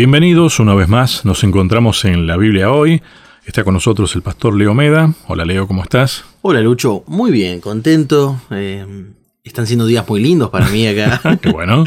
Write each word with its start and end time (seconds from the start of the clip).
Bienvenidos 0.00 0.60
una 0.60 0.74
vez 0.74 0.88
más, 0.90 1.24
nos 1.24 1.42
encontramos 1.42 2.04
en 2.04 2.26
la 2.26 2.36
Biblia 2.36 2.70
hoy. 2.70 3.00
Está 3.46 3.64
con 3.64 3.72
nosotros 3.72 4.14
el 4.14 4.20
pastor 4.20 4.54
Leo 4.54 4.74
Meda. 4.74 5.14
Hola 5.26 5.46
Leo, 5.46 5.66
¿cómo 5.66 5.82
estás? 5.82 6.22
Hola 6.42 6.60
Lucho, 6.60 7.02
muy 7.06 7.30
bien, 7.30 7.62
contento. 7.62 8.38
Eh, 8.50 8.84
están 9.42 9.66
siendo 9.66 9.86
días 9.86 10.06
muy 10.06 10.20
lindos 10.22 10.50
para 10.50 10.68
mí 10.68 10.86
acá. 10.86 11.38
Qué 11.40 11.48
bueno. 11.50 11.84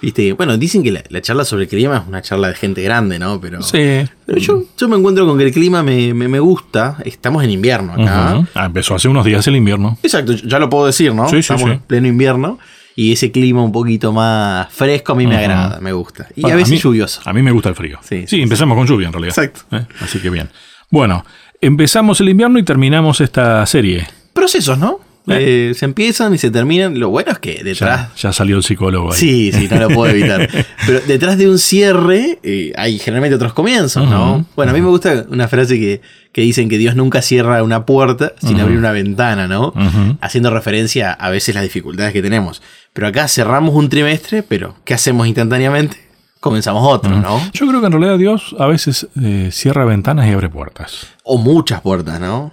Viste, 0.00 0.32
bueno, 0.32 0.56
dicen 0.56 0.82
que 0.82 0.90
la, 1.06 1.20
charla 1.20 1.44
sobre 1.44 1.64
el 1.64 1.68
clima 1.68 1.98
es 1.98 2.08
una 2.08 2.22
charla 2.22 2.48
de 2.48 2.54
gente 2.54 2.80
grande, 2.82 3.18
¿no? 3.18 3.38
Pero, 3.42 3.60
Sí. 3.60 4.08
pero 4.24 4.38
yo, 4.38 4.62
yo 4.78 4.88
me 4.88 4.96
encuentro 4.96 5.26
con 5.26 5.36
que 5.36 5.44
el 5.44 5.52
clima 5.52 5.82
me, 5.82 6.14
me- 6.14 6.28
me 6.28 6.40
gusta. 6.40 6.96
Estamos 7.04 7.44
en 7.44 7.50
invierno 7.50 7.92
acá. 7.92 8.42
Ah, 8.54 8.64
empezó 8.64 8.94
hace 8.94 9.06
unos 9.08 9.26
días 9.26 9.46
el 9.48 9.56
invierno. 9.56 9.98
Exacto, 10.02 10.32
ya 10.32 10.58
lo 10.58 10.70
puedo 10.70 10.86
decir, 10.86 11.14
¿no? 11.14 11.26
Sí, 11.26 11.32
sí, 11.34 11.40
Estamos 11.40 11.64
sí. 11.64 11.70
en 11.72 11.80
pleno 11.80 12.08
invierno. 12.08 12.58
Y 13.00 13.12
ese 13.12 13.30
clima 13.32 13.62
un 13.62 13.72
poquito 13.72 14.12
más 14.12 14.68
fresco 14.70 15.12
a 15.12 15.16
mí 15.16 15.26
me 15.26 15.34
agrada, 15.36 15.80
me 15.80 15.90
gusta. 15.92 16.26
Y 16.36 16.42
Bueno, 16.42 16.54
a 16.54 16.56
veces 16.58 16.72
mí- 16.72 16.78
lluvioso. 16.78 17.22
A 17.24 17.32
mí 17.32 17.40
me 17.42 17.50
gusta 17.50 17.70
el 17.70 17.74
frío. 17.74 17.98
Sí, 18.02 18.20
Sí, 18.22 18.26
sí, 18.36 18.42
empezamos 18.42 18.76
con 18.76 18.86
lluvia 18.86 19.06
en 19.06 19.12
realidad. 19.14 19.34
Exacto. 19.38 19.62
¿Eh? 19.74 19.86
Así 20.00 20.18
que 20.18 20.28
bien. 20.28 20.50
Bueno, 20.90 21.24
empezamos 21.62 22.20
el 22.20 22.28
invierno 22.28 22.58
y 22.58 22.62
terminamos 22.62 23.22
esta 23.22 23.64
serie. 23.64 24.06
Procesos, 24.34 24.76
¿no? 24.76 25.00
Eh, 25.26 25.72
se 25.76 25.84
empiezan 25.84 26.34
y 26.34 26.38
se 26.38 26.50
terminan. 26.50 26.98
Lo 26.98 27.10
bueno 27.10 27.32
es 27.32 27.38
que 27.38 27.62
detrás 27.62 28.08
Ya, 28.08 28.12
ya 28.16 28.32
salió 28.32 28.56
el 28.56 28.62
psicólogo 28.62 29.12
ahí. 29.12 29.18
Sí, 29.18 29.52
sí, 29.52 29.68
no 29.70 29.76
lo 29.78 29.88
puedo 29.88 30.10
evitar. 30.14 30.48
Pero 30.86 31.00
detrás 31.06 31.38
de 31.38 31.48
un 31.48 31.58
cierre 31.58 32.38
eh, 32.42 32.72
hay 32.76 32.98
generalmente 32.98 33.36
otros 33.36 33.52
comienzos, 33.52 34.08
¿no? 34.08 34.44
Bueno, 34.56 34.72
a 34.72 34.74
mí 34.74 34.80
me 34.80 34.88
gusta 34.88 35.26
una 35.28 35.46
frase 35.46 35.78
que, 35.78 36.00
que 36.32 36.40
dicen 36.40 36.68
que 36.68 36.78
Dios 36.78 36.96
nunca 36.96 37.22
cierra 37.22 37.62
una 37.62 37.86
puerta 37.86 38.32
sin 38.40 38.58
abrir 38.60 38.78
una 38.78 38.92
ventana, 38.92 39.46
¿no? 39.46 39.72
Haciendo 40.20 40.50
referencia 40.50 41.12
a 41.12 41.30
veces 41.30 41.54
las 41.54 41.64
dificultades 41.64 42.12
que 42.12 42.22
tenemos. 42.22 42.62
Pero 42.92 43.06
acá 43.06 43.28
cerramos 43.28 43.74
un 43.74 43.88
trimestre, 43.88 44.42
pero 44.42 44.74
¿qué 44.84 44.94
hacemos 44.94 45.26
instantáneamente? 45.26 46.09
Comenzamos 46.40 46.82
otro, 46.88 47.10
¿no? 47.20 47.38
Yo 47.52 47.66
creo 47.66 47.80
que 47.80 47.86
en 47.86 47.92
realidad 47.92 48.16
Dios 48.16 48.56
a 48.58 48.66
veces 48.66 49.06
eh, 49.22 49.50
cierra 49.52 49.84
ventanas 49.84 50.26
y 50.26 50.30
abre 50.32 50.48
puertas. 50.48 51.06
O 51.22 51.36
muchas 51.36 51.82
puertas, 51.82 52.18
¿no? 52.18 52.50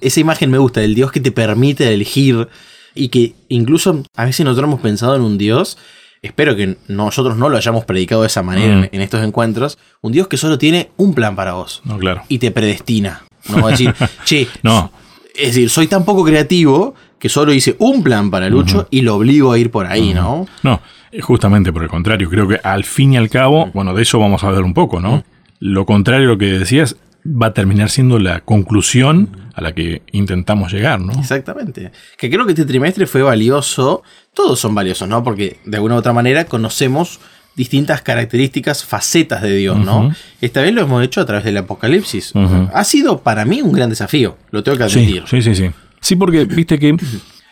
Esa 0.00 0.18
imagen 0.20 0.50
me 0.50 0.58
gusta, 0.58 0.80
del 0.80 0.94
Dios 0.96 1.12
que 1.12 1.20
te 1.20 1.30
permite 1.30 1.92
elegir 1.94 2.48
y 2.96 3.08
que 3.10 3.34
incluso 3.48 4.02
a 4.16 4.24
veces 4.24 4.44
nosotros 4.44 4.66
hemos 4.68 4.80
pensado 4.80 5.14
en 5.14 5.22
un 5.22 5.38
Dios, 5.38 5.78
espero 6.20 6.56
que 6.56 6.78
nosotros 6.88 7.36
no 7.36 7.48
lo 7.48 7.56
hayamos 7.56 7.84
predicado 7.84 8.22
de 8.22 8.26
esa 8.26 8.42
manera 8.42 8.74
en, 8.74 8.88
en 8.90 9.00
estos 9.02 9.22
encuentros, 9.22 9.78
un 10.00 10.10
Dios 10.10 10.26
que 10.26 10.36
solo 10.36 10.58
tiene 10.58 10.90
un 10.96 11.14
plan 11.14 11.36
para 11.36 11.52
vos 11.52 11.80
No, 11.84 11.96
claro. 11.96 12.22
y 12.28 12.38
te 12.40 12.50
predestina. 12.50 13.22
No 13.48 13.62
va 13.62 13.68
a 13.68 13.70
decir, 13.70 13.94
che, 14.24 14.48
No. 14.64 14.90
es 15.36 15.48
decir, 15.54 15.70
soy 15.70 15.86
tan 15.86 16.04
poco 16.04 16.24
creativo 16.24 16.96
que 17.18 17.28
solo 17.28 17.52
hice 17.52 17.76
un 17.78 18.02
plan 18.02 18.30
para 18.30 18.48
Lucho 18.48 18.86
y 18.90 19.02
lo 19.02 19.16
obligo 19.16 19.52
a 19.52 19.58
ir 19.58 19.70
por 19.70 19.86
ahí, 19.86 20.14
¿no? 20.14 20.46
No, 20.62 20.80
justamente 21.20 21.72
por 21.72 21.82
el 21.82 21.88
contrario, 21.88 22.28
creo 22.30 22.46
que 22.48 22.60
al 22.62 22.84
fin 22.84 23.14
y 23.14 23.16
al 23.16 23.28
cabo, 23.28 23.70
bueno, 23.74 23.94
de 23.94 24.02
eso 24.02 24.18
vamos 24.18 24.44
a 24.44 24.48
hablar 24.48 24.62
un 24.62 24.74
poco, 24.74 25.00
¿no? 25.00 25.24
Lo 25.60 25.84
contrario 25.86 26.28
a 26.28 26.32
lo 26.32 26.38
que 26.38 26.58
decías 26.58 26.96
va 27.26 27.48
a 27.48 27.52
terminar 27.54 27.90
siendo 27.90 28.18
la 28.18 28.40
conclusión 28.40 29.30
a 29.54 29.60
la 29.60 29.72
que 29.72 30.02
intentamos 30.12 30.72
llegar, 30.72 31.00
¿no? 31.00 31.12
Exactamente. 31.18 31.90
Que 32.16 32.30
creo 32.30 32.46
que 32.46 32.52
este 32.52 32.64
trimestre 32.64 33.06
fue 33.06 33.22
valioso. 33.22 34.02
Todos 34.32 34.60
son 34.60 34.74
valiosos, 34.74 35.08
¿no? 35.08 35.24
Porque 35.24 35.58
de 35.64 35.76
alguna 35.76 35.96
u 35.96 35.98
otra 35.98 36.12
manera 36.12 36.44
conocemos 36.44 37.18
distintas 37.56 38.02
características, 38.02 38.84
facetas 38.84 39.42
de 39.42 39.56
Dios, 39.56 39.76
¿no? 39.76 40.14
Esta 40.40 40.62
vez 40.62 40.72
lo 40.72 40.82
hemos 40.82 41.02
hecho 41.02 41.20
a 41.20 41.26
través 41.26 41.44
del 41.44 41.56
Apocalipsis. 41.56 42.32
Ha 42.72 42.84
sido 42.84 43.20
para 43.20 43.44
mí 43.44 43.60
un 43.62 43.72
gran 43.72 43.90
desafío, 43.90 44.36
lo 44.52 44.62
tengo 44.62 44.78
que 44.78 44.84
admitir. 44.84 45.24
sí, 45.26 45.42
sí, 45.42 45.54
sí. 45.54 45.64
Sí, 45.64 45.70
porque 46.16 46.44
viste 46.44 46.78
que 46.78 46.96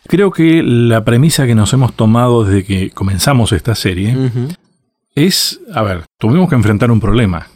creo 0.06 0.30
que 0.30 0.62
la 0.62 1.04
premisa 1.04 1.46
que 1.46 1.54
nos 1.54 1.72
hemos 1.72 1.94
tomado 1.94 2.44
desde 2.44 2.64
que 2.64 2.90
comenzamos 2.90 3.52
esta 3.52 3.74
serie 3.74 4.16
es, 5.14 5.60
a 5.72 5.82
ver, 5.82 6.04
tuvimos 6.18 6.48
que 6.48 6.54
enfrentar 6.54 6.90
un 6.90 7.00
problema. 7.00 7.48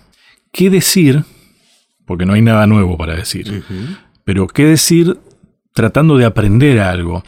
¿Qué 0.53 0.71
decir? 0.71 1.25
Porque 2.07 2.27
no 2.27 2.33
hay 2.33 2.43
nada 2.43 2.67
nuevo 2.67 2.97
para 2.97 3.15
decir. 3.15 3.63
Pero 4.25 4.47
¿qué 4.49 4.65
decir 4.65 5.19
tratando 5.75 6.17
de 6.17 6.25
aprender 6.25 6.81
algo? 6.81 7.23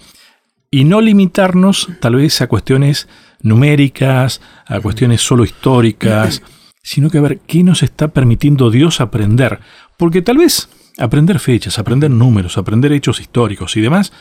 Y 0.70 0.84
no 0.84 1.00
limitarnos 1.00 1.88
tal 2.00 2.16
vez 2.16 2.40
a 2.40 2.46
cuestiones 2.46 3.08
numéricas, 3.42 4.40
a 4.66 4.80
cuestiones 4.80 5.20
solo 5.20 5.44
históricas, 5.44 6.42
sino 6.82 7.10
que 7.10 7.18
a 7.18 7.22
ver 7.22 7.38
qué 7.40 7.62
nos 7.62 7.82
está 7.82 8.08
permitiendo 8.08 8.70
Dios 8.70 9.00
aprender. 9.00 9.60
Porque 9.98 10.22
tal 10.22 10.38
vez 10.38 10.68
aprender 10.98 11.38
fechas, 11.38 11.78
aprender 11.78 12.10
números, 12.10 12.58
aprender 12.58 12.92
hechos 12.92 13.20
históricos 13.20 13.76
y 13.76 13.80
demás 13.80 14.12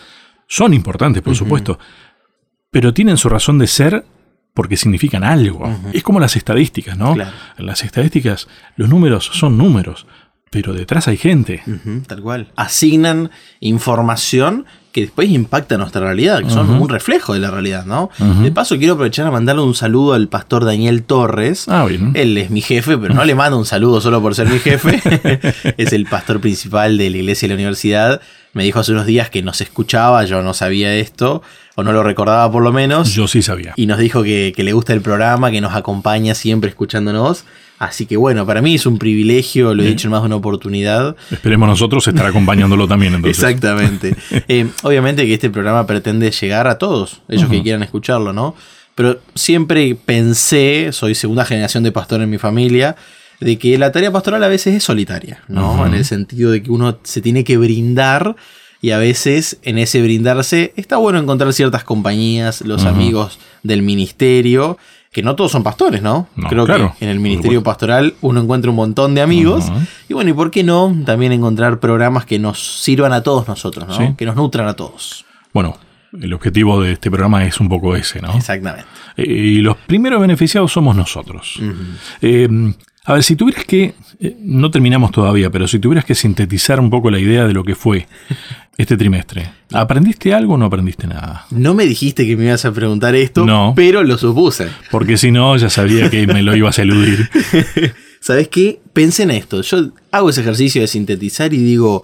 son 0.47 0.73
importantes, 0.73 1.21
por 1.21 1.35
supuesto, 1.35 1.79
pero 2.69 2.93
tienen 2.93 3.17
su 3.17 3.29
razón 3.29 3.57
de 3.57 3.67
ser 3.67 4.05
porque 4.53 4.75
significan 4.75 5.23
algo. 5.23 5.73
Es 5.93 6.03
como 6.03 6.19
las 6.19 6.35
estadísticas, 6.35 6.97
¿no? 6.97 7.13
Claro. 7.13 7.31
Las 7.57 7.83
estadísticas 7.83 8.47
los 8.75 8.89
números 8.89 9.29
son 9.33 9.57
números, 9.57 10.07
pero 10.49 10.73
detrás 10.73 11.07
hay 11.07 11.17
gente. 11.17 11.63
Tal 12.07 12.21
cual. 12.21 12.51
Asignan 12.55 13.31
información 13.61 14.65
que 14.91 15.01
después 15.01 15.29
impacta 15.29 15.77
nuestra 15.77 16.01
realidad, 16.01 16.39
que 16.43 16.49
son 16.49 16.69
un 16.69 16.89
reflejo 16.89 17.33
de 17.33 17.39
la 17.39 17.49
realidad, 17.49 17.85
¿no? 17.85 18.09
De 18.41 18.51
paso, 18.51 18.77
quiero 18.77 18.93
aprovechar 18.93 19.25
a 19.27 19.31
mandarle 19.31 19.61
un 19.61 19.75
saludo 19.75 20.13
al 20.13 20.27
pastor 20.27 20.65
Daniel 20.65 21.03
Torres. 21.03 21.67
Ah, 21.69 21.85
bien. 21.85 22.11
Él 22.13 22.37
es 22.37 22.49
mi 22.49 22.61
jefe, 22.61 22.97
pero 22.97 23.13
no 23.13 23.23
le 23.23 23.35
mando 23.35 23.57
un 23.57 23.65
saludo 23.65 24.01
solo 24.01 24.21
por 24.21 24.35
ser 24.35 24.47
mi 24.47 24.59
jefe. 24.59 24.99
es 25.77 25.93
el 25.93 26.05
pastor 26.05 26.41
principal 26.41 26.97
de 26.97 27.09
la 27.09 27.17
iglesia 27.17 27.45
y 27.45 27.49
la 27.49 27.55
universidad. 27.55 28.21
Me 28.53 28.63
dijo 28.63 28.79
hace 28.79 28.91
unos 28.91 29.05
días 29.05 29.29
que 29.29 29.41
nos 29.41 29.61
escuchaba, 29.61 30.25
yo 30.25 30.41
no 30.41 30.53
sabía 30.53 30.93
esto, 30.95 31.41
o 31.75 31.83
no 31.83 31.91
lo 31.93 32.03
recordaba 32.03 32.51
por 32.51 32.63
lo 32.63 32.71
menos. 32.71 33.13
Yo 33.13 33.27
sí 33.27 33.41
sabía. 33.41 33.73
Y 33.75 33.85
nos 33.85 33.97
dijo 33.99 34.23
que, 34.23 34.53
que 34.55 34.63
le 34.63 34.73
gusta 34.73 34.93
el 34.93 35.01
programa, 35.01 35.51
que 35.51 35.61
nos 35.61 35.73
acompaña 35.73 36.35
siempre 36.35 36.69
escuchándonos. 36.69 37.45
Así 37.81 38.05
que 38.05 38.15
bueno, 38.15 38.45
para 38.45 38.61
mí 38.61 38.75
es 38.75 38.85
un 38.85 38.99
privilegio, 38.99 39.73
lo 39.73 39.81
he 39.81 39.87
dicho 39.87 40.07
en 40.07 40.11
más 40.11 40.21
de 40.21 40.27
una 40.27 40.35
oportunidad. 40.35 41.15
Esperemos 41.31 41.67
nosotros 41.67 42.07
estar 42.07 42.27
acompañándolo 42.27 42.87
también 42.87 43.15
entonces. 43.15 43.43
Exactamente. 43.43 44.15
Eh, 44.47 44.67
obviamente 44.83 45.25
que 45.25 45.33
este 45.33 45.49
programa 45.49 45.87
pretende 45.87 46.29
llegar 46.29 46.67
a 46.67 46.77
todos, 46.77 47.21
ellos 47.27 47.49
que 47.49 47.61
quieran 47.63 47.83
escucharlo, 47.83 48.33
¿no? 48.33 48.53
Pero 48.93 49.19
siempre 49.33 49.95
pensé, 49.95 50.89
soy 50.91 51.15
segunda 51.15 51.43
generación 51.43 51.83
de 51.83 51.91
pastor 51.91 52.21
en 52.21 52.29
mi 52.29 52.37
familia, 52.37 52.95
de 53.39 53.57
que 53.57 53.77
la 53.77 53.91
tarea 53.91 54.11
pastoral 54.11 54.43
a 54.43 54.47
veces 54.47 54.75
es 54.75 54.83
solitaria, 54.83 55.41
¿no? 55.47 55.85
En 55.85 55.95
el 55.95 56.05
sentido 56.05 56.51
de 56.51 56.61
que 56.61 56.69
uno 56.69 56.99
se 57.01 57.21
tiene 57.21 57.43
que 57.43 57.57
brindar 57.57 58.35
y 58.81 58.91
a 58.91 58.97
veces 58.97 59.59
en 59.63 59.77
ese 59.77 60.01
brindarse 60.01 60.73
está 60.75 60.97
bueno 60.97 61.19
encontrar 61.19 61.53
ciertas 61.53 61.83
compañías, 61.83 62.61
los 62.61 62.85
amigos 62.85 63.39
del 63.63 63.83
ministerio, 63.83 64.77
que 65.11 65.21
no 65.21 65.35
todos 65.35 65.51
son 65.51 65.61
pastores, 65.63 66.01
¿no? 66.01 66.27
No, 66.35 66.47
Creo 66.47 66.65
claro, 66.65 66.95
que 66.97 67.05
en 67.05 67.11
el 67.11 67.19
ministerio 67.19 67.61
pastoral 67.63 68.15
uno 68.21 68.41
encuentra 68.41 68.71
un 68.71 68.77
montón 68.77 69.13
de 69.13 69.21
amigos. 69.21 69.71
Y 70.07 70.13
bueno, 70.13 70.29
¿y 70.29 70.33
por 70.33 70.51
qué 70.51 70.63
no 70.63 70.95
también 71.05 71.31
encontrar 71.33 71.79
programas 71.79 72.25
que 72.25 72.39
nos 72.39 72.81
sirvan 72.81 73.13
a 73.13 73.21
todos 73.21 73.47
nosotros, 73.47 73.87
¿no? 73.87 73.95
Sí. 73.95 74.15
Que 74.17 74.25
nos 74.25 74.35
nutran 74.35 74.67
a 74.67 74.73
todos. 74.73 75.25
Bueno, 75.53 75.77
el 76.19 76.33
objetivo 76.33 76.81
de 76.81 76.93
este 76.93 77.11
programa 77.11 77.45
es 77.45 77.59
un 77.59 77.69
poco 77.69 77.95
ese, 77.95 78.21
¿no? 78.21 78.33
Exactamente. 78.33 78.87
Eh, 79.17 79.25
Y 79.25 79.55
los 79.61 79.77
primeros 79.77 80.21
beneficiados 80.21 80.71
somos 80.71 80.95
nosotros. 80.95 81.59
Eh, 82.21 82.47
a 83.03 83.13
ver, 83.13 83.23
si 83.23 83.35
tuvieras 83.35 83.65
que, 83.65 83.95
eh, 84.19 84.37
no 84.41 84.69
terminamos 84.69 85.11
todavía, 85.11 85.49
pero 85.49 85.67
si 85.67 85.79
tuvieras 85.79 86.05
que 86.05 86.13
sintetizar 86.13 86.79
un 86.79 86.89
poco 86.89 87.09
la 87.09 87.19
idea 87.19 87.45
de 87.45 87.53
lo 87.53 87.63
que 87.63 87.75
fue 87.75 88.07
este 88.77 88.97
trimestre, 88.97 89.51
¿aprendiste 89.73 90.33
algo 90.33 90.53
o 90.55 90.57
no 90.57 90.65
aprendiste 90.65 91.05
nada? 91.07 91.45
No 91.51 91.73
me 91.73 91.85
dijiste 91.85 92.25
que 92.25 92.35
me 92.35 92.45
ibas 92.45 92.65
a 92.65 92.71
preguntar 92.71 93.15
esto, 93.15 93.45
No. 93.45 93.73
pero 93.75 94.03
lo 94.03 94.17
supuse. 94.17 94.69
Porque 94.89 95.17
si 95.17 95.31
no, 95.31 95.55
ya 95.57 95.69
sabría 95.69 96.09
que 96.09 96.25
me 96.27 96.41
lo 96.41 96.55
ibas 96.55 96.79
a 96.79 96.81
eludir. 96.83 97.29
¿Sabes 98.21 98.47
qué? 98.49 98.81
Pensé 98.93 99.23
en 99.23 99.31
esto. 99.31 99.61
Yo 99.61 99.89
hago 100.11 100.29
ese 100.29 100.41
ejercicio 100.41 100.81
de 100.81 100.87
sintetizar 100.87 101.53
y 101.53 101.57
digo, 101.57 102.03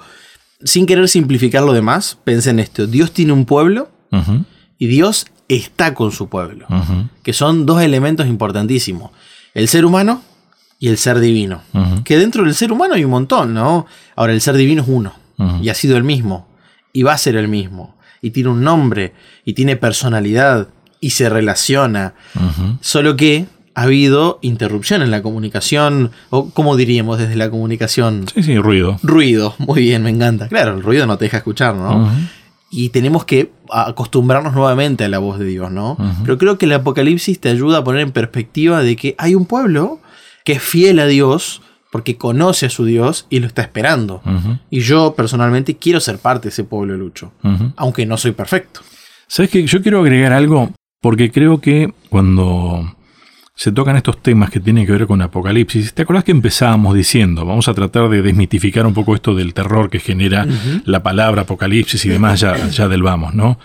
sin 0.63 0.85
querer 0.85 1.07
simplificar 1.07 1.63
lo 1.63 1.73
demás, 1.73 2.17
pensé 2.23 2.49
en 2.51 2.59
esto. 2.59 2.87
Dios 2.87 3.11
tiene 3.11 3.33
un 3.33 3.45
pueblo 3.45 3.89
y 4.79 4.87
Dios 4.87 5.27
está 5.47 5.93
con 5.93 6.11
su 6.11 6.27
pueblo. 6.27 6.67
Que 7.23 7.33
son 7.33 7.65
dos 7.65 7.81
elementos 7.81 8.27
importantísimos. 8.27 9.11
El 9.53 9.67
ser 9.67 9.85
humano 9.85 10.21
y 10.79 10.89
el 10.89 10.97
ser 10.97 11.19
divino. 11.19 11.61
Que 12.03 12.17
dentro 12.17 12.43
del 12.43 12.53
ser 12.55 12.71
humano 12.71 12.95
hay 12.95 13.03
un 13.05 13.11
montón, 13.11 13.53
¿no? 13.53 13.85
Ahora, 14.15 14.33
el 14.33 14.41
ser 14.41 14.55
divino 14.55 14.81
es 14.83 14.87
uno. 14.87 15.13
Y 15.61 15.69
ha 15.69 15.73
sido 15.75 15.97
el 15.97 16.03
mismo. 16.03 16.47
Y 16.93 17.03
va 17.03 17.13
a 17.13 17.17
ser 17.17 17.35
el 17.35 17.47
mismo. 17.47 17.95
Y 18.21 18.31
tiene 18.31 18.49
un 18.49 18.63
nombre. 18.63 19.13
Y 19.45 19.53
tiene 19.53 19.75
personalidad. 19.75 20.69
Y 20.99 21.11
se 21.11 21.29
relaciona. 21.29 22.15
Solo 22.81 23.15
que 23.15 23.45
ha 23.75 23.83
habido 23.83 24.39
interrupción 24.41 25.03
en 25.03 25.11
la 25.11 25.21
comunicación. 25.21 26.11
O, 26.31 26.49
¿cómo 26.49 26.75
diríamos 26.75 27.19
desde 27.19 27.35
la 27.35 27.51
comunicación? 27.51 28.25
Sí, 28.33 28.41
sí, 28.41 28.57
ruido. 28.57 28.99
Ruido. 29.03 29.53
Muy 29.59 29.81
bien, 29.81 30.01
me 30.01 30.09
encanta. 30.09 30.47
Claro, 30.47 30.73
el 30.73 30.81
ruido 30.81 31.05
no 31.05 31.17
te 31.17 31.25
deja 31.25 31.37
escuchar, 31.37 31.75
¿no? 31.75 32.09
Y 32.69 32.89
tenemos 32.89 33.23
que 33.23 33.51
acostumbrarnos 33.71 34.53
nuevamente 34.53 35.05
a 35.05 35.09
la 35.09 35.19
voz 35.19 35.37
de 35.37 35.45
Dios, 35.45 35.71
¿no? 35.71 35.95
Pero 36.23 36.37
creo 36.37 36.57
que 36.57 36.65
el 36.65 36.73
Apocalipsis 36.73 37.39
te 37.39 37.49
ayuda 37.49 37.77
a 37.77 37.83
poner 37.83 38.01
en 38.01 38.11
perspectiva 38.11 38.81
de 38.81 38.95
que 38.95 39.15
hay 39.19 39.35
un 39.35 39.45
pueblo 39.45 40.01
que 40.43 40.53
es 40.53 40.61
fiel 40.63 40.99
a 40.99 41.05
Dios 41.05 41.61
porque 41.91 42.17
conoce 42.17 42.65
a 42.65 42.69
su 42.69 42.85
Dios 42.85 43.27
y 43.29 43.39
lo 43.39 43.47
está 43.47 43.61
esperando. 43.61 44.21
Y 44.69 44.81
yo 44.81 45.13
personalmente 45.15 45.75
quiero 45.77 45.99
ser 45.99 46.19
parte 46.19 46.43
de 46.43 46.49
ese 46.49 46.63
pueblo, 46.63 46.95
Lucho, 46.97 47.31
aunque 47.75 48.05
no 48.05 48.17
soy 48.17 48.31
perfecto. 48.31 48.81
¿Sabes 49.27 49.51
qué? 49.51 49.65
Yo 49.65 49.81
quiero 49.81 49.99
agregar 49.99 50.33
algo 50.33 50.71
porque 51.01 51.31
creo 51.31 51.59
que 51.59 51.93
cuando 52.09 52.95
se 53.55 53.71
tocan 53.71 53.95
estos 53.95 54.21
temas 54.21 54.51
que 54.51 54.59
tienen 54.59 54.85
que 54.85 54.91
ver 54.91 55.07
con 55.07 55.21
Apocalipsis, 55.21 55.93
¿te 55.93 56.03
acordás 56.03 56.23
que 56.23 56.31
empezábamos 56.31 56.95
diciendo, 56.95 57.45
vamos 57.45 57.67
a 57.67 57.73
tratar 57.73 58.07
de 58.09 58.21
desmitificar 58.21 58.85
un 58.85 58.93
poco 58.93 59.15
esto 59.15 59.33
del 59.33 59.53
terror 59.53 59.89
que 59.89 59.99
genera 59.99 60.45
la 60.85 61.01
palabra 61.01 61.41
Apocalipsis 61.41 62.05
y 62.05 62.09
demás, 62.09 62.39
ya, 62.39 62.69
ya 62.69 62.87
del 62.87 63.01
vamos, 63.01 63.33
¿no? 63.33 63.59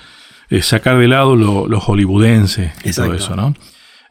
Eh, 0.49 0.63
sacar 0.63 0.99
de 0.99 1.09
lado 1.09 1.37
lo, 1.37 1.69
lo 1.69 1.81
hollywoodense 1.81 2.73
y 2.85 2.93
todo 2.93 3.15
eso, 3.15 3.37
¿no? 3.37 3.55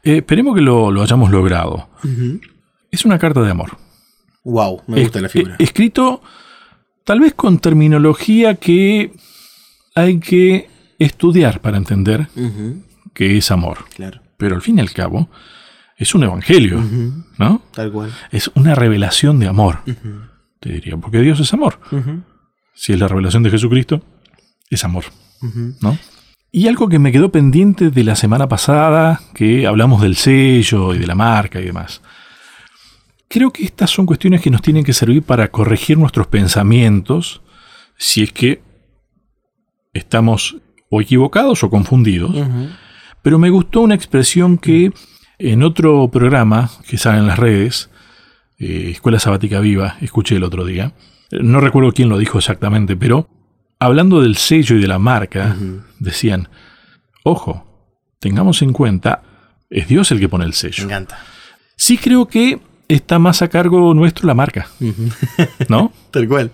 Eh, 0.02 0.18
esperemos 0.18 0.54
que 0.54 0.60
lo, 0.60 1.02
hayamos 1.02 1.30
logrado. 1.30 1.88
Es 2.90 3.04
una 3.04 3.18
carta 3.18 3.40
de 3.42 3.50
amor. 3.50 3.78
Wow, 4.44 4.82
me 4.86 5.02
gusta 5.02 5.20
la 5.20 5.28
figura. 5.28 5.56
escrito 5.58 6.22
tal 7.04 7.20
vez 7.20 7.34
con 7.34 7.58
terminología 7.58 8.54
que 8.54 9.12
hay 9.94 10.18
que 10.18 10.68
estudiar 10.98 11.60
para 11.60 11.76
entender 11.76 12.28
que 13.12 13.36
es 13.38 13.50
amor. 13.50 13.84
Claro. 13.94 14.20
Pero 14.36 14.54
al 14.56 14.62
fin 14.62 14.78
y 14.78 14.80
al 14.80 14.90
cabo, 14.92 15.28
es 15.96 16.14
un 16.14 16.24
evangelio, 16.24 16.82
¿no? 17.38 17.62
Tal 17.72 17.92
cual. 17.92 18.12
Es 18.30 18.50
una 18.54 18.74
revelación 18.74 19.38
de 19.38 19.48
amor, 19.48 19.80
te 20.58 20.72
diría, 20.72 20.96
porque 20.96 21.20
Dios 21.20 21.38
es 21.40 21.52
amor. 21.52 21.78
Si 22.74 22.92
es 22.92 22.98
la 22.98 23.08
revelación 23.08 23.42
de 23.42 23.50
Jesucristo, 23.50 24.02
es 24.70 24.84
amor, 24.84 25.04
¿no? 25.80 25.96
Y 26.50 26.66
algo 26.66 26.88
que 26.88 26.98
me 26.98 27.12
quedó 27.12 27.30
pendiente 27.30 27.90
de 27.90 28.04
la 28.04 28.14
semana 28.14 28.48
pasada, 28.48 29.20
que 29.34 29.66
hablamos 29.66 30.02
del 30.02 30.16
sello 30.16 30.94
y 30.94 30.98
de 30.98 31.06
la 31.06 31.14
marca 31.14 31.60
y 31.60 31.64
demás. 31.64 32.02
Creo 33.32 33.50
que 33.50 33.64
estas 33.64 33.88
son 33.88 34.04
cuestiones 34.04 34.42
que 34.42 34.50
nos 34.50 34.60
tienen 34.60 34.84
que 34.84 34.92
servir 34.92 35.22
para 35.22 35.48
corregir 35.48 35.96
nuestros 35.96 36.26
pensamientos, 36.26 37.40
si 37.96 38.22
es 38.24 38.30
que 38.30 38.60
estamos 39.94 40.58
o 40.90 41.00
equivocados 41.00 41.64
o 41.64 41.70
confundidos. 41.70 42.36
Pero 43.22 43.38
me 43.38 43.48
gustó 43.48 43.80
una 43.80 43.94
expresión 43.94 44.58
que 44.58 44.92
en 45.38 45.62
otro 45.62 46.08
programa 46.08 46.70
que 46.86 46.98
sale 46.98 47.20
en 47.20 47.26
las 47.26 47.38
redes, 47.38 47.88
eh, 48.58 48.90
Escuela 48.90 49.18
Sabática 49.18 49.60
Viva, 49.60 49.96
escuché 50.02 50.36
el 50.36 50.44
otro 50.44 50.66
día, 50.66 50.92
no 51.30 51.60
recuerdo 51.60 51.92
quién 51.92 52.10
lo 52.10 52.18
dijo 52.18 52.36
exactamente, 52.36 52.96
pero 52.96 53.30
hablando 53.78 54.20
del 54.20 54.36
sello 54.36 54.76
y 54.76 54.82
de 54.82 54.88
la 54.88 54.98
marca, 54.98 55.56
decían, 55.98 56.50
ojo, 57.24 57.96
tengamos 58.20 58.60
en 58.60 58.74
cuenta, 58.74 59.22
es 59.70 59.88
Dios 59.88 60.10
el 60.10 60.20
que 60.20 60.28
pone 60.28 60.44
el 60.44 60.52
sello. 60.52 60.86
Me 60.86 60.92
encanta. 60.92 61.18
Sí 61.76 61.96
creo 61.96 62.28
que 62.28 62.60
está 62.94 63.18
más 63.18 63.42
a 63.42 63.48
cargo 63.48 63.94
nuestro 63.94 64.26
la 64.26 64.34
marca, 64.34 64.68
¿no? 65.68 65.92
Tal 66.10 66.28
cual. 66.28 66.50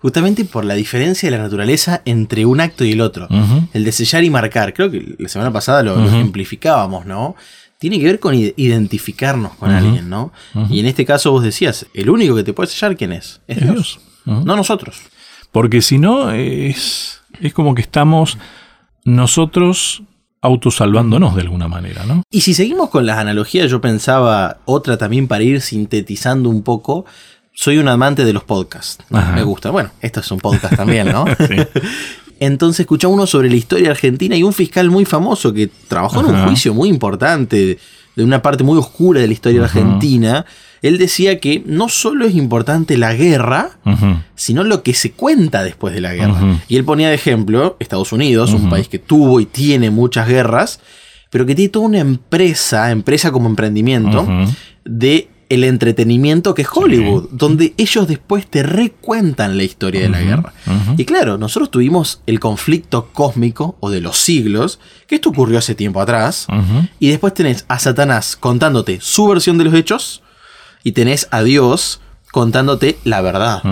Justamente 0.00 0.44
por 0.44 0.64
la 0.64 0.74
diferencia 0.74 1.30
de 1.30 1.36
la 1.36 1.42
naturaleza 1.42 2.02
entre 2.06 2.46
un 2.46 2.60
acto 2.60 2.84
y 2.84 2.92
el 2.92 3.00
otro. 3.00 3.28
El 3.72 3.84
de 3.84 3.92
sellar 3.92 4.24
y 4.24 4.30
marcar. 4.30 4.72
Creo 4.72 4.90
que 4.90 5.16
la 5.18 5.28
semana 5.28 5.52
pasada 5.52 5.82
lo, 5.82 6.02
ejemplificábamos, 6.06 7.06
¿no? 7.06 7.36
Tiene 7.78 7.98
que 7.98 8.06
ver 8.06 8.20
con 8.20 8.34
identificarnos 8.34 9.54
con 9.54 9.70
alguien, 9.70 10.08
¿no? 10.08 10.32
Y 10.70 10.80
en 10.80 10.86
este 10.86 11.04
caso 11.04 11.32
vos 11.32 11.42
decías, 11.42 11.86
el 11.94 12.10
único 12.10 12.34
que 12.34 12.44
te 12.44 12.52
puede 12.52 12.68
sellar, 12.68 12.96
¿quién 12.96 13.12
es? 13.12 13.40
Es, 13.46 13.60
Dios. 13.60 14.00
No 14.24 14.56
nosotros. 14.56 15.00
Porque 15.52 15.82
si 15.82 15.98
no, 15.98 16.32
es, 16.32 17.20
es 17.40 17.52
como 17.52 17.74
que 17.74 17.82
estamos 17.82 18.38
nosotros 19.04 20.02
autosalvándonos 20.44 21.34
de 21.34 21.40
alguna 21.40 21.68
manera, 21.68 22.04
¿no? 22.04 22.22
Y 22.30 22.42
si 22.42 22.52
seguimos 22.52 22.90
con 22.90 23.06
las 23.06 23.16
analogías, 23.16 23.70
yo 23.70 23.80
pensaba 23.80 24.58
otra 24.66 24.98
también 24.98 25.26
para 25.26 25.42
ir 25.42 25.62
sintetizando 25.62 26.50
un 26.50 26.62
poco. 26.62 27.06
Soy 27.54 27.78
un 27.78 27.88
amante 27.88 28.26
de 28.26 28.34
los 28.34 28.44
podcasts. 28.44 29.02
Me 29.08 29.42
gusta. 29.42 29.70
Bueno, 29.70 29.90
esto 30.02 30.20
es 30.20 30.30
un 30.30 30.40
podcast 30.40 30.76
también, 30.76 31.10
¿no? 31.10 31.24
Entonces 32.40 32.80
escuché 32.80 33.06
uno 33.06 33.26
sobre 33.26 33.48
la 33.48 33.56
historia 33.56 33.90
argentina 33.90 34.36
y 34.36 34.42
un 34.42 34.52
fiscal 34.52 34.90
muy 34.90 35.06
famoso 35.06 35.50
que 35.50 35.70
trabajó 35.88 36.20
en 36.20 36.26
un 36.26 36.44
juicio 36.44 36.74
muy 36.74 36.90
importante 36.90 37.78
de 38.16 38.24
una 38.24 38.42
parte 38.42 38.64
muy 38.64 38.78
oscura 38.78 39.20
de 39.20 39.26
la 39.26 39.32
historia 39.32 39.64
argentina 39.64 40.44
él 40.84 40.98
decía 40.98 41.40
que 41.40 41.62
no 41.64 41.88
solo 41.88 42.26
es 42.26 42.34
importante 42.34 42.98
la 42.98 43.14
guerra, 43.14 43.70
sino 44.34 44.64
lo 44.64 44.82
que 44.82 44.92
se 44.92 45.12
cuenta 45.12 45.64
después 45.64 45.94
de 45.94 46.02
la 46.02 46.12
guerra. 46.12 46.60
Y 46.68 46.76
él 46.76 46.84
ponía 46.84 47.08
de 47.08 47.14
ejemplo 47.14 47.78
Estados 47.80 48.12
Unidos, 48.12 48.52
un 48.52 48.68
país 48.68 48.88
que 48.88 48.98
tuvo 48.98 49.40
y 49.40 49.46
tiene 49.46 49.88
muchas 49.88 50.28
guerras, 50.28 50.80
pero 51.30 51.46
que 51.46 51.54
tiene 51.54 51.70
toda 51.70 51.86
una 51.86 52.00
empresa, 52.00 52.90
empresa 52.90 53.32
como 53.32 53.48
emprendimiento, 53.48 54.28
de 54.84 55.30
el 55.54 55.64
entretenimiento 55.64 56.54
que 56.54 56.62
es 56.62 56.68
Hollywood, 56.72 57.28
donde 57.30 57.74
ellos 57.76 58.06
después 58.06 58.46
te 58.46 58.62
recuentan 58.62 59.56
la 59.56 59.62
historia 59.62 60.02
de 60.02 60.08
la 60.08 60.20
guerra. 60.20 60.52
Y 60.96 61.04
claro, 61.04 61.38
nosotros 61.38 61.70
tuvimos 61.70 62.20
el 62.26 62.40
conflicto 62.40 63.08
cósmico 63.12 63.76
o 63.80 63.90
de 63.90 64.00
los 64.00 64.18
siglos, 64.18 64.78
que 65.06 65.16
esto 65.16 65.30
ocurrió 65.30 65.58
hace 65.58 65.74
tiempo 65.74 66.00
atrás, 66.00 66.46
y 66.98 67.08
después 67.08 67.34
tenés 67.34 67.64
a 67.68 67.78
Satanás 67.78 68.36
contándote 68.36 68.98
su 69.00 69.26
versión 69.26 69.58
de 69.58 69.64
los 69.64 69.74
hechos, 69.74 70.22
y 70.82 70.92
tenés 70.92 71.28
a 71.30 71.42
Dios 71.42 72.00
contándote 72.32 72.98
la 73.04 73.20
verdad. 73.20 73.62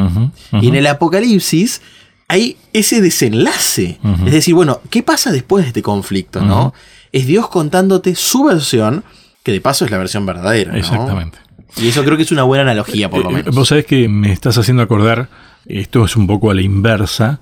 Y 0.52 0.68
en 0.68 0.74
el 0.76 0.86
Apocalipsis 0.86 1.82
hay 2.28 2.56
ese 2.72 3.00
desenlace. 3.00 3.98
Es 4.24 4.32
decir, 4.32 4.54
bueno, 4.54 4.80
¿qué 4.88 5.02
pasa 5.02 5.30
después 5.30 5.64
de 5.64 5.68
este 5.68 5.82
conflicto? 5.82 6.40
¿no? 6.40 6.72
Es 7.12 7.26
Dios 7.26 7.48
contándote 7.48 8.14
su 8.14 8.44
versión, 8.44 9.04
que 9.42 9.52
de 9.52 9.60
paso 9.60 9.84
es 9.84 9.90
la 9.90 9.98
versión 9.98 10.24
verdadera. 10.24 10.78
Exactamente. 10.78 11.38
Y 11.76 11.88
eso 11.88 12.04
creo 12.04 12.16
que 12.16 12.22
es 12.22 12.32
una 12.32 12.42
buena 12.42 12.62
analogía, 12.62 13.08
por 13.08 13.24
lo 13.24 13.30
eh, 13.30 13.34
menos. 13.34 13.54
Vos 13.54 13.68
sabés 13.68 13.86
que 13.86 14.08
me 14.08 14.32
estás 14.32 14.58
haciendo 14.58 14.82
acordar, 14.82 15.28
esto 15.66 16.04
es 16.04 16.16
un 16.16 16.26
poco 16.26 16.50
a 16.50 16.54
la 16.54 16.62
inversa, 16.62 17.40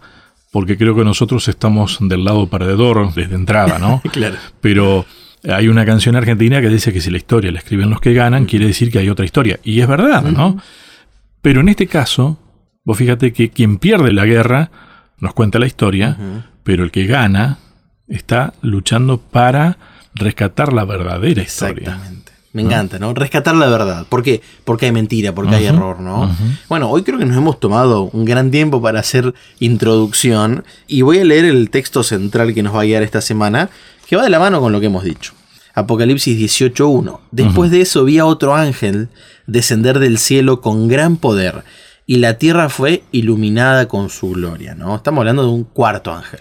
porque 0.50 0.76
creo 0.76 0.94
que 0.94 1.04
nosotros 1.04 1.48
estamos 1.48 1.98
del 2.00 2.24
lado 2.24 2.48
perdedor 2.48 3.12
desde 3.14 3.34
entrada, 3.34 3.78
¿no? 3.78 4.02
claro. 4.12 4.36
Pero 4.60 5.06
hay 5.48 5.68
una 5.68 5.84
canción 5.86 6.16
argentina 6.16 6.60
que 6.60 6.68
dice 6.68 6.92
que 6.92 7.00
si 7.00 7.10
la 7.10 7.16
historia 7.16 7.52
la 7.52 7.58
escriben 7.58 7.90
los 7.90 8.00
que 8.00 8.12
ganan, 8.12 8.46
quiere 8.46 8.66
decir 8.66 8.90
que 8.90 8.98
hay 8.98 9.08
otra 9.08 9.24
historia. 9.24 9.58
Y 9.62 9.80
es 9.80 9.88
verdad, 9.88 10.22
¿no? 10.22 10.60
Pero 11.42 11.60
en 11.60 11.68
este 11.68 11.86
caso, 11.86 12.38
vos 12.84 12.98
fíjate 12.98 13.32
que 13.32 13.50
quien 13.50 13.78
pierde 13.78 14.12
la 14.12 14.26
guerra 14.26 14.70
nos 15.18 15.34
cuenta 15.34 15.58
la 15.58 15.66
historia, 15.66 16.16
pero 16.62 16.84
el 16.84 16.90
que 16.90 17.06
gana 17.06 17.58
está 18.08 18.54
luchando 18.62 19.18
para 19.18 19.78
rescatar 20.14 20.72
la 20.72 20.84
verdadera 20.84 21.42
historia. 21.42 21.94
Exactamente. 21.94 22.29
Me 22.52 22.62
encanta, 22.62 22.98
¿no? 22.98 23.14
Rescatar 23.14 23.54
la 23.54 23.68
verdad. 23.68 24.06
¿Por 24.08 24.24
qué? 24.24 24.40
Porque 24.64 24.86
hay 24.86 24.92
mentira, 24.92 25.32
porque 25.34 25.54
hay 25.54 25.66
error, 25.66 26.00
¿no? 26.00 26.34
Bueno, 26.68 26.90
hoy 26.90 27.04
creo 27.04 27.18
que 27.18 27.24
nos 27.24 27.36
hemos 27.36 27.60
tomado 27.60 28.10
un 28.12 28.24
gran 28.24 28.50
tiempo 28.50 28.82
para 28.82 28.98
hacer 28.98 29.34
introducción 29.60 30.64
y 30.88 31.02
voy 31.02 31.18
a 31.18 31.24
leer 31.24 31.44
el 31.44 31.70
texto 31.70 32.02
central 32.02 32.52
que 32.52 32.64
nos 32.64 32.74
va 32.74 32.80
a 32.80 32.84
guiar 32.84 33.04
esta 33.04 33.20
semana, 33.20 33.70
que 34.08 34.16
va 34.16 34.24
de 34.24 34.30
la 34.30 34.40
mano 34.40 34.60
con 34.60 34.72
lo 34.72 34.80
que 34.80 34.86
hemos 34.86 35.04
dicho. 35.04 35.32
Apocalipsis 35.74 36.36
18.1. 36.60 37.20
Después 37.30 37.70
de 37.70 37.82
eso 37.82 38.04
vi 38.04 38.18
a 38.18 38.26
otro 38.26 38.56
ángel 38.56 39.08
descender 39.46 40.00
del 40.00 40.18
cielo 40.18 40.60
con 40.60 40.88
gran 40.88 41.16
poder 41.16 41.62
y 42.06 42.16
la 42.16 42.38
tierra 42.38 42.68
fue 42.68 43.04
iluminada 43.12 43.86
con 43.86 44.10
su 44.10 44.30
gloria. 44.30 44.74
¿no? 44.74 44.96
Estamos 44.96 45.20
hablando 45.20 45.44
de 45.44 45.50
un 45.50 45.62
cuarto 45.62 46.12
ángel. 46.12 46.40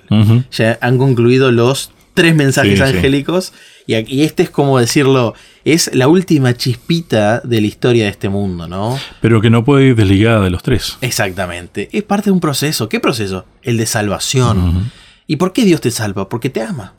Ya 0.52 0.80
han 0.82 0.98
concluido 0.98 1.52
los 1.52 1.92
tres 2.16 2.36
mensajes 2.36 2.82
angélicos 2.82 3.54
y, 3.86 4.24
este 4.24 4.44
es 4.44 4.50
como 4.50 4.80
decirlo, 4.80 5.36
es 5.66 5.94
la 5.94 6.08
última 6.08 6.56
chispita 6.56 7.42
de 7.42 7.62
la 7.62 7.68
historia 7.68 8.06
de 8.06 8.12
este 8.12 8.30
mundo, 8.30 8.68
¿no? 8.68 8.98
Pero 9.22 9.42
que 9.42 9.50
no 9.50 9.64
puede 9.64 9.88
ir 9.88 9.96
desligada 9.96 10.42
de 10.42 10.50
los 10.50 10.64
tres. 10.64 10.98
Exactamente. 11.02 11.90
Es 11.92 12.04
parte 12.04 12.26
de 12.26 12.32
un 12.32 12.40
proceso. 12.40 12.90
¿Qué 12.90 13.00
proceso? 13.00 13.46
El 13.62 13.78
de 13.78 13.86
salvación. 13.86 14.92
¿Y 15.28 15.36
por 15.36 15.54
qué 15.54 15.64
Dios 15.64 15.80
te 15.80 15.92
salva? 15.92 16.28
Porque 16.28 16.50
te 16.50 16.62
ama. 16.62 16.94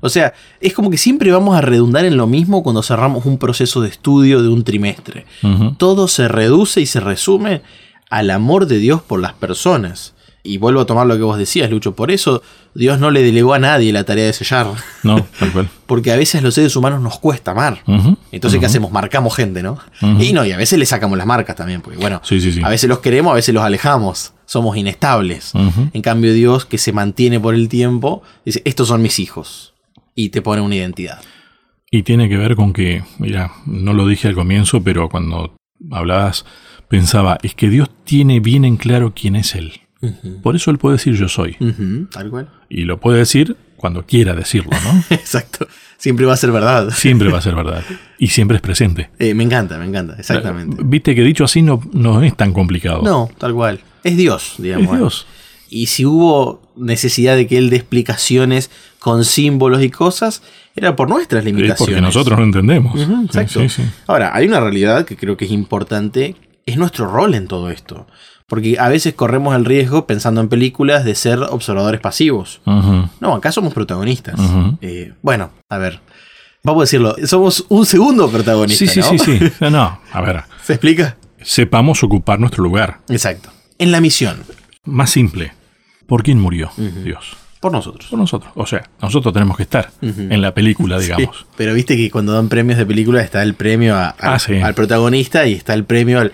O 0.00 0.08
sea, 0.08 0.34
es 0.60 0.74
como 0.74 0.90
que 0.90 0.98
siempre 0.98 1.30
vamos 1.30 1.56
a 1.56 1.62
redundar 1.62 2.04
en 2.04 2.16
lo 2.16 2.26
mismo 2.26 2.62
cuando 2.62 2.82
cerramos 2.82 3.24
un 3.24 3.38
proceso 3.38 3.80
de 3.80 3.88
estudio 3.88 4.42
de 4.42 4.48
un 4.48 4.64
trimestre. 4.64 5.24
Todo 5.78 6.08
se 6.08 6.28
reduce 6.28 6.80
y 6.80 6.86
se 6.86 7.00
resume 7.00 7.62
al 8.10 8.30
amor 8.30 8.66
de 8.66 8.78
Dios 8.78 9.00
por 9.02 9.20
las 9.20 9.32
personas. 9.32 10.14
Y 10.42 10.56
vuelvo 10.56 10.80
a 10.80 10.86
tomar 10.86 11.06
lo 11.06 11.16
que 11.16 11.22
vos 11.22 11.36
decías, 11.36 11.70
Lucho. 11.70 11.94
Por 11.94 12.10
eso 12.10 12.42
Dios 12.74 12.98
no 12.98 13.10
le 13.10 13.22
delegó 13.22 13.52
a 13.52 13.58
nadie 13.58 13.92
la 13.92 14.04
tarea 14.04 14.24
de 14.24 14.32
sellar. 14.32 14.68
No, 15.02 15.26
tal 15.38 15.52
cual. 15.52 15.68
Porque 15.86 16.12
a 16.12 16.16
veces 16.16 16.42
los 16.42 16.54
seres 16.54 16.74
humanos 16.76 17.02
nos 17.02 17.18
cuesta 17.18 17.50
amar. 17.50 17.82
Entonces, 18.32 18.58
¿qué 18.58 18.66
hacemos? 18.66 18.90
Marcamos 18.90 19.36
gente, 19.36 19.62
¿no? 19.62 19.78
Y 20.18 20.32
no, 20.32 20.44
y 20.46 20.52
a 20.52 20.56
veces 20.56 20.78
le 20.78 20.86
sacamos 20.86 21.18
las 21.18 21.26
marcas 21.26 21.56
también. 21.56 21.82
Porque, 21.82 21.98
bueno, 21.98 22.22
a 22.64 22.68
veces 22.68 22.88
los 22.88 23.00
queremos, 23.00 23.32
a 23.32 23.34
veces 23.34 23.54
los 23.54 23.62
alejamos. 23.62 24.32
Somos 24.46 24.76
inestables. 24.76 25.52
En 25.92 26.02
cambio, 26.02 26.32
Dios, 26.32 26.64
que 26.64 26.78
se 26.78 26.92
mantiene 26.92 27.38
por 27.38 27.54
el 27.54 27.68
tiempo, 27.68 28.22
dice: 28.44 28.62
Estos 28.64 28.88
son 28.88 29.02
mis 29.02 29.18
hijos. 29.18 29.74
Y 30.14 30.30
te 30.30 30.42
pone 30.42 30.60
una 30.62 30.74
identidad. 30.74 31.20
Y 31.90 32.02
tiene 32.02 32.28
que 32.28 32.36
ver 32.36 32.56
con 32.56 32.72
que, 32.72 33.02
mira, 33.18 33.52
no 33.66 33.92
lo 33.92 34.06
dije 34.06 34.28
al 34.28 34.34
comienzo, 34.34 34.82
pero 34.82 35.08
cuando 35.08 35.54
hablabas, 35.90 36.46
pensaba: 36.88 37.38
es 37.42 37.54
que 37.54 37.68
Dios 37.68 37.90
tiene 38.04 38.40
bien 38.40 38.64
en 38.64 38.76
claro 38.76 39.12
quién 39.14 39.36
es 39.36 39.54
Él. 39.54 39.80
Por 40.42 40.56
eso 40.56 40.70
él 40.70 40.78
puede 40.78 40.96
decir 40.96 41.14
yo 41.14 41.28
soy. 41.28 41.56
tal 42.10 42.30
cual. 42.30 42.48
Y 42.68 42.82
lo 42.82 42.98
puede 43.00 43.18
decir 43.18 43.56
cuando 43.76 44.04
quiera 44.06 44.34
decirlo, 44.34 44.70
¿no? 44.84 45.04
Exacto. 45.14 45.66
Siempre 45.98 46.24
va 46.26 46.32
a 46.34 46.36
ser 46.36 46.50
verdad. 46.52 46.90
Siempre 46.90 47.30
va 47.30 47.38
a 47.38 47.42
ser 47.42 47.54
verdad. 47.54 47.82
Y 48.18 48.28
siempre 48.28 48.56
es 48.56 48.62
presente. 48.62 49.10
Eh, 49.18 49.34
me 49.34 49.44
encanta, 49.44 49.78
me 49.78 49.84
encanta, 49.86 50.16
exactamente. 50.18 50.76
Viste 50.84 51.14
que 51.14 51.22
dicho 51.22 51.44
así 51.44 51.60
no, 51.62 51.82
no 51.92 52.22
es 52.22 52.34
tan 52.36 52.52
complicado. 52.52 53.02
No, 53.02 53.28
tal 53.38 53.52
cual. 53.54 53.80
Es 54.04 54.16
Dios, 54.16 54.54
digamos. 54.58 54.92
Es 54.92 54.98
Dios. 54.98 55.26
y 55.68 55.86
si 55.86 56.06
hubo 56.06 56.62
necesidad 56.76 57.36
de 57.36 57.46
que 57.46 57.58
él 57.58 57.68
dé 57.68 57.76
explicaciones 57.76 58.70
con 58.98 59.24
símbolos 59.26 59.82
y 59.82 59.90
cosas, 59.90 60.42
era 60.74 60.96
por 60.96 61.08
nuestras 61.10 61.44
limitaciones. 61.44 61.78
porque 61.78 62.00
nosotros 62.00 62.38
no 62.38 62.44
entendemos. 62.44 62.98
exacto. 63.24 63.60
Ahora, 64.06 64.30
hay 64.34 64.46
una 64.46 64.60
realidad 64.60 65.04
que 65.04 65.16
creo 65.16 65.36
que 65.36 65.44
es 65.44 65.50
importante, 65.50 66.36
es 66.64 66.76
nuestro 66.78 67.06
rol 67.10 67.34
en 67.34 67.46
todo 67.46 67.70
esto. 67.70 68.06
Porque 68.50 68.80
a 68.80 68.88
veces 68.88 69.14
corremos 69.14 69.54
el 69.54 69.64
riesgo, 69.64 70.08
pensando 70.08 70.40
en 70.40 70.48
películas, 70.48 71.04
de 71.04 71.14
ser 71.14 71.38
observadores 71.38 72.00
pasivos. 72.00 72.60
No, 72.66 73.36
acá 73.36 73.52
somos 73.52 73.72
protagonistas. 73.72 74.40
Eh, 74.80 75.12
bueno, 75.22 75.50
a 75.68 75.78
ver. 75.78 76.00
Vamos 76.64 76.80
a 76.80 76.82
decirlo, 76.82 77.14
somos 77.26 77.64
un 77.68 77.86
segundo 77.86 78.28
protagonista. 78.28 78.86
Sí, 78.86 79.02
sí, 79.02 79.18
sí, 79.18 79.38
sí. 79.38 79.52
No, 79.70 80.00
a 80.10 80.20
ver. 80.20 80.42
¿Se 80.64 80.72
explica? 80.72 81.16
Sepamos 81.40 82.02
ocupar 82.02 82.40
nuestro 82.40 82.64
lugar. 82.64 82.98
Exacto. 83.08 83.50
En 83.78 83.92
la 83.92 84.00
misión. 84.00 84.42
Más 84.84 85.10
simple. 85.10 85.52
¿Por 86.08 86.24
quién 86.24 86.40
murió 86.40 86.72
Dios? 87.04 87.36
Por 87.60 87.70
nosotros. 87.70 88.08
Por 88.10 88.18
nosotros. 88.18 88.52
O 88.56 88.66
sea, 88.66 88.90
nosotros 89.00 89.32
tenemos 89.32 89.56
que 89.56 89.62
estar 89.62 89.92
en 90.02 90.42
la 90.42 90.52
película, 90.52 90.98
digamos. 90.98 91.46
pero 91.56 91.72
viste 91.72 91.96
que 91.96 92.10
cuando 92.10 92.32
dan 92.32 92.48
premios 92.48 92.78
de 92.78 92.86
película 92.86 93.22
está 93.22 93.44
el 93.44 93.54
premio 93.54 93.94
ah, 93.94 94.16
al 94.18 94.74
protagonista 94.74 95.46
y 95.46 95.52
está 95.52 95.72
el 95.74 95.84
premio 95.84 96.18
al, 96.18 96.32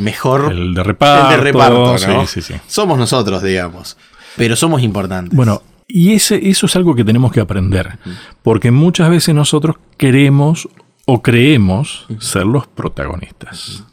mejor. 0.00 0.52
El 0.52 0.74
de 0.74 0.82
reparto. 0.82 1.30
El 1.30 1.36
de 1.36 1.42
reparto, 1.42 1.96
¿no? 2.08 2.26
Sí, 2.26 2.42
sí, 2.42 2.54
somos 2.66 2.98
nosotros, 2.98 3.42
digamos. 3.42 3.96
Pero 4.36 4.56
somos 4.56 4.82
importantes. 4.82 5.36
Bueno, 5.36 5.62
y 5.86 6.14
ese, 6.14 6.48
eso 6.48 6.66
es 6.66 6.76
algo 6.76 6.94
que 6.94 7.04
tenemos 7.04 7.32
que 7.32 7.40
aprender. 7.40 7.98
Porque 8.42 8.70
muchas 8.70 9.10
veces 9.10 9.34
nosotros 9.34 9.76
queremos 9.96 10.68
o 11.04 11.20
creemos 11.20 12.06
ser 12.18 12.46
los 12.46 12.66
protagonistas. 12.66 13.84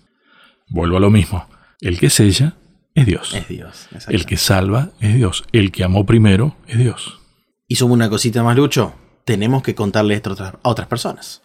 Vuelvo 0.69 0.97
a 0.97 0.99
lo 0.99 1.09
mismo. 1.09 1.47
El 1.81 1.99
que 1.99 2.07
es 2.07 2.19
ella 2.19 2.55
es 2.95 3.05
Dios. 3.05 3.33
Es 3.33 3.47
Dios. 3.47 3.87
El 4.07 4.25
que 4.25 4.37
salva 4.37 4.91
es 4.99 5.15
Dios. 5.15 5.43
El 5.51 5.71
que 5.71 5.83
amó 5.83 6.05
primero 6.05 6.55
es 6.67 6.77
Dios. 6.77 7.19
Y 7.67 7.75
somos 7.75 7.95
una 7.95 8.09
cosita 8.09 8.43
más, 8.43 8.55
Lucho. 8.55 8.93
Tenemos 9.25 9.61
que 9.61 9.75
contarle 9.75 10.15
esto 10.15 10.35
a 10.39 10.69
otras 10.69 10.87
personas. 10.87 11.41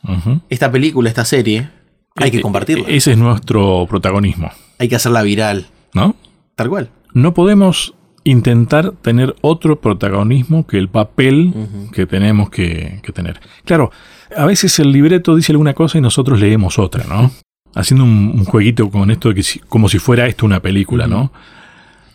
Esta 0.48 0.70
película, 0.70 1.08
esta 1.08 1.24
serie, 1.24 1.70
hay 2.16 2.30
que 2.30 2.40
compartirla. 2.40 2.88
Ese 2.88 3.12
es 3.12 3.18
nuestro 3.18 3.87
protagonismo. 3.88 4.50
Hay 4.78 4.88
que 4.88 4.97
hacerla 4.97 5.23
viral. 5.23 5.66
¿No? 5.92 6.16
Tal 6.54 6.68
cual. 6.68 6.90
No 7.12 7.35
podemos 7.35 7.94
intentar 8.25 8.92
tener 8.92 9.37
otro 9.42 9.80
protagonismo 9.80 10.66
que 10.66 10.78
el 10.78 10.88
papel 10.88 11.52
que 11.92 12.06
tenemos 12.06 12.50
que, 12.50 13.00
tener. 13.14 13.40
Claro, 13.64 13.90
a 14.35 14.47
veces 14.47 14.78
el 14.78 14.92
libreto 14.92 15.37
dice 15.37 15.52
alguna 15.52 15.75
cosa 15.75 15.99
y 15.99 16.00
nosotros 16.00 16.40
leemos 16.40 16.78
otra, 16.78 17.04
¿no? 17.04 17.30
haciendo 17.75 18.04
un, 18.04 18.44
jueguito 18.44 18.88
con 18.90 19.11
esto 19.11 19.28
de 19.28 19.35
que 19.35 19.61
como 19.68 19.88
si 19.88 19.99
fuera 19.99 20.26
esto 20.26 20.47
una 20.47 20.61
película, 20.61 21.06
¿no? 21.06 21.33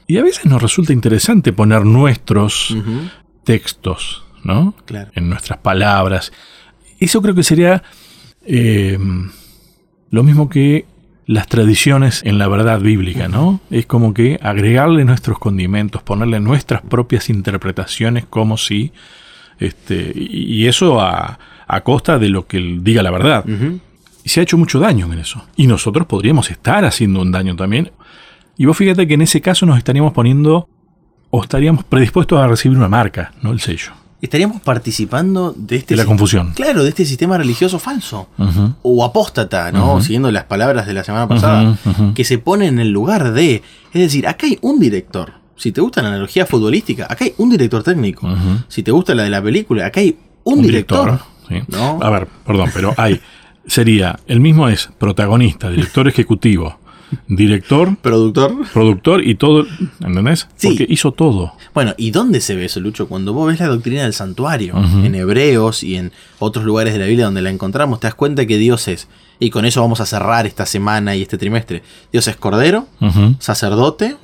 Y 0.07 0.17
a 0.17 0.23
veces 0.23 0.45
nos 0.45 0.61
resulta 0.61 0.93
interesante 0.93 1.53
poner 1.53 1.85
nuestros 1.85 2.75
textos, 3.43 4.23
¿no? 4.43 4.73
Claro. 4.85 5.11
En 5.13 5.29
nuestras 5.29 5.59
palabras. 5.59 6.31
Eso 6.99 7.21
creo 7.21 7.35
que 7.35 7.43
sería 7.43 7.83
eh, 8.45 8.97
lo 10.09 10.23
mismo 10.23 10.49
que 10.49 10.85
las 11.25 11.47
tradiciones 11.47 12.23
en 12.25 12.39
la 12.39 12.47
verdad 12.47 12.79
bíblica, 12.79 13.27
¿no? 13.27 13.59
Es 13.69 13.85
como 13.85 14.15
que 14.15 14.39
agregarle 14.41 15.05
nuestros 15.05 15.37
condimentos, 15.37 16.01
ponerle 16.01 16.39
nuestras 16.39 16.81
propias 16.81 17.29
interpretaciones 17.29 18.25
como 18.27 18.57
si, 18.57 18.91
este, 19.59 20.11
y 20.15 20.65
eso 20.65 20.99
a, 20.99 21.37
costa 21.83 22.17
de 22.17 22.29
lo 22.29 22.47
que 22.47 22.79
diga 22.81 23.03
la 23.03 23.11
verdad. 23.11 23.45
Y 24.23 24.29
se 24.29 24.39
ha 24.39 24.43
hecho 24.43 24.57
mucho 24.57 24.79
daño 24.79 25.13
en 25.13 25.19
eso. 25.19 25.45
Y 25.55 25.67
nosotros 25.67 26.07
podríamos 26.07 26.49
estar 26.49 26.83
haciendo 26.83 27.21
un 27.21 27.31
daño 27.31 27.55
también. 27.55 27.91
Y 28.57 28.65
vos 28.65 28.75
fíjate 28.75 29.07
que 29.07 29.13
en 29.13 29.21
ese 29.21 29.39
caso 29.39 29.67
nos 29.67 29.77
estaríamos 29.77 30.13
poniendo 30.13 30.67
o 31.29 31.43
estaríamos 31.43 31.83
predispuestos 31.83 32.39
a 32.39 32.47
recibir 32.47 32.75
una 32.75 32.89
marca, 32.89 33.33
no 33.43 33.51
el 33.51 33.59
sello. 33.59 33.91
Estaríamos 34.21 34.61
participando 34.61 35.53
de 35.55 35.77
este... 35.77 35.93
De 35.95 35.97
la 35.97 36.05
confusión. 36.05 36.51
Claro, 36.53 36.83
de 36.83 36.89
este 36.89 37.05
sistema 37.05 37.37
religioso 37.37 37.79
falso. 37.79 38.27
O 38.81 39.03
apóstata, 39.03 39.71
¿no? 39.71 40.01
Siguiendo 40.01 40.31
las 40.31 40.43
palabras 40.45 40.85
de 40.87 40.93
la 40.93 41.03
semana 41.03 41.27
pasada. 41.27 41.77
Que 42.13 42.23
se 42.23 42.37
pone 42.37 42.67
en 42.67 42.79
el 42.79 42.89
lugar 42.89 43.33
de... 43.33 43.63
Es 43.93 44.01
decir, 44.01 44.27
acá 44.27 44.45
hay 44.45 44.57
un 44.61 44.79
director. 44.79 45.33
Si 45.55 45.71
te 45.71 45.81
gusta 45.81 46.01
la 46.01 46.09
analogía 46.09 46.45
futbolística, 46.45 47.05
acá 47.09 47.25
hay 47.25 47.33
un 47.37 47.49
director 47.49 47.83
técnico. 47.83 48.27
Si 48.67 48.83
te 48.83 48.91
gusta 48.91 49.15
la 49.15 49.23
de 49.23 49.29
la 49.29 49.41
película, 49.41 49.85
acá 49.85 50.01
hay 50.01 50.17
un, 50.43 50.61
director. 50.61 51.19
A 52.01 52.09
ver, 52.09 52.27
perdón, 52.45 52.69
pero 52.73 52.93
hay 52.97 53.21
sería, 53.69 54.19
el 54.27 54.39
mismo 54.39 54.67
es 54.67 54.89
protagonista, 54.97 55.69
director 55.69 56.07
ejecutivo, 56.07 56.79
director, 57.27 57.95
productor, 57.97 58.67
productor 58.73 59.25
y 59.25 59.35
todo, 59.35 59.65
¿entendés? 59.99 60.47
Porque 60.61 60.85
hizo 60.89 61.11
todo. 61.11 61.53
Bueno, 61.73 61.93
¿y 61.97 62.11
dónde 62.11 62.41
se 62.41 62.55
ve 62.55 62.65
eso, 62.65 62.79
Lucho? 62.79 63.07
Cuando 63.07 63.33
vos 63.33 63.47
ves 63.47 63.59
la 63.59 63.67
doctrina 63.67 64.03
del 64.03 64.13
santuario, 64.13 64.75
en 64.77 65.15
Hebreos 65.15 65.83
y 65.83 65.95
en 65.95 66.11
otros 66.39 66.65
lugares 66.65 66.93
de 66.93 66.99
la 66.99 67.05
Biblia 67.05 67.25
donde 67.25 67.41
la 67.41 67.49
encontramos, 67.49 67.99
te 67.99 68.07
das 68.07 68.15
cuenta 68.15 68.45
que 68.45 68.57
Dios 68.57 68.87
es, 68.87 69.07
y 69.39 69.49
con 69.49 69.65
eso 69.65 69.81
vamos 69.81 70.01
a 70.01 70.05
cerrar 70.05 70.45
esta 70.45 70.65
semana 70.65 71.15
y 71.15 71.21
este 71.21 71.37
trimestre, 71.37 71.83
Dios 72.11 72.27
es 72.27 72.35
cordero, 72.35 72.87
sacerdote, 73.39 74.17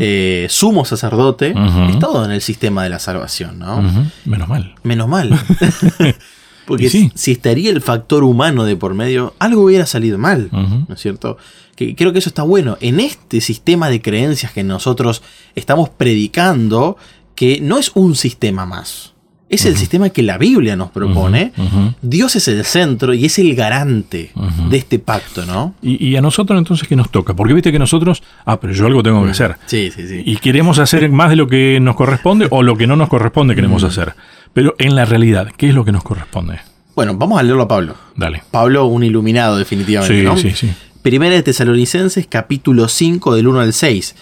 eh, 0.00 0.46
sumo 0.48 0.84
sacerdote, 0.84 1.54
es 1.90 1.98
todo 1.98 2.24
en 2.24 2.30
el 2.30 2.40
sistema 2.40 2.82
de 2.82 2.90
la 2.90 2.98
salvación, 2.98 3.58
¿no? 3.58 3.82
Menos 4.24 4.48
mal. 4.48 4.74
Menos 4.82 5.08
mal. 5.08 5.38
Porque 6.66 6.88
si 6.88 7.32
estaría 7.32 7.70
el 7.70 7.80
factor 7.80 8.24
humano 8.24 8.64
de 8.64 8.76
por 8.76 8.94
medio, 8.94 9.34
algo 9.38 9.62
hubiera 9.62 9.86
salido 9.86 10.18
mal, 10.18 10.48
¿no 10.52 10.94
es 10.94 11.00
cierto? 11.00 11.36
Que 11.76 11.94
creo 11.96 12.12
que 12.12 12.18
eso 12.18 12.28
está 12.28 12.42
bueno. 12.42 12.76
En 12.80 13.00
este 13.00 13.40
sistema 13.40 13.88
de 13.88 14.00
creencias 14.00 14.52
que 14.52 14.62
nosotros 14.62 15.22
estamos 15.54 15.88
predicando, 15.88 16.96
que 17.34 17.60
no 17.60 17.78
es 17.78 17.92
un 17.94 18.14
sistema 18.14 18.66
más. 18.66 19.12
Es 19.52 19.66
el 19.66 19.76
sistema 19.76 20.08
que 20.08 20.22
la 20.22 20.38
Biblia 20.38 20.76
nos 20.76 20.90
propone. 20.90 21.52
Dios 22.00 22.36
es 22.36 22.48
el 22.48 22.64
centro 22.64 23.12
y 23.12 23.26
es 23.26 23.38
el 23.38 23.54
garante 23.54 24.30
de 24.70 24.76
este 24.78 24.98
pacto, 24.98 25.44
¿no? 25.44 25.74
Y, 25.82 26.16
a 26.16 26.22
nosotros 26.22 26.56
entonces, 26.56 26.88
¿qué 26.88 26.96
nos 26.96 27.10
toca? 27.10 27.36
Porque 27.36 27.52
viste 27.52 27.70
que 27.70 27.78
nosotros, 27.78 28.22
ah, 28.46 28.58
pero 28.58 28.72
yo 28.72 28.86
algo 28.86 29.02
tengo 29.02 29.22
que 29.24 29.32
hacer. 29.32 29.56
Sí, 29.66 29.90
sí, 29.94 30.08
sí. 30.08 30.22
Y 30.24 30.36
queremos 30.36 30.78
hacer 30.78 31.06
más 31.10 31.28
de 31.28 31.36
lo 31.36 31.48
que 31.48 31.80
nos 31.82 31.96
corresponde 31.96 32.46
o 32.48 32.62
lo 32.62 32.78
que 32.78 32.86
no 32.86 32.96
nos 32.96 33.10
corresponde 33.10 33.54
queremos 33.54 33.84
hacer. 33.84 34.14
Pero 34.52 34.74
en 34.78 34.94
la 34.94 35.04
realidad, 35.04 35.48
¿qué 35.56 35.68
es 35.68 35.74
lo 35.74 35.84
que 35.84 35.92
nos 35.92 36.02
corresponde? 36.02 36.60
Bueno, 36.94 37.16
vamos 37.16 37.38
a 37.38 37.42
leerlo 37.42 37.62
a 37.62 37.68
Pablo. 37.68 37.94
Dale. 38.16 38.42
Pablo, 38.50 38.84
un 38.86 39.02
iluminado, 39.02 39.56
definitivamente. 39.56 40.36
Sí, 40.36 40.50
sí, 40.50 40.66
sí. 40.66 40.72
Primera 41.00 41.34
de 41.34 41.42
Tesalonicenses, 41.42 42.26
capítulo 42.26 42.88
5, 42.88 43.34
del 43.34 43.48
1 43.48 43.60
al 43.60 43.72
6. 43.72 44.14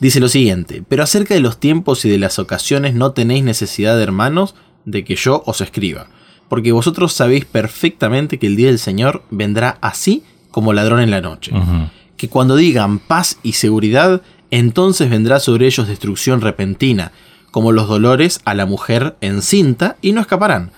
Dice 0.00 0.20
lo 0.20 0.28
siguiente: 0.28 0.82
Pero 0.88 1.04
acerca 1.04 1.34
de 1.34 1.40
los 1.40 1.60
tiempos 1.60 2.04
y 2.04 2.08
de 2.08 2.18
las 2.18 2.38
ocasiones 2.38 2.94
no 2.94 3.12
tenéis 3.12 3.44
necesidad, 3.44 4.00
hermanos, 4.02 4.56
de 4.84 5.04
que 5.04 5.14
yo 5.14 5.42
os 5.46 5.60
escriba. 5.60 6.08
Porque 6.48 6.72
vosotros 6.72 7.12
sabéis 7.12 7.44
perfectamente 7.44 8.38
que 8.38 8.46
el 8.48 8.56
día 8.56 8.68
del 8.68 8.78
Señor 8.78 9.22
vendrá 9.30 9.78
así 9.80 10.24
como 10.50 10.72
ladrón 10.72 11.00
en 11.00 11.10
la 11.10 11.20
noche. 11.20 11.52
Que 12.16 12.28
cuando 12.28 12.56
digan 12.56 12.98
paz 12.98 13.38
y 13.42 13.52
seguridad, 13.52 14.22
entonces 14.50 15.08
vendrá 15.08 15.40
sobre 15.40 15.66
ellos 15.66 15.86
destrucción 15.86 16.40
repentina 16.40 17.12
como 17.58 17.72
los 17.72 17.88
dolores 17.88 18.40
a 18.44 18.54
la 18.54 18.66
mujer 18.66 19.16
encinta, 19.20 19.96
y 20.00 20.12
no 20.12 20.20
escaparán. 20.20 20.70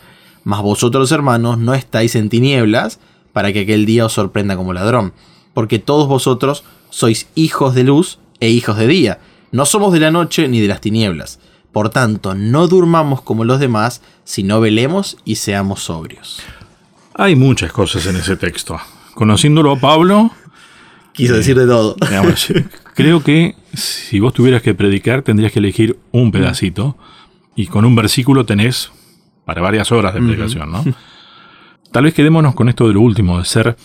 Mas 0.44 0.62
vosotros, 0.62 1.12
hermanos, 1.12 1.58
no 1.58 1.74
estáis 1.74 2.14
en 2.14 2.30
tinieblas, 2.30 3.00
para 3.34 3.52
que 3.52 3.60
aquel 3.60 3.84
día 3.84 4.06
os 4.06 4.14
sorprenda 4.14 4.56
como 4.56 4.72
ladrón, 4.72 5.12
porque 5.52 5.78
todos 5.78 6.08
vosotros 6.08 6.64
sois 6.88 7.28
hijos 7.34 7.74
de 7.74 7.84
luz 7.84 8.18
e 8.40 8.48
hijos 8.48 8.78
de 8.78 8.86
día, 8.86 9.18
no 9.52 9.66
somos 9.66 9.92
de 9.92 10.00
la 10.00 10.10
noche 10.10 10.48
ni 10.48 10.58
de 10.58 10.68
las 10.68 10.80
tinieblas. 10.80 11.38
Por 11.70 11.90
tanto, 11.90 12.34
no 12.34 12.66
durmamos 12.66 13.20
como 13.20 13.44
los 13.44 13.60
demás, 13.60 14.00
sino 14.24 14.58
velemos 14.58 15.18
y 15.26 15.34
seamos 15.36 15.82
sobrios. 15.82 16.40
Hay 17.12 17.36
muchas 17.36 17.72
cosas 17.72 18.06
en 18.06 18.16
ese 18.16 18.38
texto. 18.38 18.80
Conociéndolo 19.12 19.72
a 19.72 19.78
Pablo, 19.78 20.30
Quiso 21.12 21.34
decir 21.34 21.58
de 21.58 21.66
todo. 21.66 21.96
creo 22.94 23.22
que 23.22 23.56
si 23.74 24.20
vos 24.20 24.32
tuvieras 24.32 24.62
que 24.62 24.74
predicar, 24.74 25.22
tendrías 25.22 25.52
que 25.52 25.58
elegir 25.58 25.98
un 26.12 26.32
pedacito 26.32 26.96
y 27.56 27.66
con 27.66 27.84
un 27.84 27.94
versículo 27.94 28.44
tenés 28.44 28.90
para 29.44 29.62
varias 29.62 29.90
horas 29.92 30.14
de 30.14 30.20
predicación, 30.20 30.70
¿no? 30.70 30.84
Tal 31.92 32.04
vez 32.04 32.14
quedémonos 32.14 32.54
con 32.54 32.68
esto 32.68 32.86
de 32.86 32.94
lo 32.94 33.00
último, 33.00 33.38
de 33.38 33.44
ser 33.44 33.76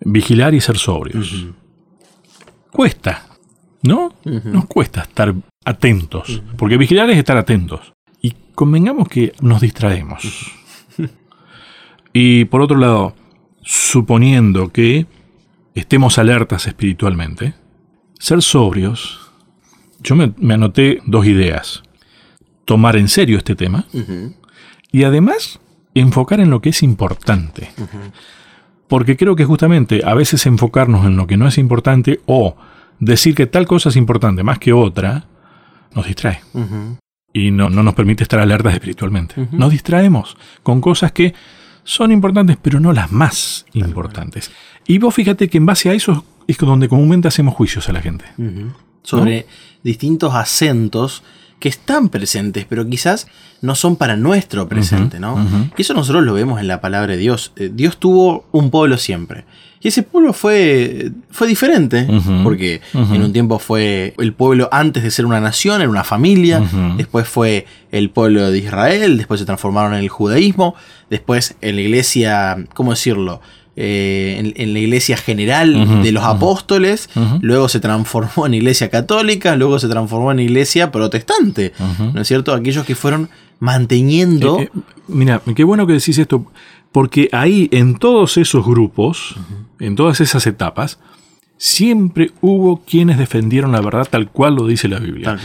vigilar 0.00 0.54
y 0.54 0.60
ser 0.60 0.78
sobrios. 0.78 1.46
Cuesta, 2.72 3.26
¿no? 3.82 4.14
Nos 4.24 4.66
cuesta 4.66 5.02
estar 5.02 5.34
atentos, 5.64 6.42
porque 6.56 6.76
vigilar 6.76 7.08
es 7.10 7.18
estar 7.18 7.36
atentos. 7.36 7.92
Y 8.20 8.34
convengamos 8.54 9.08
que 9.08 9.32
nos 9.40 9.60
distraemos. 9.60 10.52
y 12.12 12.46
por 12.46 12.60
otro 12.62 12.76
lado, 12.76 13.14
suponiendo 13.62 14.70
que 14.70 15.06
estemos 15.76 16.18
alertas 16.18 16.66
espiritualmente, 16.66 17.54
ser 18.18 18.42
sobrios, 18.42 19.30
yo 20.00 20.16
me, 20.16 20.32
anoté 20.54 21.00
dos 21.04 21.26
ideas. 21.26 21.82
Tomar 22.64 22.96
en 22.96 23.08
serio 23.08 23.38
este 23.38 23.54
tema 23.54 23.84
y 24.90 25.04
además 25.04 25.60
enfocar 25.94 26.40
en 26.40 26.50
lo 26.50 26.60
que 26.60 26.70
es 26.70 26.82
importante. 26.82 27.70
Porque 28.88 29.16
creo 29.16 29.36
que 29.36 29.44
justamente 29.44 30.02
a 30.04 30.14
veces 30.14 30.46
enfocarnos 30.46 31.06
en 31.06 31.16
lo 31.16 31.26
que 31.26 31.36
no 31.36 31.46
es 31.46 31.58
importante 31.58 32.20
o 32.26 32.56
decir 32.98 33.34
que 33.34 33.46
tal 33.46 33.66
cosa 33.66 33.90
es 33.90 33.96
importante 33.96 34.42
más 34.42 34.58
que 34.58 34.72
otra, 34.72 35.26
nos 35.94 36.06
distrae. 36.06 36.40
Y 37.32 37.50
no, 37.50 37.68
no 37.68 37.82
nos 37.82 37.94
permite 37.94 38.24
estar 38.24 38.40
alertas 38.40 38.74
espiritualmente. 38.74 39.34
Nos 39.52 39.70
distraemos 39.70 40.36
con 40.62 40.80
cosas 40.80 41.12
que 41.12 41.34
son 41.86 42.12
importantes, 42.12 42.58
pero 42.60 42.80
no 42.80 42.92
las 42.92 43.10
más 43.12 43.64
importantes. 43.72 44.50
Y 44.86 44.98
vos 44.98 45.14
fíjate 45.14 45.48
que 45.48 45.56
en 45.56 45.64
base 45.64 45.88
a 45.88 45.94
eso 45.94 46.24
es 46.46 46.58
donde 46.58 46.88
comúnmente 46.88 47.28
hacemos 47.28 47.54
juicios 47.54 47.88
a 47.88 47.92
la 47.92 48.02
gente. 48.02 48.26
Sobre 49.02 49.46
distintos 49.82 50.34
acentos 50.34 51.22
que 51.60 51.68
están 51.68 52.08
presentes, 52.10 52.66
pero 52.68 52.86
quizás 52.86 53.28
no 53.62 53.74
son 53.74 53.96
para 53.96 54.16
nuestro 54.16 54.68
presente, 54.68 55.20
¿no? 55.20 55.38
Y 55.76 55.82
eso 55.82 55.94
nosotros 55.94 56.24
lo 56.24 56.34
vemos 56.34 56.60
en 56.60 56.68
la 56.68 56.80
palabra 56.80 57.12
de 57.12 57.18
Dios. 57.18 57.52
Eh, 57.56 57.70
Dios 57.72 57.98
tuvo 57.98 58.44
un 58.52 58.70
pueblo 58.70 58.98
siempre. 58.98 59.44
Y 59.86 59.90
ese 59.90 60.02
pueblo 60.02 60.32
fue, 60.32 61.12
fue 61.30 61.46
diferente, 61.46 62.08
porque 62.42 62.80
en 62.92 63.22
un 63.22 63.32
tiempo 63.32 63.60
fue 63.60 64.14
el 64.18 64.32
pueblo 64.32 64.68
antes 64.72 65.04
de 65.04 65.12
ser 65.12 65.26
una 65.26 65.40
nación, 65.40 65.80
era 65.80 65.88
una 65.88 66.02
familia, 66.02 66.60
después 66.96 67.28
fue 67.28 67.66
el 67.92 68.10
pueblo 68.10 68.50
de 68.50 68.58
Israel, 68.58 69.16
después 69.16 69.38
se 69.38 69.46
transformaron 69.46 69.94
en 69.94 70.00
el 70.00 70.08
judaísmo, 70.08 70.74
después 71.08 71.54
en 71.60 71.76
la 71.76 71.82
iglesia, 71.82 72.64
¿cómo 72.74 72.90
decirlo? 72.90 73.40
Eh, 73.76 74.34
en, 74.40 74.54
en 74.56 74.72
la 74.72 74.80
iglesia 74.80 75.16
general 75.16 76.02
de 76.02 76.10
los 76.10 76.24
apóstoles, 76.24 77.08
luego 77.40 77.68
se 77.68 77.78
transformó 77.78 78.46
en 78.46 78.54
iglesia 78.54 78.90
católica, 78.90 79.54
luego 79.54 79.78
se 79.78 79.86
transformó 79.86 80.32
en 80.32 80.40
iglesia 80.40 80.90
protestante. 80.90 81.74
¿no 82.12 82.20
es 82.22 82.26
cierto? 82.26 82.52
Aquellos 82.54 82.84
que 82.84 82.96
fueron 82.96 83.28
manteniendo... 83.60 84.58
Eh, 84.58 84.70
eh, 84.74 84.80
mira, 85.08 85.40
qué 85.54 85.64
bueno 85.64 85.86
que 85.86 85.92
decís 85.92 86.18
esto, 86.18 86.46
porque 86.96 87.28
ahí 87.32 87.68
en 87.72 87.98
todos 87.98 88.38
esos 88.38 88.64
grupos, 88.64 89.36
en 89.80 89.96
todas 89.96 90.22
esas 90.22 90.46
etapas, 90.46 90.98
siempre 91.58 92.30
hubo 92.40 92.84
quienes 92.86 93.18
defendieron 93.18 93.72
la 93.72 93.82
verdad 93.82 94.08
tal 94.10 94.30
cual 94.30 94.54
lo 94.54 94.66
dice 94.66 94.88
la 94.88 94.98
Biblia. 94.98 95.36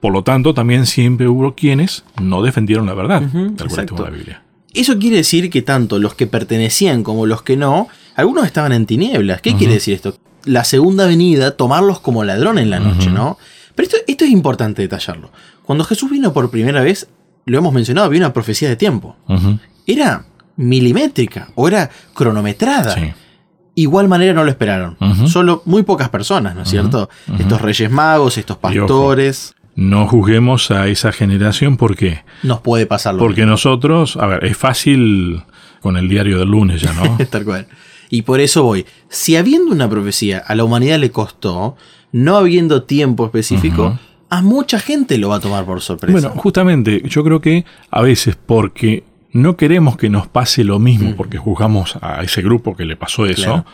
Por 0.00 0.12
lo 0.12 0.22
tanto, 0.22 0.52
también 0.52 0.84
siempre 0.84 1.26
hubo 1.26 1.54
quienes 1.54 2.04
no 2.20 2.42
defendieron 2.42 2.84
la 2.84 2.92
verdad 2.92 3.22
tal 3.56 3.68
cual 3.68 4.04
la 4.04 4.10
Biblia. 4.10 4.42
Eso 4.74 4.98
quiere 4.98 5.16
decir 5.16 5.48
que 5.48 5.62
tanto 5.62 5.98
los 5.98 6.14
que 6.14 6.26
pertenecían 6.26 7.02
como 7.02 7.24
los 7.24 7.40
que 7.40 7.56
no, 7.56 7.88
algunos 8.14 8.44
estaban 8.44 8.72
en 8.72 8.84
tinieblas. 8.84 9.40
¿Qué 9.40 9.54
quiere 9.54 9.72
decir 9.72 9.94
esto? 9.94 10.14
La 10.44 10.64
segunda 10.64 11.06
venida, 11.06 11.56
tomarlos 11.56 12.00
como 12.00 12.22
ladrón 12.22 12.58
en 12.58 12.68
la 12.68 12.80
noche. 12.80 13.10
¿no? 13.10 13.38
Pero 13.74 13.88
esto, 13.88 13.96
esto 14.06 14.26
es 14.26 14.30
importante 14.30 14.82
detallarlo. 14.82 15.32
Cuando 15.64 15.84
Jesús 15.84 16.10
vino 16.10 16.34
por 16.34 16.50
primera 16.50 16.82
vez, 16.82 17.08
lo 17.46 17.56
hemos 17.56 17.72
mencionado, 17.72 18.04
había 18.04 18.20
una 18.20 18.34
profecía 18.34 18.68
de 18.68 18.76
tiempo. 18.76 19.16
Era 19.86 20.26
milimétrica 20.58 21.48
o 21.54 21.66
era 21.68 21.88
cronometrada. 22.14 22.94
sí. 22.94 23.12
Igual 23.74 24.08
manera 24.08 24.32
no 24.34 24.42
lo 24.42 24.50
esperaron. 24.50 24.96
Solo 25.28 25.62
muy 25.64 25.84
pocas 25.84 26.08
personas, 26.08 26.56
¿no 26.56 26.62
es 26.62 26.68
cierto? 26.68 27.08
Estos 27.38 27.62
reyes 27.62 27.88
magos, 27.88 28.36
estos 28.36 28.56
ojo. 28.60 28.62
pastores. 28.62 29.54
No 29.76 30.08
juzguemos 30.08 30.72
a 30.72 30.88
esa 30.88 31.12
generación 31.12 31.76
porque 31.76 32.24
Nos 32.42 32.60
puede 32.60 32.86
pasar 32.86 33.14
lo 33.14 33.20
porque 33.20 33.46
nosotros, 33.46 34.16
a 34.16 34.26
ver, 34.26 34.44
es 34.46 34.56
fácil 34.56 35.44
con 35.80 35.96
el 35.96 36.08
diario 36.08 36.40
del 36.40 36.48
lunes 36.48 36.80
ya, 36.82 36.92
¿no? 36.92 37.18
Tal 37.30 37.44
cual. 37.44 37.68
Y 38.10 38.22
por 38.22 38.40
eso 38.40 38.64
voy. 38.64 38.84
Si 39.08 39.36
habiendo 39.36 39.70
una 39.70 39.88
profecía 39.88 40.38
a 40.44 40.56
la 40.56 40.64
humanidad 40.64 40.98
le 40.98 41.12
costó, 41.12 41.76
no 42.10 42.36
habiendo 42.36 42.82
tiempo 42.82 43.26
específico, 43.26 43.96
a 44.28 44.42
mucha 44.42 44.80
gente 44.80 45.18
lo 45.18 45.28
va 45.28 45.36
a 45.36 45.40
tomar 45.40 45.64
por 45.64 45.80
sorpresa. 45.82 46.12
Bueno, 46.12 46.30
justamente, 46.30 47.00
yo 47.06 47.22
creo 47.22 47.40
que 47.40 47.64
a 47.92 48.02
veces 48.02 48.34
porque 48.34 49.04
no 49.32 49.56
queremos 49.56 49.96
que 49.96 50.08
nos 50.08 50.26
pase 50.28 50.64
lo 50.64 50.78
mismo, 50.78 51.14
porque 51.16 51.38
juzgamos 51.38 51.98
a 52.00 52.22
ese 52.22 52.42
grupo 52.42 52.76
que 52.76 52.84
le 52.84 52.96
pasó 52.96 53.26
eso, 53.26 53.42
Claro. 53.44 53.64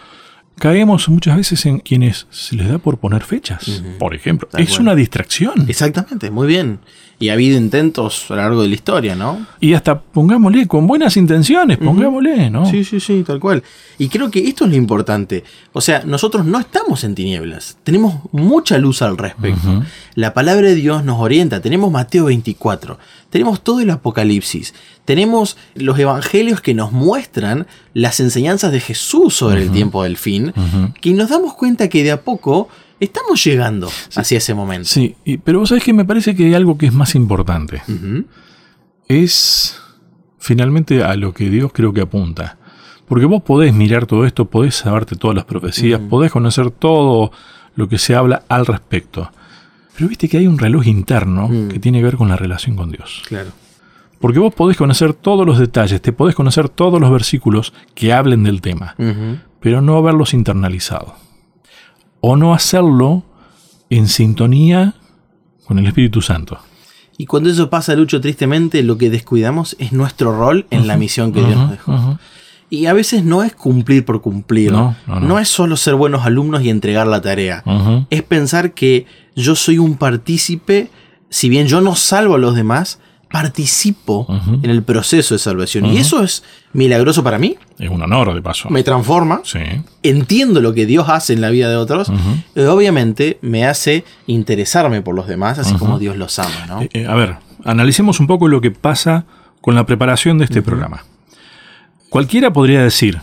caemos 0.58 1.08
muchas 1.08 1.37
veces 1.37 1.64
en 1.66 1.78
quienes 1.80 2.26
se 2.30 2.56
les 2.56 2.68
da 2.68 2.78
por 2.78 2.99
poner 2.99 3.23
fechas, 3.23 3.82
por 3.99 4.14
ejemplo. 4.14 4.49
Tal 4.50 4.62
es 4.62 4.78
una 4.78 4.94
distracción. 4.94 5.66
Exactamente, 5.68 6.30
muy 6.30 6.46
bien. 6.46 6.78
Y 7.25 7.31
ha 7.31 7.33
habido 7.33 7.57
intentos 7.57 8.31
a 8.31 8.35
lo 8.35 8.43
largo 8.43 8.61
de 8.61 8.69
la 8.69 8.75
historia, 8.75 9.16
¿no? 9.16 9.47
Y 9.59 9.73
hasta 9.73 9.99
pongámosle, 9.99 10.66
con 10.66 10.87
buenas 10.87 11.16
intenciones, 11.16 11.78
pongámosle, 11.78 12.50
¿no? 12.50 12.66
Sí, 12.66 12.85
sí, 12.85 13.00
sí, 13.00 13.25
tal 13.26 13.41
cual. 13.41 13.63
Y 13.97 14.08
creo 14.08 14.30
que 14.30 14.47
esto 14.47 14.67
es 14.67 14.71
lo 14.71 14.76
importante. 14.76 15.43
O 15.73 15.80
sea, 15.80 16.02
nosotros 16.04 16.45
no 16.45 16.60
estamos 16.60 17.02
en 17.02 17.15
tinieblas. 17.15 17.78
Tenemos 17.82 18.17
mucha 18.30 18.76
luz 18.76 19.00
al 19.00 19.17
respecto. 19.17 19.82
La 20.15 20.34
palabra 20.34 20.69
de 20.69 20.75
Dios 20.75 21.02
nos 21.02 21.19
orienta. 21.19 21.63
Tenemos 21.63 21.91
Mateo 21.91 22.26
24. 22.26 22.99
Tenemos 23.30 23.65
todo 23.65 23.80
el 23.80 23.89
Apocalipsis. 23.89 24.75
Tenemos 25.06 25.56
los 25.75 25.99
evangelios 25.99 26.60
que 26.60 26.75
nos 26.75 26.93
muestran 26.93 27.67
las 27.95 28.21
enseñanzas 28.21 28.71
de 28.71 28.80
Jesús 28.80 29.34
sobre 29.34 29.63
el 29.63 29.71
tiempo 29.71 30.02
del 30.02 30.19
fin. 30.19 30.52
Que 31.00 31.15
nos 31.15 31.30
damos 31.30 31.54
cuenta 31.54 31.89
que 31.89 32.04
de 32.04 32.13
a 32.13 32.21
poco 32.21 32.69
estamos 33.00 33.43
llegando 33.45 33.89
hacia 34.17 34.39
ese 34.39 34.54
momento. 34.54 34.89
Sí, 34.89 35.15
y- 35.25 35.37
pero 35.39 35.61
vos 35.61 35.69
sabés 35.69 35.85
que 35.85 35.93
me 35.93 36.04
parece 36.04 36.35
que 36.35 36.47
hay 36.47 36.54
algo 36.54 36.76
que 36.78 36.87
es 36.87 36.93
más 36.93 37.15
importante. 37.15 37.83
Es 39.09 39.80
finalmente 40.39 41.02
a 41.02 41.15
lo 41.17 41.33
que 41.33 41.50
Dios 41.50 41.73
creo 41.73 41.93
que 41.93 42.00
apunta. 42.02 42.59
Porque 43.07 43.26
vos 43.26 43.43
podés 43.43 43.75
mirar 43.75 44.07
todo 44.07 44.25
esto, 44.25 44.47
podés 44.47 44.75
saberte 44.76 45.17
todas 45.17 45.35
las 45.35 45.45
profecías, 45.45 46.00
podés 46.00 46.33
conocer 46.33 46.71
todo 46.71 47.33
lo 47.76 47.89
que 47.89 47.99
se 47.99 48.15
habla 48.15 48.45
al 48.49 48.65
respecto. 48.67 49.30
Pero 49.97 50.09
viste 50.09 50.28
que 50.28 50.39
hay 50.39 50.47
un 50.47 50.59
reloj 50.59 50.87
interno 50.87 51.49
que 51.71 51.78
tiene 51.78 51.99
que 51.99 52.04
ver 52.04 52.17
con 52.17 52.28
la 52.28 52.37
relación 52.37 52.76
con 52.76 52.91
Dios. 52.91 53.23
Claro. 53.28 53.50
Porque 54.21 54.39
vos 54.39 54.54
podés 54.54 54.78
conocer 54.78 55.13
todos 55.13 55.47
los 55.47 55.59
detalles, 55.59 56.00
te 56.00 56.13
podés 56.13 56.35
conocer 56.35 56.71
todos 56.71 56.99
los 56.99 57.11
versículos 57.11 57.75
que 57.95 58.13
hablen 58.15 58.43
del 58.43 58.63
tema, 58.63 58.95
pero 59.61 59.83
no 59.83 59.97
haberlos 59.99 60.33
internalizado. 60.33 61.15
O 62.26 62.37
no 62.37 62.54
hacerlo 62.54 63.23
en 63.91 64.08
sintonía 64.08 64.95
con 65.67 65.78
el 65.78 65.87
Espíritu 65.87 66.23
Santo. 66.23 66.58
Y 67.19 67.26
cuando 67.26 67.50
eso 67.50 67.69
pasa, 67.69 67.95
Lucho, 67.95 68.19
tristemente, 68.23 68.82
lo 68.82 68.97
que 68.97 69.10
descuidamos 69.10 69.76
es 69.78 69.93
nuestro 69.93 70.34
rol 70.34 70.67
en 70.71 70.87
la 70.87 70.97
misión 70.97 71.34
que 71.34 71.41
Dios 71.41 71.54
nos 71.54 71.71
dejó. 71.71 72.19
Y 72.71 72.87
a 72.87 72.95
veces 72.95 73.25
no 73.25 73.43
es 73.43 73.54
cumplir 73.54 74.06
por 74.06 74.23
cumplir. 74.23 74.73
No, 74.73 74.97
no, 75.06 75.21
no. 75.21 75.39
es 75.39 75.49
solo 75.50 75.76
ser 75.76 75.97
buenos 75.97 76.25
alumnos 76.25 76.63
y 76.63 76.71
entregar 76.71 77.06
la 77.06 77.21
tarea. 77.21 77.63
Es 78.08 78.23
pensar 78.23 78.73
que 78.73 79.04
yo 79.37 79.54
soy 79.54 79.76
un 79.76 79.97
partícipe, 79.97 80.89
si 81.28 81.50
bien 81.50 81.67
yo 81.67 81.82
no 81.82 81.95
salvo 81.95 82.37
a 82.37 82.39
los 82.39 82.56
demás, 82.56 83.00
participo 83.30 84.26
en 84.63 84.71
el 84.71 84.82
proceso 84.82 85.34
de 85.34 85.39
salvación. 85.39 85.87
Y 85.87 85.97
eso 85.99 86.23
es 86.23 86.43
milagroso 86.73 87.23
para 87.25 87.39
mí, 87.39 87.56
Es 87.78 87.91
un 87.91 88.00
honor 88.02 88.32
de 88.34 88.41
paso. 88.43 88.71
me 88.71 88.82
transforma, 88.82 89.41
Sí. 89.45 89.58
entiendo 90.02 90.60
lo 90.60 90.73
que 90.75 90.87
Dios 90.87 91.08
hace 91.08 91.32
en 91.32 91.41
la 91.41 91.50
vida 91.50 91.69
de 91.69 91.76
otros, 91.76 92.13
y 92.54 92.60
obviamente 92.60 93.39
me 93.43 93.67
hace 93.67 94.04
interesarme 94.26 95.02
por 95.02 95.15
los 95.15 95.26
demás, 95.26 95.58
así 95.58 95.75
como 95.75 95.99
Dios 95.99 96.17
los 96.17 96.39
ama. 96.39 96.67
¿no? 96.69 96.82
Eh, 96.82 96.89
eh, 96.93 97.06
a 97.06 97.15
ver, 97.15 97.37
analicemos 97.65 98.21
un 98.21 98.26
poco 98.26 98.49
lo 98.49 98.60
que 98.60 98.71
pasa 98.71 99.25
con 99.60 99.75
la 99.75 99.84
preparación 99.87 100.39
de 100.39 100.45
este 100.45 100.63
programa. 100.63 101.04
Cualquiera 102.08 102.52
podría 102.52 102.82
decir, 102.82 103.21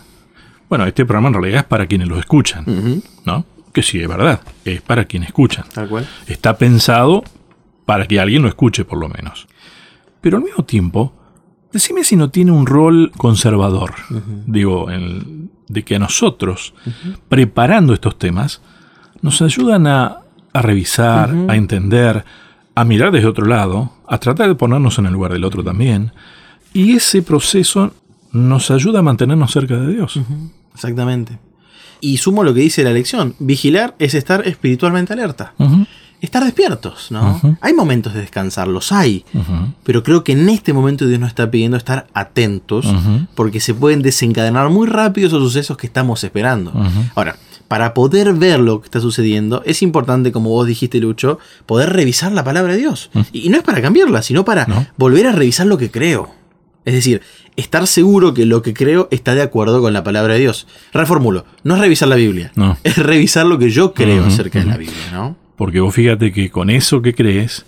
bueno, 0.70 0.86
este 0.86 1.06
programa 1.06 1.30
en 1.30 1.34
realidad 1.36 1.60
es 1.62 1.66
para 1.68 1.88
quienes 1.88 2.08
lo 2.08 2.20
escuchan, 2.20 2.66
¿no? 3.26 3.46
Que 3.74 3.84
sí, 3.84 4.02
es 4.02 4.08
verdad, 4.08 4.42
es 4.66 4.82
para 4.82 5.06
quienes 5.06 5.30
escuchan. 5.30 5.64
Tal 5.74 5.88
cual. 5.88 6.06
Está 6.28 6.58
pensado 6.58 7.24
para 7.86 8.06
que 8.08 8.20
alguien 8.20 8.42
lo 8.42 8.50
escuche 8.50 8.84
por 8.84 9.00
lo 9.00 9.08
menos. 9.08 9.48
Pero 10.22 10.38
al 10.38 10.44
mismo 10.44 10.64
tiempo, 10.66 11.14
decime 11.74 12.04
si 12.04 12.16
no 12.16 12.30
tiene 12.30 12.52
un 12.52 12.66
rol 12.66 13.12
conservador, 13.18 13.94
digo, 14.46 14.90
en- 14.90 15.50
de 15.68 15.84
que 15.84 15.96
a 15.96 16.00
nosotros, 16.00 16.74
preparando 17.30 17.94
estos 17.94 18.18
temas, 18.18 18.62
nos 19.22 19.42
ayudan 19.42 19.88
a, 19.88 20.20
a 20.54 20.62
revisar, 20.62 21.34
a 21.50 21.56
entender, 21.56 22.26
a 22.76 22.84
mirar 22.84 23.12
desde 23.12 23.28
otro 23.28 23.46
lado, 23.46 23.94
a 24.08 24.18
tratar 24.20 24.48
de 24.50 24.56
ponernos 24.56 24.98
en 25.00 25.06
el 25.06 25.14
lugar 25.14 25.32
del 25.32 25.44
otro 25.46 25.64
también. 25.64 26.12
Y 26.74 26.94
ese 26.94 27.22
proceso 27.22 27.94
nos 28.34 28.70
ayuda 28.72 29.00
a 29.00 29.04
mantenernos 29.04 29.52
cerca 29.52 29.78
de 29.78 29.94
Dios. 29.94 30.20
Exactamente. 30.74 31.40
Y 32.02 32.18
sumo 32.18 32.44
lo 32.44 32.54
que 32.54 32.62
dice 32.62 32.84
la 32.84 32.92
lección. 32.92 33.36
Vigilar 33.40 33.96
es 34.00 34.14
estar 34.14 34.46
espiritualmente 34.48 35.14
alerta. 35.14 35.54
Estar 36.22 36.44
despiertos, 36.46 37.10
¿no? 37.12 37.42
Hay 37.62 37.74
momentos 37.74 38.14
de 38.14 38.22
descansar, 38.22 38.68
los 38.68 38.92
hay. 38.92 39.26
Pero 39.84 40.04
creo 40.04 40.24
que 40.24 40.34
en 40.34 40.48
este 40.50 40.72
momento 40.72 41.08
Dios 41.08 41.20
nos 41.20 41.30
está 41.30 41.50
pidiendo 41.50 41.78
estar 41.78 42.08
atentos 42.14 42.86
porque 43.36 43.60
se 43.60 43.74
pueden 43.74 44.02
desencadenar 44.02 44.70
muy 44.70 44.88
rápido 44.88 45.28
esos 45.28 45.42
sucesos 45.44 45.78
que 45.78 45.88
estamos 45.88 46.24
esperando. 46.24 46.72
Ahora, 47.16 47.38
para 47.68 47.94
poder 47.94 48.34
ver 48.34 48.60
lo 48.60 48.82
que 48.82 48.86
está 48.86 49.00
sucediendo, 49.00 49.64
es 49.66 49.82
importante, 49.82 50.32
como 50.32 50.50
vos 50.52 50.68
dijiste, 50.68 51.00
Lucho, 51.00 51.40
poder 51.66 51.92
revisar 51.94 52.32
la 52.34 52.44
palabra 52.44 52.74
de 52.74 52.80
Dios. 52.80 53.10
Y 53.34 53.50
no 53.50 53.58
es 53.58 53.64
para 53.64 53.82
cambiarla, 53.82 54.22
sino 54.22 54.46
para 54.46 54.66
No. 54.68 54.86
volver 54.98 55.26
a 55.28 55.32
revisar 55.32 55.66
lo 55.68 55.78
que 55.78 55.90
creo. 55.90 56.30
Es 56.84 56.94
decir, 56.96 57.22
estar 57.56 57.86
seguro 57.88 58.34
que 58.34 58.46
lo 58.46 58.62
que 58.62 58.74
creo 58.74 59.08
está 59.12 59.36
de 59.36 59.42
acuerdo 59.44 59.82
con 59.82 59.94
la 59.94 60.04
palabra 60.04 60.34
de 60.34 60.40
Dios. 60.42 60.68
Reformulo, 60.94 61.46
no 61.64 61.76
es 61.76 61.82
revisar 61.82 62.08
la 62.10 62.16
Biblia, 62.16 62.52
No. 62.56 62.78
es 62.84 62.98
revisar 62.98 63.46
lo 63.46 63.58
que 63.60 63.70
yo 63.70 63.94
creo 63.94 64.26
acerca 64.26 64.60
de 64.60 64.66
la. 64.66 64.78
Biblia, 64.78 64.98
¿no? 65.12 65.36
Porque 65.62 65.80
vos 65.80 65.93
fíjate 65.93 66.32
que 66.32 66.50
con 66.50 66.71
eso 66.71 67.04
que 67.04 67.13
crees 67.13 67.67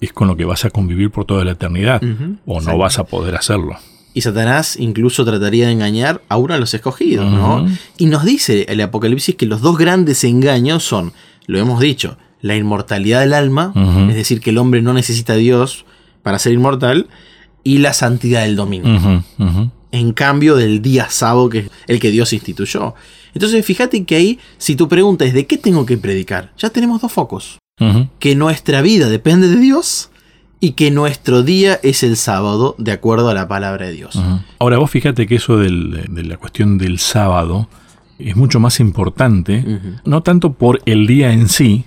es 0.00 0.12
con 0.12 0.26
lo 0.26 0.36
que 0.36 0.44
vas 0.44 0.64
a 0.64 0.70
convivir 0.70 1.12
por 1.12 1.26
toda 1.26 1.44
la 1.44 1.52
eternidad. 1.52 2.02
O 2.44 2.60
no 2.60 2.76
vas 2.76 2.98
a 2.98 3.04
poder 3.04 3.36
hacerlo. 3.36 3.76
Y 4.12 4.22
Satanás 4.22 4.76
incluso 4.76 5.24
trataría 5.24 5.66
de 5.66 5.72
engañar 5.72 6.22
a 6.28 6.38
uno 6.38 6.54
de 6.54 6.58
los 6.58 6.74
escogidos, 6.74 7.30
¿no? 7.30 7.68
Y 7.98 8.06
nos 8.06 8.24
dice 8.24 8.66
el 8.68 8.80
Apocalipsis 8.80 9.36
que 9.36 9.46
los 9.46 9.60
dos 9.60 9.78
grandes 9.78 10.24
engaños 10.24 10.82
son, 10.82 11.12
lo 11.46 11.60
hemos 11.60 11.78
dicho, 11.78 12.18
la 12.40 12.56
inmortalidad 12.56 13.20
del 13.20 13.32
alma, 13.32 13.72
es 14.08 14.16
decir, 14.16 14.40
que 14.40 14.50
el 14.50 14.58
hombre 14.58 14.82
no 14.82 14.92
necesita 14.92 15.34
a 15.34 15.36
Dios 15.36 15.84
para 16.24 16.40
ser 16.40 16.52
inmortal, 16.52 17.06
y 17.62 17.78
la 17.78 17.92
santidad 17.92 18.42
del 18.42 18.56
domingo. 18.56 19.22
En 19.92 20.12
cambio 20.14 20.56
del 20.56 20.82
día 20.82 21.08
sábado, 21.10 21.48
que 21.48 21.58
es 21.60 21.70
el 21.86 22.00
que 22.00 22.10
Dios 22.10 22.32
instituyó. 22.32 22.96
Entonces, 23.34 23.64
fíjate 23.64 24.04
que 24.04 24.16
ahí, 24.16 24.38
si 24.58 24.76
tu 24.76 24.88
pregunta 24.88 25.24
es 25.24 25.34
de 25.34 25.46
qué 25.46 25.58
tengo 25.58 25.86
que 25.86 25.96
predicar, 25.96 26.52
ya 26.58 26.70
tenemos 26.70 27.00
dos 27.00 27.12
focos. 27.12 27.58
Que 28.18 28.34
nuestra 28.34 28.82
vida 28.82 29.08
depende 29.08 29.48
de 29.48 29.56
Dios 29.56 30.10
y 30.60 30.72
que 30.72 30.90
nuestro 30.90 31.42
día 31.42 31.80
es 31.82 32.02
el 32.02 32.18
sábado, 32.18 32.74
de 32.76 32.92
acuerdo 32.92 33.30
a 33.30 33.34
la 33.34 33.48
palabra 33.48 33.86
de 33.86 33.92
Dios. 33.92 34.22
Ahora, 34.58 34.76
vos 34.76 34.90
fíjate 34.90 35.26
que 35.26 35.36
eso 35.36 35.56
de 35.56 35.68
la 36.22 36.36
cuestión 36.36 36.76
del 36.76 36.98
sábado 36.98 37.70
es 38.18 38.36
mucho 38.36 38.60
más 38.60 38.80
importante, 38.80 39.64
no 40.04 40.22
tanto 40.22 40.52
por 40.52 40.82
el 40.84 41.06
día 41.06 41.32
en 41.32 41.48
sí, 41.48 41.86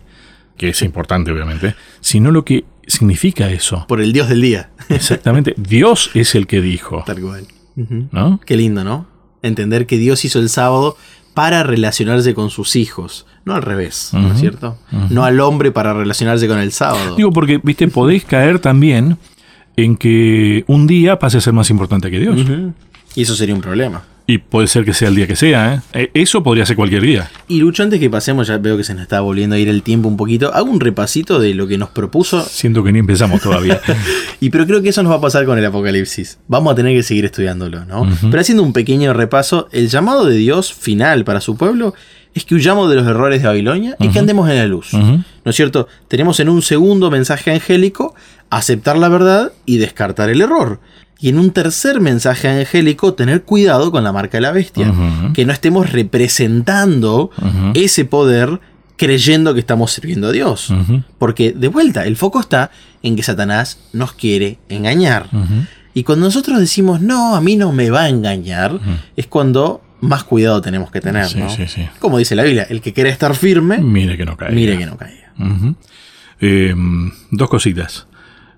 que 0.57 0.69
es 0.69 0.81
importante 0.81 1.31
obviamente, 1.31 1.75
sino 2.01 2.31
lo 2.31 2.43
que 2.43 2.65
significa 2.87 3.49
eso. 3.49 3.85
Por 3.87 4.01
el 4.01 4.13
Dios 4.13 4.29
del 4.29 4.41
día. 4.41 4.71
Exactamente. 4.89 5.53
Dios 5.57 6.11
es 6.13 6.35
el 6.35 6.47
que 6.47 6.61
dijo. 6.61 7.03
Tal 7.05 7.21
cual. 7.21 7.47
¿No? 7.75 8.39
Qué 8.45 8.57
lindo, 8.57 8.83
¿no? 8.83 9.07
Entender 9.41 9.85
que 9.87 9.97
Dios 9.97 10.25
hizo 10.25 10.39
el 10.39 10.49
sábado 10.49 10.97
para 11.33 11.63
relacionarse 11.63 12.33
con 12.33 12.49
sus 12.49 12.75
hijos, 12.75 13.25
no 13.45 13.55
al 13.55 13.61
revés, 13.61 14.11
¿no 14.13 14.33
es 14.33 14.39
cierto? 14.39 14.77
No 15.09 15.25
al 15.25 15.39
hombre 15.39 15.71
para 15.71 15.93
relacionarse 15.93 16.47
con 16.47 16.59
el 16.59 16.71
sábado. 16.71 17.15
Digo, 17.15 17.31
porque, 17.31 17.59
viste, 17.61 17.87
podéis 17.87 18.23
caer 18.23 18.59
también 18.59 19.17
en 19.75 19.97
que 19.97 20.63
un 20.67 20.87
día 20.87 21.17
pase 21.19 21.37
a 21.37 21.41
ser 21.41 21.53
más 21.53 21.69
importante 21.69 22.11
que 22.11 22.19
Dios. 22.19 22.39
Y 23.15 23.23
eso 23.23 23.35
sería 23.35 23.55
un 23.55 23.61
problema. 23.61 24.03
Y 24.33 24.39
puede 24.39 24.65
ser 24.65 24.83
que 24.83 24.95
sea 24.95 25.09
el 25.09 25.15
día 25.15 25.27
que 25.27 25.35
sea, 25.35 25.75
¿eh? 25.75 25.81
¿eh? 25.93 26.11
Eso 26.15 26.41
podría 26.41 26.65
ser 26.65 26.75
cualquier 26.75 27.03
día. 27.03 27.29
Y 27.47 27.59
Lucho, 27.59 27.83
antes 27.83 27.99
que 27.99 28.09
pasemos, 28.09 28.47
ya 28.47 28.57
veo 28.57 28.75
que 28.77 28.83
se 28.83 28.95
nos 28.95 29.03
está 29.03 29.21
volviendo 29.21 29.55
a 29.55 29.59
ir 29.59 29.69
el 29.69 29.83
tiempo 29.83 30.07
un 30.07 30.17
poquito. 30.17 30.51
Hago 30.51 30.71
un 30.71 30.79
repasito 30.79 31.37
de 31.37 31.53
lo 31.53 31.67
que 31.67 31.77
nos 31.77 31.89
propuso. 31.89 32.43
Siento 32.43 32.83
que 32.83 32.91
ni 32.91 32.97
empezamos 32.97 33.41
todavía. 33.41 33.79
y 34.39 34.49
pero 34.49 34.65
creo 34.65 34.81
que 34.81 34.89
eso 34.89 35.03
nos 35.03 35.11
va 35.11 35.17
a 35.17 35.21
pasar 35.21 35.45
con 35.45 35.59
el 35.59 35.65
Apocalipsis. 35.65 36.39
Vamos 36.47 36.73
a 36.73 36.75
tener 36.75 36.95
que 36.97 37.03
seguir 37.03 37.25
estudiándolo, 37.25 37.85
¿no? 37.85 38.09
Pero 38.23 38.41
haciendo 38.41 38.63
un 38.63 38.73
pequeño 38.73 39.13
repaso, 39.13 39.69
el 39.71 39.87
llamado 39.87 40.25
de 40.25 40.35
Dios 40.35 40.73
final 40.73 41.23
para 41.25 41.39
su 41.39 41.55
pueblo 41.55 41.93
es 42.33 42.43
que 42.43 42.55
huyamos 42.55 42.89
de 42.89 42.95
los 42.95 43.05
errores 43.05 43.39
de 43.43 43.47
Babilonia 43.47 43.95
y 43.99 44.09
que 44.09 44.17
andemos 44.17 44.49
en 44.49 44.55
la 44.55 44.65
luz. 44.65 44.93
¿No 44.93 45.23
es 45.45 45.55
cierto? 45.55 45.87
Tenemos 46.07 46.39
en 46.39 46.49
un 46.49 46.63
segundo 46.63 47.11
mensaje 47.11 47.51
angélico 47.51 48.15
aceptar 48.49 48.97
la 48.97 49.09
verdad 49.09 49.51
y 49.67 49.77
descartar 49.77 50.31
el 50.31 50.41
error. 50.41 50.79
Y 51.23 51.29
en 51.29 51.39
un 51.39 51.51
tercer 51.51 52.01
mensaje 52.01 52.49
angélico, 52.49 53.13
tener 53.13 53.43
cuidado 53.43 53.93
con 53.93 54.03
la 54.03 54.11
marca 54.11 54.39
de 54.39 54.41
la 54.41 54.51
bestia. 54.51 54.93
Que 55.33 55.45
no 55.45 55.53
estemos 55.53 55.89
representando 55.89 57.31
ese 57.75 58.03
poder 58.03 58.59
creyendo 58.97 59.53
que 59.53 59.61
estamos 59.61 59.93
sirviendo 59.93 60.27
a 60.27 60.31
Dios. 60.33 60.73
Porque 61.19 61.53
de 61.53 61.69
vuelta, 61.69 62.05
el 62.05 62.17
foco 62.17 62.41
está 62.41 62.71
en 63.03 63.15
que 63.15 63.23
Satanás 63.23 63.79
nos 63.93 64.11
quiere 64.11 64.59
engañar. 64.67 65.29
Y 65.93 66.03
cuando 66.03 66.25
nosotros 66.25 66.59
decimos, 66.59 66.99
no, 66.99 67.37
a 67.37 67.39
mí 67.39 67.55
no 67.55 67.71
me 67.71 67.89
va 67.89 68.01
a 68.01 68.09
engañar, 68.09 68.81
es 69.15 69.25
cuando 69.27 69.81
más 70.01 70.25
cuidado 70.25 70.59
tenemos 70.61 70.91
que 70.91 70.99
tener. 70.99 71.25
Como 71.99 72.17
dice 72.17 72.35
la 72.35 72.43
Biblia, 72.43 72.67
el 72.69 72.81
que 72.81 72.91
quiere 72.91 73.09
estar 73.09 73.33
firme, 73.33 73.77
mire 73.77 74.17
que 74.17 74.25
no 74.25 74.35
caiga. 74.35 74.53
Mire 74.53 74.77
que 74.77 74.85
no 74.85 74.97
caiga. 74.97 75.31
Eh, 76.41 76.75
dos 77.31 77.49
cositas. 77.49 78.07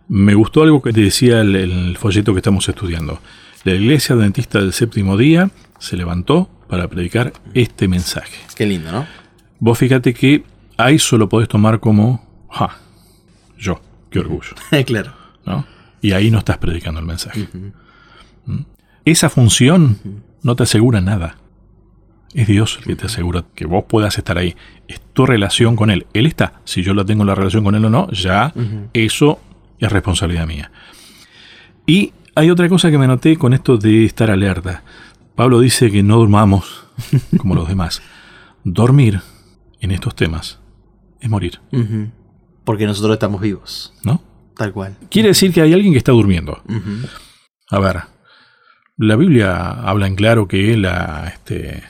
Me 0.07 0.35
gustó 0.35 0.63
algo 0.63 0.81
que 0.81 0.93
te 0.93 1.01
decía 1.01 1.41
el, 1.41 1.97
folleto 1.97 2.33
que 2.33 2.39
estamos 2.39 2.67
estudiando. 2.69 3.19
La 3.63 3.73
iglesia 3.73 4.15
adventista 4.15 4.59
del 4.59 4.73
séptimo 4.73 5.17
día 5.17 5.49
se 5.79 5.97
levantó 5.97 6.49
para 6.67 6.87
predicar 6.87 7.33
este 7.53 7.87
mensaje. 7.87 8.37
Qué 8.55 8.65
lindo, 8.65 8.91
¿no? 8.91 9.07
Vos 9.59 9.77
fíjate 9.77 10.13
que 10.13 10.43
ahí 10.77 10.99
solo 10.99 11.27
podés 11.27 11.47
tomar 11.47 11.79
como, 11.79 12.45
ja, 12.49 12.77
yo, 13.57 13.81
qué 14.09 14.19
orgullo. 14.19 14.51
claro. 14.85 15.13
¿no? 15.45 15.65
Y 16.01 16.11
ahí 16.11 16.29
no 16.29 16.39
estás 16.39 16.57
predicando 16.59 16.99
el 16.99 17.05
mensaje. 17.05 17.47
¿Mm? 18.45 18.59
Esa 19.05 19.29
función 19.29 20.23
no 20.43 20.55
te 20.55 20.63
asegura 20.63 21.01
nada. 21.01 21.37
Es 22.33 22.47
Dios 22.47 22.77
el 22.79 22.85
que 22.85 22.95
te 22.95 23.05
asegura 23.05 23.45
que 23.55 23.65
vos 23.65 23.85
puedas 23.87 24.17
estar 24.17 24.37
ahí. 24.37 24.55
Es 24.87 24.99
tu 25.13 25.25
relación 25.25 25.75
con 25.75 25.89
Él. 25.89 26.05
Él 26.13 26.25
está. 26.25 26.59
Si 26.65 26.83
yo 26.83 26.93
la 26.93 27.05
tengo 27.05 27.23
la 27.23 27.33
relación 27.33 27.63
con 27.63 27.75
Él 27.75 27.85
o 27.85 27.89
no, 27.89 28.11
ya 28.11 28.53
eso 28.93 29.39
es 29.79 29.91
responsabilidad 29.91 30.47
mía. 30.47 30.71
Y 31.85 32.13
hay 32.35 32.49
otra 32.49 32.69
cosa 32.69 32.91
que 32.91 32.97
me 32.97 33.07
noté 33.07 33.37
con 33.37 33.53
esto 33.53 33.77
de 33.77 34.05
estar 34.05 34.29
alerta. 34.31 34.83
Pablo 35.35 35.59
dice 35.59 35.91
que 35.91 36.03
no 36.03 36.17
durmamos 36.17 36.87
como 37.37 37.55
los 37.55 37.67
demás. 37.67 38.01
Dormir 38.63 39.21
en 39.79 39.91
estos 39.91 40.15
temas 40.15 40.59
es 41.19 41.29
morir. 41.29 41.59
Porque 42.63 42.85
nosotros 42.85 43.13
estamos 43.13 43.41
vivos. 43.41 43.93
¿No? 44.03 44.21
Tal 44.55 44.73
cual. 44.73 44.97
Quiere 45.09 45.29
decir 45.29 45.53
que 45.53 45.61
hay 45.61 45.73
alguien 45.73 45.93
que 45.93 45.97
está 45.99 46.11
durmiendo. 46.11 46.63
A 47.69 47.79
ver, 47.79 48.01
la 48.97 49.15
Biblia 49.15 49.71
habla 49.71 50.07
en 50.07 50.15
claro 50.15 50.47
que 50.47 50.77
la, 50.77 51.31
este, 51.33 51.83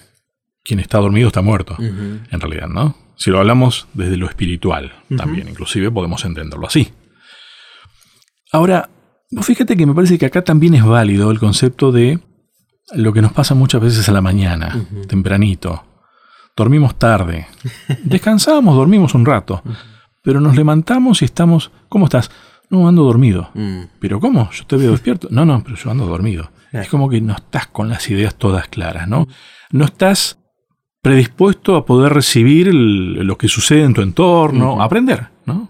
quien 0.64 0.80
está 0.80 0.98
dormido 0.98 1.28
está 1.28 1.42
muerto, 1.42 1.76
en 1.80 2.40
realidad, 2.40 2.68
¿no? 2.68 2.98
Si 3.16 3.30
lo 3.30 3.40
hablamos 3.40 3.88
desde 3.94 4.18
lo 4.18 4.28
espiritual, 4.28 4.94
también, 5.16 5.48
inclusive 5.48 5.92
podemos 5.92 6.26
entenderlo 6.26 6.68
así. 6.68 6.92
Ahora, 8.56 8.90
fíjate 9.42 9.76
que 9.76 9.86
me 9.86 9.94
parece 9.94 10.18
que 10.18 10.28
acá 10.28 10.42
también 10.42 10.76
es 10.76 10.86
válido 10.86 11.30
el 11.30 11.40
concepto 11.40 11.92
de 11.92 12.22
lo 12.94 13.12
que 13.12 13.22
nos 13.22 13.34
pasa 13.34 13.54
muchas 13.54 13.82
veces 13.82 14.08
a 14.08 14.14
la 14.14 14.22
mañana, 14.22 14.88
tempranito. 15.10 15.84
Dormimos 16.56 16.98
tarde. 16.98 17.48
Descansamos, 18.06 18.78
dormimos 18.78 19.14
un 19.14 19.26
rato. 19.26 19.62
Pero 20.24 20.40
nos 20.40 20.56
levantamos 20.56 21.22
y 21.22 21.26
estamos. 21.26 21.70
¿Cómo 21.90 22.06
estás? 22.06 22.32
No, 22.70 22.88
ando 22.88 23.04
dormido. 23.04 23.50
Mm. 23.56 23.82
¿Pero 24.00 24.22
cómo? 24.22 24.50
Yo 24.52 24.66
te 24.66 24.78
veo 24.78 24.92
despierto. 24.92 25.28
No, 25.32 25.44
no, 25.44 25.62
pero 25.62 25.76
yo 25.76 25.92
ando 25.92 26.06
dormido. 26.06 26.50
Es 26.72 26.88
como 26.88 27.10
que 27.10 27.20
no 27.20 27.34
estás 27.34 27.68
con 27.68 27.90
las 27.90 28.10
ideas 28.10 28.36
todas 28.36 28.70
claras, 28.70 29.06
¿no? 29.06 29.28
No 29.72 29.84
estás 29.84 30.40
predispuesto 31.02 31.76
a 31.76 31.86
poder 31.86 32.14
recibir 32.14 32.74
lo 32.74 33.38
que 33.38 33.50
sucede 33.50 33.84
en 33.84 33.94
tu 33.94 34.02
entorno, 34.02 34.82
aprender, 34.82 35.28
¿no? 35.46 35.68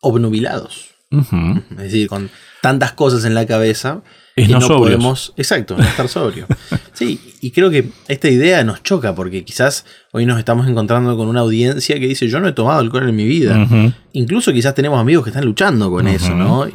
Obnubilados. 0.00 0.87
Es 1.10 1.76
decir, 1.76 2.08
con 2.08 2.30
tantas 2.60 2.92
cosas 2.92 3.24
en 3.24 3.34
la 3.34 3.46
cabeza 3.46 4.02
es 4.36 4.48
no, 4.48 4.60
podemos, 4.60 5.32
exacto, 5.36 5.76
no 5.76 5.82
estar 5.82 6.08
sobrio. 6.08 6.46
sí, 6.92 7.18
y 7.40 7.50
creo 7.50 7.70
que 7.70 7.88
esta 8.08 8.28
idea 8.28 8.62
nos 8.62 8.82
choca 8.82 9.14
porque 9.14 9.44
quizás 9.44 9.84
hoy 10.12 10.26
nos 10.26 10.38
estamos 10.38 10.68
encontrando 10.68 11.16
con 11.16 11.28
una 11.28 11.40
audiencia 11.40 11.98
que 11.98 12.06
dice 12.06 12.28
yo 12.28 12.40
no 12.40 12.48
he 12.48 12.52
tomado 12.52 12.78
alcohol 12.78 13.08
en 13.08 13.16
mi 13.16 13.26
vida. 13.26 13.66
Incluso 14.12 14.52
quizás 14.52 14.74
tenemos 14.74 15.00
amigos 15.00 15.24
que 15.24 15.30
están 15.30 15.44
luchando 15.44 15.90
con 15.90 16.06
eso, 16.06 16.34
¿no? 16.34 16.66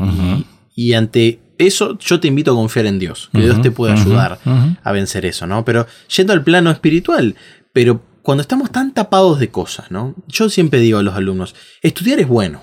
Y, 0.76 0.94
ante 0.94 1.40
eso 1.60 1.98
yo 2.00 2.20
te 2.20 2.28
invito 2.28 2.52
a 2.52 2.56
confiar 2.56 2.88
en 2.88 2.98
Dios, 2.98 3.30
que 3.32 3.42
Dios 3.42 3.62
te 3.62 3.72
puede 3.72 3.94
ayudar 3.94 4.40
a 4.84 4.92
vencer 4.92 5.26
eso, 5.26 5.46
¿no? 5.46 5.64
Pero 5.64 5.86
yendo 6.16 6.34
al 6.34 6.44
plano 6.44 6.72
espiritual, 6.72 7.36
pero 7.72 8.04
cuando 8.24 8.42
estamos 8.42 8.72
tan 8.72 8.94
tapados 8.94 9.40
de 9.40 9.50
cosas, 9.50 9.92
¿no? 9.92 10.16
Yo 10.28 10.50
siempre 10.50 10.80
digo 10.80 10.98
a 10.98 11.04
los 11.04 11.16
alumnos, 11.16 11.56
estudiar 11.82 12.20
es 12.20 12.28
bueno. 12.28 12.62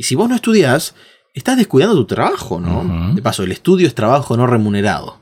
Y 0.00 0.04
si 0.04 0.14
vos 0.14 0.30
no 0.30 0.34
estudiás, 0.34 0.94
estás 1.34 1.58
descuidando 1.58 1.94
tu 1.94 2.06
trabajo, 2.06 2.58
¿no? 2.58 3.12
De 3.14 3.20
paso, 3.20 3.42
el 3.42 3.52
estudio 3.52 3.86
es 3.86 3.94
trabajo 3.94 4.34
no 4.34 4.46
remunerado. 4.46 5.18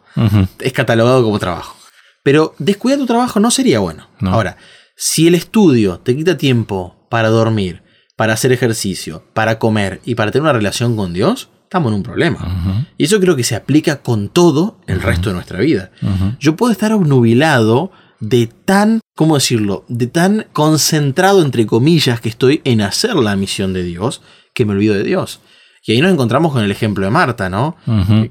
Es 0.60 0.72
catalogado 0.72 1.24
como 1.24 1.40
trabajo. 1.40 1.76
Pero 2.22 2.54
descuidar 2.60 3.00
tu 3.00 3.06
trabajo 3.06 3.40
no 3.40 3.50
sería 3.50 3.80
bueno. 3.80 4.06
Ahora, 4.20 4.56
si 4.94 5.26
el 5.26 5.34
estudio 5.34 5.98
te 5.98 6.14
quita 6.14 6.36
tiempo 6.36 6.94
para 7.10 7.28
dormir, 7.28 7.82
para 8.14 8.34
hacer 8.34 8.52
ejercicio, 8.52 9.24
para 9.34 9.58
comer 9.58 10.00
y 10.04 10.14
para 10.14 10.30
tener 10.30 10.44
una 10.44 10.52
relación 10.52 10.94
con 10.94 11.12
Dios, 11.12 11.48
estamos 11.64 11.90
en 11.90 11.96
un 11.96 12.02
problema. 12.04 12.86
Y 12.96 13.06
eso 13.06 13.18
creo 13.18 13.34
que 13.34 13.42
se 13.42 13.56
aplica 13.56 14.00
con 14.00 14.28
todo 14.28 14.78
el 14.86 15.02
resto 15.02 15.30
de 15.30 15.34
nuestra 15.34 15.58
vida. 15.58 15.90
Yo 16.38 16.54
puedo 16.54 16.70
estar 16.70 16.92
obnubilado 16.92 17.90
de 18.20 18.48
tan, 18.64 19.00
¿cómo 19.14 19.36
decirlo? 19.36 19.84
De 19.88 20.06
tan 20.06 20.46
concentrado, 20.52 21.42
entre 21.42 21.66
comillas, 21.66 22.20
que 22.20 22.28
estoy 22.28 22.60
en 22.64 22.80
hacer 22.80 23.14
la 23.14 23.36
misión 23.36 23.72
de 23.72 23.82
Dios, 23.82 24.22
que 24.54 24.64
me 24.64 24.72
olvido 24.72 24.94
de 24.94 25.04
Dios. 25.04 25.40
Y 25.84 25.92
ahí 25.92 26.00
nos 26.00 26.12
encontramos 26.12 26.52
con 26.52 26.62
el 26.62 26.70
ejemplo 26.70 27.04
de 27.04 27.10
Marta, 27.10 27.48
¿no? 27.48 27.76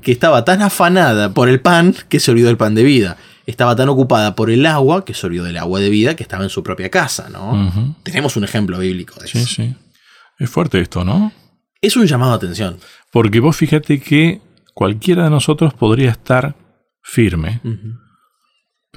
Que 0.01 0.11
estaba 0.11 0.45
tan 0.45 0.61
afanada 0.61 1.33
por 1.33 1.49
el 1.49 1.59
pan 1.59 1.95
que 2.09 2.19
se 2.19 2.31
olvidó 2.31 2.47
del 2.47 2.57
pan 2.57 2.75
de 2.75 2.83
vida. 2.83 3.17
Estaba 3.45 3.75
tan 3.75 3.89
ocupada 3.89 4.35
por 4.35 4.51
el 4.51 4.65
agua 4.65 5.05
que 5.05 5.13
se 5.13 5.25
olvidó 5.25 5.45
del 5.45 5.57
agua 5.57 5.79
de 5.79 5.89
vida 5.89 6.15
que 6.15 6.23
estaba 6.23 6.43
en 6.43 6.49
su 6.49 6.61
propia 6.61 6.89
casa, 6.89 7.29
¿no? 7.29 7.95
Tenemos 8.03 8.35
un 8.35 8.43
ejemplo 8.43 8.77
bíblico 8.77 9.19
de 9.19 9.25
eso. 9.25 9.39
Sí, 9.39 9.45
sí. 9.45 9.75
Es 10.37 10.49
fuerte 10.49 10.79
esto, 10.79 11.03
¿no? 11.03 11.31
Es 11.81 11.95
un 11.95 12.05
llamado 12.05 12.33
a 12.33 12.35
atención. 12.35 12.77
Porque 13.11 13.39
vos 13.39 13.55
fíjate 13.55 13.99
que 14.01 14.41
cualquiera 14.73 15.23
de 15.23 15.29
nosotros 15.29 15.73
podría 15.73 16.11
estar 16.11 16.55
firme 17.01 17.61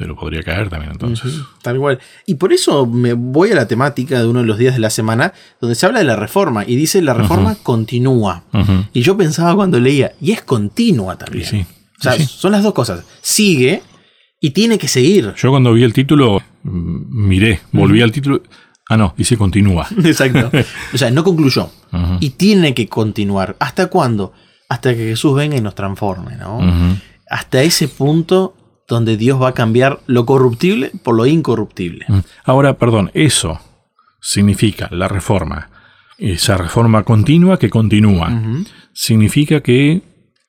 pero 0.00 0.16
podría 0.16 0.42
caer 0.42 0.70
también 0.70 0.92
entonces. 0.92 1.30
tal 1.60 1.78
cual. 1.78 1.98
Y 2.24 2.36
por 2.36 2.54
eso 2.54 2.86
me 2.86 3.12
voy 3.12 3.50
a 3.50 3.54
la 3.54 3.68
temática 3.68 4.18
de 4.18 4.26
uno 4.26 4.40
de 4.40 4.46
los 4.46 4.56
días 4.56 4.72
de 4.72 4.80
la 4.80 4.88
semana 4.88 5.34
donde 5.60 5.74
se 5.74 5.84
habla 5.84 5.98
de 5.98 6.06
la 6.06 6.16
reforma 6.16 6.64
y 6.66 6.74
dice 6.74 7.02
la 7.02 7.12
reforma 7.12 7.54
continúa. 7.62 8.44
Y 8.94 9.02
yo 9.02 9.14
pensaba 9.18 9.54
cuando 9.54 9.78
leía, 9.78 10.12
y 10.18 10.32
es 10.32 10.40
continua 10.40 11.18
también. 11.18 11.66
o 11.98 12.02
sea, 12.02 12.18
son 12.26 12.52
las 12.52 12.62
dos 12.62 12.72
cosas. 12.72 13.04
Sigue 13.20 13.82
y 14.40 14.52
tiene 14.52 14.78
que 14.78 14.88
seguir. 14.88 15.34
Yo 15.36 15.50
cuando 15.50 15.74
vi 15.74 15.84
el 15.84 15.92
título, 15.92 16.40
mm, 16.62 17.28
miré, 17.28 17.60
volví 17.70 18.00
al 18.00 18.10
título. 18.10 18.42
Ah, 18.88 18.96
no, 18.96 19.12
dice 19.18 19.36
continúa. 19.36 19.86
Exacto. 20.02 20.50
O 20.94 20.96
sea, 20.96 21.10
no 21.10 21.22
concluyó. 21.24 21.68
Y 22.20 22.30
tiene 22.30 22.72
que 22.72 22.88
continuar. 22.88 23.54
¿Hasta 23.58 23.88
cuándo? 23.88 24.32
Hasta 24.70 24.94
que 24.94 25.10
Jesús 25.10 25.36
venga 25.36 25.58
y 25.58 25.60
nos 25.60 25.74
transforme, 25.74 26.36
¿no? 26.36 26.58
Hasta 27.28 27.62
ese 27.62 27.86
punto 27.86 28.54
donde 28.94 29.16
Dios 29.16 29.40
va 29.40 29.48
a 29.48 29.54
cambiar 29.54 30.00
lo 30.06 30.26
corruptible 30.26 30.92
por 31.02 31.14
lo 31.14 31.26
incorruptible. 31.26 32.06
Ahora, 32.44 32.76
perdón, 32.76 33.10
eso 33.14 33.60
significa 34.20 34.88
la 34.90 35.08
reforma. 35.08 35.70
Esa 36.18 36.58
reforma 36.58 37.04
continua 37.04 37.58
que 37.58 37.70
continúa. 37.70 38.30
Significa 38.92 39.62
que 39.62 40.02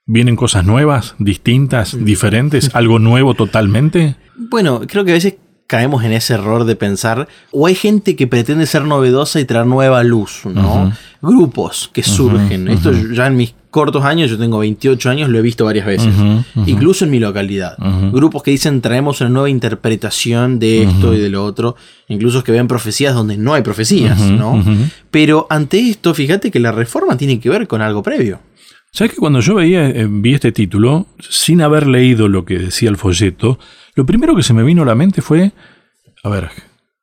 vienen 0.06 0.36
cosas 0.36 0.66
nuevas, 0.66 1.16
distintas, 1.20 2.04
diferentes, 2.04 2.72
algo 2.76 3.00
nuevo 3.00 3.34
totalmente. 3.36 4.18
Bueno, 4.36 4.82
creo 4.88 5.06
que 5.06 5.12
a 5.12 5.16
veces 5.16 5.36
caemos 5.68 6.04
en 6.04 6.12
ese 6.12 6.34
error 6.34 6.66
de 6.66 6.76
pensar, 6.76 7.30
o 7.52 7.66
hay 7.68 7.76
gente 7.76 8.18
que 8.18 8.28
pretende 8.28 8.66
ser 8.66 8.84
novedosa 8.84 9.40
y 9.40 9.46
traer 9.46 9.68
nueva 9.68 10.04
luz, 10.04 10.42
¿no? 10.44 10.92
Grupos 11.22 11.90
que 11.94 12.04
surgen. 12.04 12.68
Esto 12.68 12.92
ya 12.92 13.28
en 13.28 13.38
mis 13.38 13.56
cortos 13.72 14.04
años, 14.04 14.30
yo 14.30 14.38
tengo 14.38 14.60
28 14.60 15.10
años, 15.10 15.30
lo 15.30 15.40
he 15.40 15.42
visto 15.42 15.66
varias 15.66 15.86
veces, 15.86 16.14
incluso 16.68 17.06
en 17.06 17.12
mi 17.12 17.20
localidad. 17.20 17.76
Grupos 18.12 18.44
que 18.44 18.52
dicen 18.52 18.82
traemos 18.82 19.22
una 19.22 19.30
nueva 19.30 19.50
interpretación 19.50 20.60
de 20.60 20.84
esto 20.84 21.14
y 21.14 21.20
de 21.20 21.30
lo 21.30 21.44
otro, 21.44 21.76
incluso 22.08 22.44
que 22.44 22.52
ven 22.52 22.68
profecías 22.68 23.16
donde 23.16 23.38
no 23.38 23.54
hay 23.54 23.64
profecías, 23.64 24.20
¿no? 24.20 24.64
Pero 25.10 25.48
ante 25.50 25.80
esto, 25.80 26.14
fíjate 26.14 26.52
que 26.52 26.60
la 26.60 26.72
reforma 26.72 27.18
tiene 27.18 27.40
que 27.40 27.50
ver 27.50 27.68
con 27.68 27.82
algo 27.82 28.04
previo. 28.04 28.40
¿Sabes 28.94 29.14
que 29.14 29.20
cuando 29.20 29.40
yo 29.40 29.56
veía, 29.56 29.88
eh, 29.88 30.06
vi 30.10 30.34
este 30.34 30.52
título, 30.52 31.08
sin 31.20 31.62
haber 31.62 31.88
leído 31.88 32.28
lo 32.28 32.44
que 32.44 32.60
decía 32.60 32.90
el 32.90 32.98
folleto, 32.98 33.58
lo 33.96 34.06
primero 34.06 34.36
que 34.36 34.44
se 34.44 34.54
me 34.54 34.64
vino 34.64 34.84
a 34.84 34.86
la 34.86 34.96
mente 34.96 35.22
fue, 35.22 35.54
a 36.24 36.30
ver, 36.30 36.50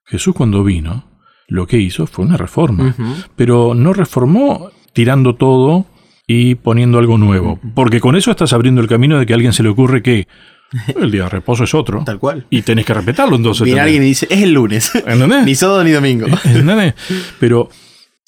Jesús 0.04 0.34
cuando 0.34 0.62
vino, 0.62 1.04
lo 1.46 1.66
que 1.66 1.78
hizo 1.78 2.06
fue 2.06 2.26
una 2.26 2.36
reforma, 2.36 2.94
pero 3.36 3.74
no 3.74 3.94
reformó 3.94 4.70
tirando 4.92 5.34
todo 5.34 5.86
y 6.30 6.56
poniendo 6.56 6.98
algo 6.98 7.16
nuevo, 7.16 7.58
porque 7.74 8.00
con 8.00 8.14
eso 8.14 8.30
estás 8.30 8.52
abriendo 8.52 8.82
el 8.82 8.86
camino 8.86 9.18
de 9.18 9.24
que 9.24 9.32
a 9.32 9.36
alguien 9.36 9.54
se 9.54 9.62
le 9.62 9.70
ocurre 9.70 10.02
que 10.02 10.28
el 11.00 11.10
día 11.10 11.24
de 11.24 11.30
reposo 11.30 11.64
es 11.64 11.74
otro. 11.74 12.04
Tal 12.04 12.18
cual. 12.18 12.46
Y 12.50 12.62
tenés 12.62 12.84
que 12.84 12.92
respetarlo 12.94 13.34
entonces. 13.34 13.64
Viene 13.64 13.80
alguien 13.80 14.02
y 14.02 14.06
dice, 14.06 14.28
es 14.30 14.42
el 14.42 14.52
lunes. 14.52 14.94
¿Entendés? 14.94 15.42
ni 15.46 15.54
sábado 15.54 15.82
ni 15.82 15.90
domingo. 15.90 16.26
¿Entendés? 16.44 16.94
Pero 17.40 17.70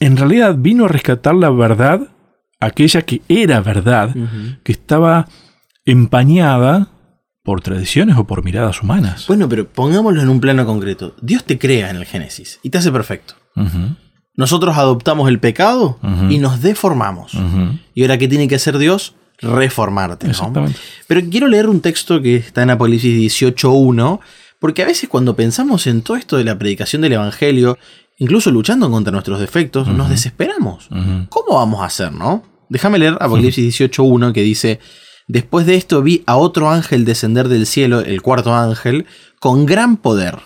en 0.00 0.16
realidad 0.16 0.56
vino 0.58 0.86
a 0.86 0.88
rescatar 0.88 1.34
la 1.34 1.50
verdad, 1.50 2.08
aquella 2.58 3.02
que 3.02 3.20
era 3.28 3.60
verdad, 3.60 4.16
que 4.64 4.72
estaba 4.72 5.28
empañada 5.84 6.88
por 7.42 7.60
tradiciones 7.60 8.16
o 8.16 8.26
por 8.26 8.42
miradas 8.42 8.82
humanas. 8.82 9.26
Bueno, 9.26 9.46
pero 9.46 9.68
pongámoslo 9.68 10.22
en 10.22 10.30
un 10.30 10.40
plano 10.40 10.64
concreto. 10.64 11.16
Dios 11.20 11.44
te 11.44 11.58
crea 11.58 11.90
en 11.90 11.96
el 11.96 12.06
Génesis 12.06 12.60
y 12.62 12.70
te 12.70 12.78
hace 12.78 12.90
perfecto. 12.90 13.34
Nosotros 14.34 14.76
adoptamos 14.76 15.28
el 15.28 15.38
pecado 15.38 15.98
y 16.28 16.38
nos 16.38 16.62
deformamos. 16.62 17.32
Y 17.94 18.02
ahora, 18.02 18.18
¿qué 18.18 18.28
tiene 18.28 18.48
que 18.48 18.54
hacer 18.54 18.78
Dios? 18.78 19.14
Reformarte. 19.38 20.28
Exactamente. 20.28 20.78
Pero 21.06 21.22
quiero 21.30 21.48
leer 21.48 21.68
un 21.68 21.80
texto 21.80 22.20
que 22.20 22.36
está 22.36 22.62
en 22.62 22.70
Apocalipsis 22.70 23.38
18.1, 23.40 24.20
porque 24.58 24.82
a 24.82 24.86
veces 24.86 25.08
cuando 25.08 25.34
pensamos 25.36 25.86
en 25.86 26.02
todo 26.02 26.16
esto 26.16 26.36
de 26.36 26.44
la 26.44 26.58
predicación 26.58 27.02
del 27.02 27.14
Evangelio, 27.14 27.78
incluso 28.18 28.50
luchando 28.50 28.90
contra 28.90 29.12
nuestros 29.12 29.40
defectos, 29.40 29.88
nos 29.88 30.08
desesperamos. 30.10 30.88
¿Cómo 31.28 31.56
vamos 31.56 31.82
a 31.82 31.86
hacer, 31.86 32.12
no? 32.12 32.42
Déjame 32.68 32.98
leer 32.98 33.16
Apocalipsis 33.20 33.80
18.1 33.80 34.32
que 34.32 34.42
dice, 34.42 34.80
Después 35.30 35.64
de 35.64 35.76
esto 35.76 36.02
vi 36.02 36.24
a 36.26 36.36
otro 36.36 36.70
ángel 36.70 37.04
descender 37.04 37.48
del 37.48 37.64
cielo, 37.64 38.00
el 38.00 38.20
cuarto 38.20 38.52
ángel, 38.52 39.06
con 39.38 39.64
gran 39.64 39.96
poder, 39.96 40.38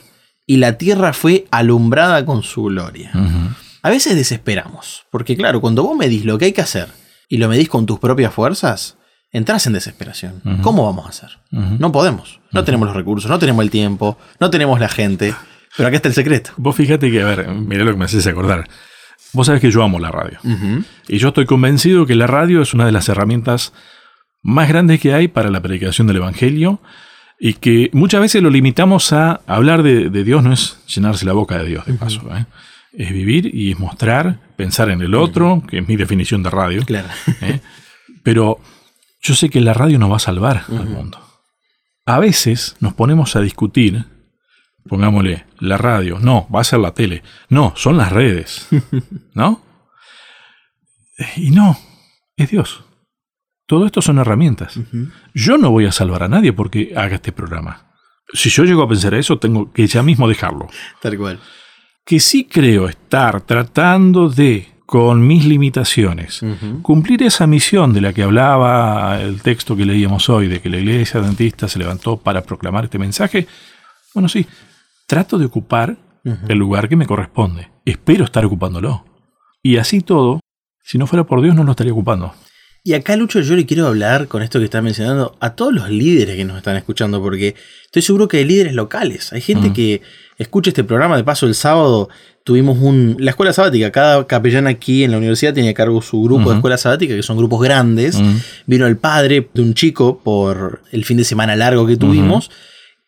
y 0.47 0.59
la 0.59 0.77
tierra 0.77 1.15
fue 1.15 1.47
alumbrada 1.51 2.27
con 2.27 2.43
su 2.43 2.65
gloria. 2.65 3.11
A 3.85 3.91
veces 3.91 4.17
desesperamos, 4.17 5.05
porque 5.11 5.37
claro, 5.37 5.61
cuando 5.61 5.83
vos 5.83 5.95
medís 5.95 6.25
lo 6.25 6.39
que 6.39 6.47
hay 6.47 6.53
que 6.53 6.63
hacer 6.63 6.89
y 7.29 7.37
lo 7.37 7.51
medís 7.51 7.69
con 7.69 7.85
tus 7.85 7.99
propias 7.99 8.33
fuerzas, 8.33 8.97
entras 9.31 9.67
en 9.67 9.75
desesperación. 9.75 10.41
¿Cómo 10.63 10.87
vamos 10.87 11.05
a 11.05 11.09
hacer? 11.11 11.39
No 11.51 11.93
podemos. 11.93 12.41
No 12.51 12.65
tenemos 12.65 12.89
los 12.89 12.97
recursos, 12.97 13.31
no 13.31 13.39
tenemos 13.39 13.63
el 13.63 13.71
tiempo, 13.71 14.17
no 14.41 14.49
tenemos 14.49 14.81
la 14.81 14.89
gente. 14.89 15.35
Pero 15.77 15.89
aquí 15.89 15.97
está 15.97 16.09
el 16.09 16.15
secreto. 16.15 16.53
Vos 16.57 16.75
fíjate 16.75 17.11
que, 17.11 17.21
a 17.21 17.27
ver, 17.27 17.47
mirá 17.49 17.85
lo 17.85 17.91
que 17.91 17.99
me 17.99 18.07
haces 18.07 18.27
acordar. 18.27 18.67
Vos 19.35 19.49
sabés 19.49 19.61
que 19.61 19.71
yo 19.71 19.83
amo 19.83 19.99
la 19.99 20.11
radio. 20.11 20.39
Y 21.07 21.19
yo 21.19 21.29
estoy 21.29 21.45
convencido 21.45 22.07
que 22.07 22.15
la 22.15 22.27
radio 22.27 22.63
es 22.63 22.73
una 22.73 22.87
de 22.87 22.93
las 22.93 23.11
herramientas 23.11 23.75
más 24.43 24.67
grandes 24.67 24.99
que 24.99 25.13
hay 25.13 25.29
para 25.29 25.51
la 25.51 25.61
predicación 25.61 26.07
del 26.07 26.17
Evangelio 26.17 26.81
y 27.39 27.53
que 27.53 27.91
muchas 27.93 28.23
veces 28.23 28.43
lo 28.43 28.49
limitamos 28.49 29.13
a 29.13 29.43
hablar 29.47 29.83
de, 29.83 30.09
Dios, 30.25 30.43
no 30.43 30.55
es 30.55 30.79
llenarse 30.87 31.27
la 31.27 31.35
boca 31.35 31.59
de 31.59 31.67
Dios, 31.67 31.85
de 31.85 31.93
paso. 31.93 32.23
¿eh? 32.35 32.47
Es 32.97 33.13
vivir 33.13 33.51
y 33.53 33.73
es 33.73 33.79
mostrar, 33.79 34.41
pensar 34.57 34.91
en 34.91 35.03
el 35.03 35.15
otro, 35.15 35.63
que 35.69 35.79
es 35.79 35.89
mi 35.89 35.97
definición 35.97 36.43
de 36.43 36.51
radio. 36.51 36.85
Claro. 36.85 37.09
¿eh? 37.41 37.61
Pero 38.23 38.61
yo 39.21 39.35
sé 39.35 39.49
que 39.49 39.61
la 39.61 39.75
radio 39.75 39.99
no 39.99 40.09
va 40.09 40.17
a 40.17 40.21
salvar 40.21 40.65
al 40.69 40.87
mundo. 40.87 41.19
A 42.07 42.19
veces 42.19 42.77
nos 42.81 42.95
ponemos 42.95 43.35
a 43.37 43.41
discutir, 43.41 44.05
pongámosle, 44.89 45.47
la 45.59 45.79
radio, 45.79 46.19
no, 46.21 46.47
va 46.55 46.61
a 46.61 46.65
ser 46.65 46.81
la 46.81 46.93
tele, 46.93 47.23
no, 47.49 47.73
son 47.77 47.97
las 47.97 48.13
redes, 48.13 48.69
¿no? 49.35 49.63
Y 51.37 51.51
no, 51.51 51.79
es 52.37 52.51
Dios. 52.51 52.85
Todo 53.67 53.87
esto 53.87 54.03
son 54.03 54.19
herramientas. 54.19 54.79
Yo 55.33 55.57
no 55.57 55.71
voy 55.71 55.87
a 55.87 55.93
salvar 55.93 56.23
a 56.23 56.29
nadie 56.29 56.53
porque 56.53 56.93
haga 56.95 57.15
este 57.17 57.33
programa. 57.33 57.95
Si 58.35 58.51
yo 58.51 58.65
llego 58.65 58.83
a 58.83 58.89
pensar 58.89 59.15
eso, 59.15 59.39
tengo 59.39 59.73
que 59.73 59.87
ya 59.87 60.03
mismo 60.03 60.29
dejarlo. 60.29 60.69
Tal 61.01 61.17
cual. 61.17 61.41
Que 62.05 62.21
sí 62.21 62.45
creo 62.45 62.89
estar 62.89 63.41
tratando 63.41 64.29
de, 64.29 64.69
con 64.85 65.27
mis 65.27 65.45
limitaciones, 65.45 66.43
cumplir 66.83 67.23
esa 67.23 67.47
misión 67.47 67.93
de 67.93 68.03
la 68.03 68.13
que 68.13 68.23
hablaba 68.23 69.21
el 69.23 69.41
texto 69.41 69.75
que 69.75 69.87
leíamos 69.87 70.29
hoy, 70.29 70.49
de 70.49 70.61
que 70.61 70.69
la 70.69 70.79
iglesia 70.79 71.21
dentista 71.21 71.67
se 71.67 71.79
levantó 71.79 72.19
para 72.19 72.43
proclamar 72.43 72.85
este 72.85 72.99
mensaje. 72.99 73.47
Bueno, 74.13 74.29
sí, 74.29 74.47
trato 75.07 75.39
de 75.39 75.47
ocupar 75.47 75.97
el 76.49 76.59
lugar 76.59 76.89
que 76.89 76.97
me 76.97 77.07
corresponde. 77.07 77.71
Espero 77.85 78.25
estar 78.25 78.45
ocupándolo. 78.45 79.05
Y 79.63 79.79
así 79.79 80.03
todo, 80.03 80.41
si 80.83 80.99
no 80.99 81.07
fuera 81.07 81.25
por 81.25 81.41
Dios, 81.41 81.55
no 81.55 81.65
lo 81.65 81.71
estaría 81.71 81.93
ocupando. 81.93 82.35
Y 82.87 82.93
acá, 82.93 83.17
Lucho, 83.17 83.41
yo 83.41 83.57
le 83.57 83.65
quiero 83.65 83.87
hablar 83.87 84.29
con 84.29 84.43
esto 84.43 84.59
que 84.59 84.67
está 84.67 84.83
mencionando 84.83 85.39
a 85.41 85.55
todos 85.55 85.73
los 85.73 85.89
líderes 85.89 86.37
que 86.37 86.45
nos 86.45 86.59
están 86.59 86.77
escuchando, 86.77 87.23
porque 87.23 87.55
estoy 87.87 88.03
seguro 88.03 88.29
que 88.29 88.37
hay 88.37 88.45
líderes 88.45 88.75
locales. 88.75 89.33
Hay 89.33 89.41
gente 89.41 89.73
que 89.73 90.03
escucha 90.39 90.71
este 90.71 90.85
programa. 90.85 91.17
De 91.17 91.25
paso, 91.25 91.47
el 91.47 91.55
sábado 91.55 92.09
tuvimos 92.45 92.79
un, 92.79 93.17
la 93.19 93.31
escuela 93.31 93.53
sabática. 93.53 93.91
Cada 93.91 94.27
capellán 94.27 94.67
aquí 94.67 95.05
en 95.05 95.11
la 95.11 95.19
universidad 95.19 95.55
tiene 95.55 95.71
a 95.71 95.75
cargo 95.75 96.03
su 96.03 96.23
grupo 96.23 96.51
de 96.51 96.57
escuela 96.57 96.77
sabática, 96.77 97.15
que 97.15 97.23
son 97.23 97.37
grupos 97.37 97.63
grandes. 97.63 98.21
Vino 98.67 98.87
el 98.87 98.97
padre 98.97 99.49
de 99.53 99.63
un 99.63 99.75
chico 99.75 100.21
por 100.23 100.83
el 100.93 101.05
fin 101.05 101.17
de 101.17 101.25
semana 101.25 101.57
largo 101.57 101.87
que 101.87 101.97
tuvimos. 101.97 102.51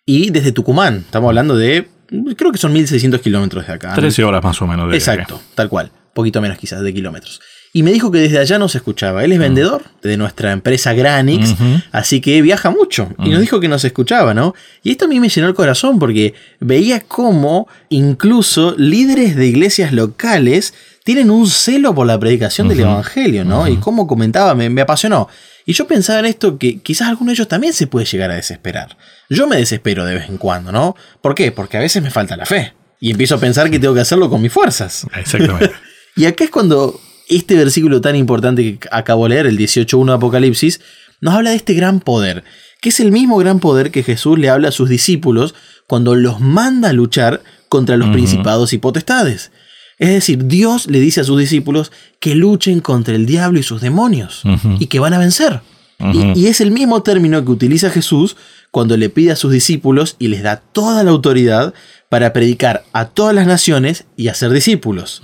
Y 0.05 0.31
desde 0.31 0.53
Tucumán, 0.53 0.99
estamos 0.99 1.29
hablando 1.29 1.57
de, 1.57 1.89
creo 2.37 2.53
que 2.53 2.59
son 2.59 2.73
1600 2.73 3.21
kilómetros 3.21 3.67
de 3.67 3.73
acá. 3.73 3.95
13 3.95 4.23
horas 4.25 4.43
más 4.45 4.62
o 4.62 4.67
menos 4.67 4.89
de 4.91 4.97
Exacto, 4.97 5.41
tal 5.55 5.69
cual. 5.69 5.91
Poquito 6.15 6.41
menos 6.41 6.59
quizás 6.59 6.81
de 6.81 6.95
kilómetros 6.95 7.41
y 7.77 7.83
me 7.83 7.93
dijo 7.93 8.11
que 8.11 8.21
desde 8.21 8.39
allá 8.39 8.59
no 8.59 8.71
se 8.71 8.79
escuchaba. 8.79 9.23
Él 9.23 9.33
es 9.33 9.39
mm. 9.39 9.43
vendedor 9.43 9.83
de 10.03 10.17
nuestra 10.17 10.53
empresa 10.53 10.95
Granix, 10.95 11.55
así 11.93 12.23
que 12.23 12.41
viaja 12.41 12.71
mucho. 12.71 13.11
Y 13.23 13.29
nos 13.29 13.43
dijo 13.43 13.61
que 13.61 13.69
no 13.69 13.79
se 13.79 13.89
escuchaba, 13.89 14.33
¿no? 14.33 14.55
Y 14.83 14.93
esto 14.93 15.05
a 15.05 15.09
mí 15.09 15.21
me 15.21 15.29
llenó 15.29 15.47
el 15.47 15.53
corazón 15.53 15.99
porque 15.99 16.33
veía 16.59 17.01
cómo 17.01 17.69
incluso 17.91 18.75
líderes 18.79 19.37
de 19.37 19.49
iglesias 19.49 19.93
locales 19.93 20.73
tienen 21.05 21.31
un 21.31 21.47
celo 21.49 21.95
por 21.95 22.07
la 22.07 22.19
predicación 22.19 22.67
del 22.67 22.81
Evangelio, 22.81 23.45
¿no? 23.45 23.69
Y 23.69 23.77
como 23.77 24.07
comentaba, 24.07 24.55
me, 24.55 24.71
me 24.71 24.81
apasionó. 24.81 25.29
Y 25.67 25.75
yo 25.75 25.87
pensaba 25.87 26.21
en 26.21 26.25
esto 26.25 26.57
que 26.57 26.79
quizás 26.79 27.09
alguno 27.09 27.29
de 27.29 27.35
ellos 27.35 27.49
también 27.49 27.75
se 27.75 27.87
puede 27.87 28.07
llegar 28.07 28.31
a 28.31 28.37
desesperar. 28.37 28.97
Yo 29.29 29.47
me 29.47 29.57
desespero 29.57 30.07
de 30.07 30.15
vez 30.15 30.31
en 30.31 30.39
cuando, 30.39 30.73
¿no? 30.73 30.97
¿Por 31.21 31.35
qué? 31.35 31.53
Porque 31.53 31.77
a 31.77 31.81
veces 31.81 32.03
me 32.03 32.11
falta 32.11 32.39
la 32.39 32.47
fe. 32.47 32.73
Y 33.01 33.11
empiezo 33.11 33.35
a 33.35 33.39
pensar 33.39 33.71
que 33.71 33.79
tengo 33.79 33.93
que 33.93 34.01
hacerlo 34.01 34.31
con 34.31 34.41
mis 34.41 34.51
fuerzas. 34.51 35.07
Exactamente. 35.15 35.73
y 36.17 36.25
acá 36.25 36.45
es 36.45 36.51
cuando 36.51 36.99
este 37.29 37.55
versículo 37.57 38.01
tan 38.01 38.17
importante 38.17 38.79
que 38.79 38.89
acabo 38.91 39.25
de 39.25 39.31
leer, 39.31 39.47
el 39.47 39.59
18.1 39.59 40.07
de 40.07 40.12
Apocalipsis, 40.12 40.81
nos 41.21 41.35
habla 41.35 41.51
de 41.51 41.57
este 41.57 41.75
gran 41.75 42.01
poder, 42.01 42.45
que 42.81 42.91
es 42.91 43.01
el 43.01 43.11
mismo 43.11 43.37
gran 43.39 43.59
poder 43.59 43.91
que 43.91 44.03
Jesús 44.03 44.39
le 44.39 44.51
habla 44.51 44.69
a 44.69 44.73
sus 44.73 44.89
discípulos 44.89 45.55
cuando 45.87 46.15
los 46.15 46.41
manda 46.41 46.91
a 46.91 46.93
luchar 46.93 47.43
contra 47.69 47.97
los 47.97 48.11
principados 48.11 48.73
y 48.73 48.79
potestades. 48.79 49.51
Es 49.99 50.11
decir, 50.11 50.47
Dios 50.47 50.89
le 50.89 51.01
dice 51.01 51.23
a 51.23 51.25
sus 51.25 51.39
discípulos 51.39 51.91
que 52.21 52.35
luchen 52.35 52.81
contra 52.81 53.15
el 53.15 53.25
diablo 53.25 53.59
y 53.59 53.62
sus 53.62 53.81
demonios 53.81 54.43
y 54.79 54.87
que 54.87 55.01
van 55.01 55.15
a 55.15 55.19
vencer. 55.19 55.61
y, 55.99 56.39
y, 56.39 56.47
es 56.49 56.61
el 56.61 56.71
mismo 56.71 57.03
término 57.03 57.43
que 57.43 57.51
utiliza 57.51 57.89
Jesús 57.89 58.37
cuando 58.77 58.99
le 58.99 59.09
pide 59.09 59.33
a 59.33 59.37
sus 59.37 59.53
discípulos 59.53 60.17
y 60.19 60.29
les 60.29 60.43
da 60.43 60.57
toda 60.57 61.03
la 61.03 61.11
autoridad 61.11 61.73
para 62.11 62.35
predicar 62.35 62.85
a 62.93 63.07
todas 63.07 63.35
las 63.35 63.47
naciones 63.47 64.05
y 64.19 64.29
hacer 64.29 64.51
discípulos. 64.51 65.23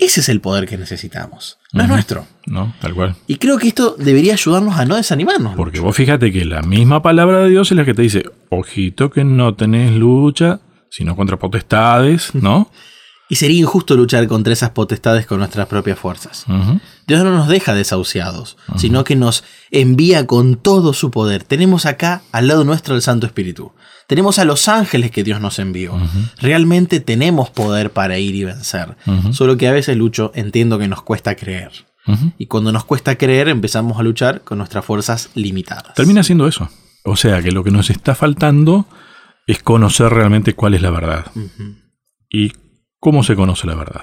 Ese 0.00 0.18
es 0.18 0.28
el 0.28 0.40
poder 0.40 0.66
que 0.66 0.76
necesitamos. 0.76 1.60
No 1.72 1.84
es 1.84 1.88
nuestro. 1.88 2.26
No, 2.46 2.74
tal 2.80 2.94
cual. 2.94 3.14
Y 3.28 3.36
creo 3.36 3.56
que 3.56 3.68
esto 3.68 3.94
debería 3.96 4.32
ayudarnos 4.32 4.76
a 4.76 4.84
no 4.84 4.96
desanimarnos. 4.96 5.54
Porque 5.54 5.78
vos 5.78 5.94
fíjate 5.94 6.32
que 6.32 6.44
la 6.44 6.62
misma 6.62 7.00
palabra 7.00 7.38
de 7.44 7.50
Dios 7.50 7.70
es 7.70 7.76
la 7.76 7.84
que 7.84 7.94
te 7.94 8.02
dice, 8.02 8.24
ojito 8.48 9.10
que 9.10 9.22
no 9.22 9.54
tenés 9.54 9.92
lucha, 9.92 10.58
sino 10.90 11.14
contra 11.14 11.36
potestades, 11.36 12.34
¿no? 12.34 12.68
Y 13.28 13.36
sería 13.36 13.60
injusto 13.60 13.94
luchar 13.94 14.26
contra 14.26 14.52
esas 14.52 14.70
potestades 14.70 15.26
con 15.26 15.38
nuestras 15.38 15.66
propias 15.66 15.98
fuerzas. 15.98 16.46
Dios 17.06 17.24
no 17.24 17.30
nos 17.30 17.48
deja 17.48 17.74
desahuciados, 17.74 18.56
sino 18.76 19.04
que 19.04 19.16
nos 19.16 19.44
envía 19.70 20.26
con 20.26 20.56
todo 20.56 20.92
su 20.92 21.10
poder. 21.10 21.44
Tenemos 21.44 21.86
acá 21.86 22.22
al 22.32 22.48
lado 22.48 22.64
nuestro 22.64 22.94
el 22.94 23.02
Santo 23.02 23.26
Espíritu. 23.26 23.72
Tenemos 24.06 24.38
a 24.38 24.46
los 24.46 24.68
ángeles 24.68 25.10
que 25.10 25.24
Dios 25.24 25.40
nos 25.40 25.58
envió. 25.58 25.92
Realmente 26.40 27.00
tenemos 27.00 27.50
poder 27.50 27.92
para 27.92 28.18
ir 28.18 28.34
y 28.34 28.44
vencer. 28.44 28.96
Solo 29.32 29.56
que 29.58 29.68
a 29.68 29.72
veces, 29.72 29.96
Lucho, 29.96 30.32
entiendo 30.34 30.78
que 30.78 30.88
nos 30.88 31.02
cuesta 31.02 31.34
creer. 31.34 31.72
Y 32.38 32.46
cuando 32.46 32.72
nos 32.72 32.84
cuesta 32.84 33.16
creer, 33.16 33.48
empezamos 33.48 33.98
a 33.98 34.02
luchar 34.02 34.40
con 34.40 34.58
nuestras 34.58 34.84
fuerzas 34.84 35.28
limitadas. 35.34 35.94
Termina 35.94 36.22
siendo 36.22 36.48
eso. 36.48 36.70
O 37.04 37.16
sea 37.16 37.42
que 37.42 37.52
lo 37.52 37.62
que 37.62 37.70
nos 37.70 37.90
está 37.90 38.14
faltando 38.14 38.86
es 39.46 39.62
conocer 39.62 40.10
realmente 40.10 40.54
cuál 40.54 40.74
es 40.74 40.82
la 40.82 40.90
verdad. 40.90 41.26
Y 42.30 42.52
¿Cómo 43.00 43.22
se 43.22 43.36
conoce 43.36 43.66
la 43.66 43.74
verdad? 43.74 44.02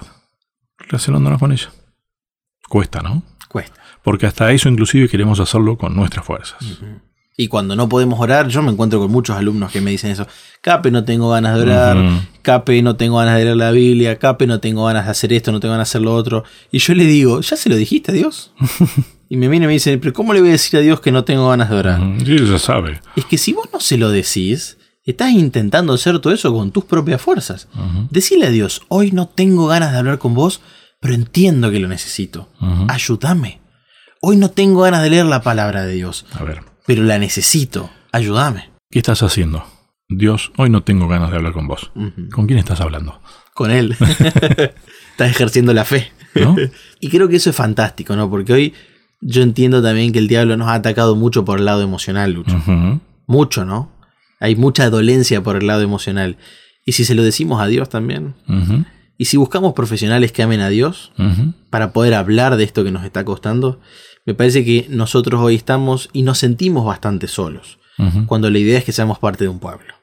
Relacionándonos 0.77 1.39
con 1.39 1.51
ella. 1.51 1.69
Cuesta, 2.69 3.01
¿no? 3.01 3.23
Cuesta. 3.49 3.75
Porque 4.03 4.25
hasta 4.25 4.51
eso 4.51 4.69
inclusive 4.69 5.09
queremos 5.09 5.39
hacerlo 5.39 5.77
con 5.77 5.95
nuestras 5.95 6.25
fuerzas. 6.25 6.57
Y 7.37 7.49
cuando 7.49 7.75
no 7.75 7.89
podemos 7.89 8.17
orar, 8.19 8.47
yo 8.47 8.61
me 8.61 8.71
encuentro 8.71 8.99
con 8.99 9.11
muchos 9.11 9.35
alumnos 9.35 9.71
que 9.71 9.81
me 9.81 9.91
dicen 9.91 10.11
eso. 10.11 10.25
Cape, 10.61 10.89
no 10.89 11.03
tengo 11.03 11.29
ganas 11.29 11.57
de 11.57 11.63
orar. 11.63 11.97
Cape, 12.41 12.81
no 12.81 12.95
tengo 12.95 13.17
ganas 13.17 13.37
de 13.37 13.43
leer 13.43 13.57
la 13.57 13.71
Biblia. 13.71 14.17
Cape, 14.17 14.47
no 14.47 14.61
tengo 14.61 14.85
ganas 14.85 15.05
de 15.05 15.11
hacer 15.11 15.33
esto, 15.33 15.51
no 15.51 15.59
tengo 15.59 15.73
ganas 15.73 15.89
de 15.89 15.91
hacer 15.91 16.01
lo 16.01 16.15
otro. 16.15 16.45
Y 16.71 16.79
yo 16.79 16.93
le 16.93 17.03
digo, 17.03 17.41
¿ya 17.41 17.57
se 17.57 17.67
lo 17.67 17.75
dijiste 17.75 18.11
a 18.11 18.13
Dios? 18.13 18.53
y 19.29 19.35
me 19.35 19.49
viene 19.49 19.65
y 19.65 19.67
me 19.67 19.73
dice, 19.73 19.97
pero 19.97 20.13
¿cómo 20.13 20.33
le 20.33 20.39
voy 20.39 20.49
a 20.49 20.53
decir 20.53 20.79
a 20.79 20.81
Dios 20.81 21.01
que 21.01 21.11
no 21.11 21.25
tengo 21.25 21.49
ganas 21.49 21.69
de 21.69 21.75
orar? 21.75 22.01
Sí, 22.25 22.37
ya 22.37 22.57
sabe. 22.57 23.01
Es 23.17 23.25
que 23.25 23.37
si 23.37 23.51
vos 23.51 23.67
no 23.73 23.81
se 23.81 23.97
lo 23.97 24.09
decís, 24.11 24.77
Estás 25.05 25.31
intentando 25.33 25.93
hacer 25.93 26.17
todo 26.17 26.33
eso 26.33 26.51
con 26.51 26.71
tus 26.71 26.85
propias 26.85 27.21
fuerzas. 27.21 27.67
Decile 28.09 28.47
a 28.47 28.49
Dios, 28.49 28.81
hoy 28.87 29.11
no 29.11 29.27
tengo 29.27 29.67
ganas 29.67 29.91
de 29.91 29.99
hablar 29.99 30.17
con 30.17 30.33
vos, 30.33 30.61
pero 30.99 31.13
entiendo 31.13 31.69
que 31.69 31.79
lo 31.79 31.87
necesito. 31.87 32.49
Ayúdame. 32.87 33.61
Hoy 34.21 34.37
no 34.37 34.49
tengo 34.49 34.81
ganas 34.81 35.03
de 35.03 35.11
leer 35.11 35.27
la 35.27 35.43
palabra 35.43 35.83
de 35.83 35.93
Dios. 35.93 36.25
A 36.33 36.43
ver. 36.43 36.63
Pero 36.87 37.03
la 37.03 37.19
necesito. 37.19 37.91
Ayúdame. 38.11 38.71
¿Qué 38.89 38.97
estás 38.97 39.21
haciendo? 39.21 39.63
Dios, 40.09 40.51
hoy 40.57 40.71
no 40.71 40.81
tengo 40.81 41.07
ganas 41.07 41.29
de 41.29 41.37
hablar 41.37 41.53
con 41.53 41.67
vos. 41.67 41.91
¿Con 42.31 42.47
quién 42.47 42.57
estás 42.57 42.81
hablando? 42.81 43.21
Con 43.53 43.69
Él. 43.69 43.95
estás 43.99 45.29
ejerciendo 45.29 45.71
la 45.73 45.85
fe. 45.85 46.11
y 46.99 47.09
creo 47.09 47.27
que 47.27 47.35
eso 47.35 47.51
es 47.51 47.55
fantástico, 47.55 48.15
¿no? 48.15 48.27
Porque 48.27 48.53
hoy 48.53 48.73
yo 49.21 49.43
entiendo 49.43 49.83
también 49.83 50.11
que 50.11 50.19
el 50.19 50.27
diablo 50.27 50.57
nos 50.57 50.69
ha 50.69 50.73
atacado 50.73 51.15
mucho 51.15 51.45
por 51.45 51.59
el 51.59 51.65
lado 51.65 51.83
emocional, 51.83 52.31
Lucho. 52.31 52.59
Mucho, 53.27 53.65
¿no? 53.65 53.94
Hay 54.45 54.55
mucha 54.55 54.91
dolencia 54.91 55.41
por 55.41 55.55
el 55.55 55.65
lado 55.65 55.81
emocional. 55.81 56.37
¿Y 56.85 56.91
si 56.91 57.03
se 57.03 57.15
lo 57.15 57.23
decimos 57.23 57.59
a 57.59 57.65
Dios 57.65 57.89
también? 57.89 58.35
¿Y 59.17 59.25
si 59.25 59.37
buscamos 59.37 59.73
profesionales 59.73 60.31
que 60.31 60.43
amen 60.43 60.61
a 60.61 60.69
Dios 60.69 61.11
para 61.71 61.93
poder 61.93 62.13
hablar 62.13 62.55
de 62.55 62.63
esto 62.63 62.83
que 62.83 62.91
nos 62.91 63.03
está 63.03 63.25
costando? 63.25 63.79
Me 64.23 64.35
parece 64.35 64.63
que 64.63 64.85
nosotros 64.87 65.41
hoy 65.41 65.55
estamos 65.55 66.09
y 66.13 66.21
nos 66.21 66.37
sentimos 66.37 66.85
bastante 66.85 67.27
solos, 67.27 67.79
cuando 68.27 68.51
la 68.51 68.59
idea 68.59 68.77
es 68.77 68.83
que 68.83 68.91
seamos 68.91 69.17
parte 69.17 69.45
de 69.45 69.49
un 69.49 69.57
pueblo. 69.57 69.95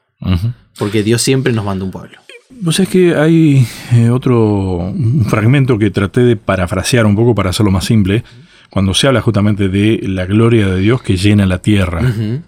Porque 0.77 1.03
Dios 1.03 1.21
siempre 1.21 1.53
nos 1.53 1.63
manda 1.63 1.85
un 1.85 1.91
pueblo. 1.91 2.17
Pues 2.65 2.81
es 2.81 2.89
que 2.89 3.15
hay 3.15 3.65
eh, 3.93 4.09
otro 4.09 4.93
fragmento 5.27 5.77
que 5.77 5.89
traté 5.89 6.19
de 6.21 6.35
parafrasear 6.35 7.05
un 7.05 7.15
poco 7.15 7.33
para 7.33 7.51
hacerlo 7.51 7.71
más 7.71 7.85
simple, 7.85 8.25
cuando 8.69 8.93
se 8.93 9.07
habla 9.07 9.21
justamente 9.21 9.69
de 9.69 10.01
la 10.03 10.25
gloria 10.25 10.67
de 10.67 10.81
Dios 10.81 11.01
que 11.01 11.15
llena 11.15 11.45
la 11.45 11.59
tierra, 11.59 12.01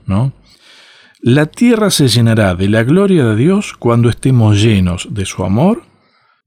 ¿no? 0.05 0.33
La 1.27 1.47
tierra 1.47 1.89
se 1.89 2.07
llenará 2.07 2.53
de 2.53 2.69
la 2.69 2.83
gloria 2.83 3.25
de 3.25 3.35
Dios 3.35 3.73
cuando 3.79 4.09
estemos 4.09 4.61
llenos 4.61 5.07
de 5.09 5.25
su 5.25 5.43
amor 5.43 5.81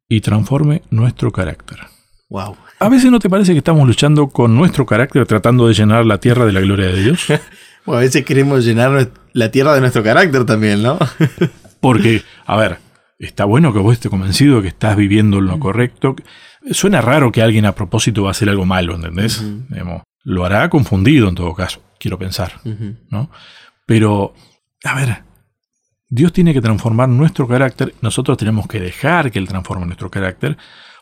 y 0.09 0.21
transforme 0.21 0.83
nuestro 0.89 1.33
carácter. 1.33 1.81
Wow. 2.29 2.57
¿A 2.79 2.89
veces 2.89 3.11
no 3.11 3.19
te 3.19 3.29
parece 3.29 3.51
que 3.51 3.59
estamos 3.59 3.85
luchando 3.89 4.29
con 4.29 4.55
nuestro 4.55 4.87
carácter 4.87 5.27
tratando 5.27 5.67
de 5.67 5.75
llenar 5.75 6.07
la 6.07 6.19
tierra 6.19 6.47
de 6.47 6.53
la 6.53 6.61
gloria 6.61 6.87
de 6.87 7.03
Dios? 7.03 7.27
a 7.87 7.97
veces 7.97 8.25
queremos 8.25 8.65
llenar 8.65 9.11
la 9.33 9.51
tierra 9.51 9.75
de 9.75 9.81
nuestro 9.81 10.05
carácter 10.05 10.45
también, 10.45 10.81
¿no? 10.81 10.97
Porque, 11.81 12.23
a 12.47 12.57
ver, 12.57 12.79
está 13.19 13.47
bueno 13.47 13.73
que 13.73 13.81
vos 13.81 13.95
estés 13.95 14.13
convencido 14.13 14.59
de 14.59 14.63
que 14.63 14.69
estás 14.69 14.97
viviendo 14.97 15.41
lo 15.41 15.59
correcto. 15.59 16.15
Suena 16.71 17.01
raro 17.01 17.33
que 17.33 17.43
alguien 17.43 17.67
a 17.67 17.75
propósito 17.75 18.23
va 18.23 18.29
a 18.29 18.31
hacer 18.31 18.49
algo 18.49 18.65
malo, 18.65 18.95
¿entendés? 18.95 19.45
lo 20.23 20.45
hará 20.45 20.71
confundido 20.71 21.29
en 21.29 21.35
todo 21.35 21.53
caso, 21.53 21.83
quiero 21.99 22.17
pensar, 22.17 22.61
¿no? 23.11 23.29
Pero 23.85 24.35
a 24.85 24.95
ver, 24.95 25.23
Dios 26.09 26.33
tiene 26.33 26.55
que 26.55 26.61
transformar 26.61 27.09
nuestro 27.09 27.47
carácter, 27.47 27.95
nosotros 28.01 28.39
tenemos 28.39 28.67
que 28.67 28.81
dejar 28.81 29.31
que 29.31 29.39
Él 29.39 29.49
transforme 29.49 29.87
nuestro 29.87 30.11
carácter, 30.11 30.57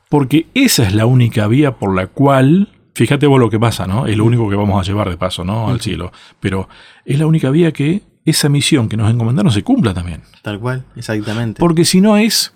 porque 0.08 0.46
esa 0.54 0.84
es 0.84 0.94
la 0.94 1.06
única 1.06 1.46
vía 1.46 1.76
por 1.76 1.94
la 1.94 2.08
cual, 2.08 2.68
fíjate 2.94 3.26
vos 3.26 3.38
lo 3.38 3.50
que 3.50 3.58
pasa, 3.58 3.86
¿no? 3.86 4.06
Es 4.06 4.16
lo 4.16 4.24
único 4.24 4.48
que 4.50 4.56
vamos 4.56 4.80
a 4.80 4.88
llevar 4.88 5.10
de 5.10 5.16
paso, 5.16 5.44
¿no? 5.44 5.68
Al 5.68 5.80
cielo, 5.80 6.12
pero 6.40 6.68
es 7.04 7.18
la 7.18 7.26
única 7.26 7.50
vía 7.50 7.72
que 7.72 8.02
esa 8.24 8.48
misión 8.48 8.88
que 8.88 8.96
nos 8.96 9.10
encomendaron 9.10 9.52
se 9.52 9.62
cumpla 9.62 9.94
también. 9.94 10.22
Tal 10.42 10.58
cual, 10.58 10.84
exactamente. 10.96 11.60
Porque 11.60 11.84
si 11.84 12.00
no 12.00 12.16
es 12.16 12.52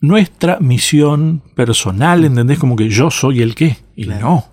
nuestra 0.00 0.58
misión 0.60 1.42
personal, 1.54 2.24
¿entendés? 2.24 2.58
Como 2.58 2.76
que 2.76 2.88
yo 2.88 3.10
soy 3.10 3.42
el 3.42 3.54
qué, 3.54 3.76
y 3.94 4.06
no. 4.06 4.46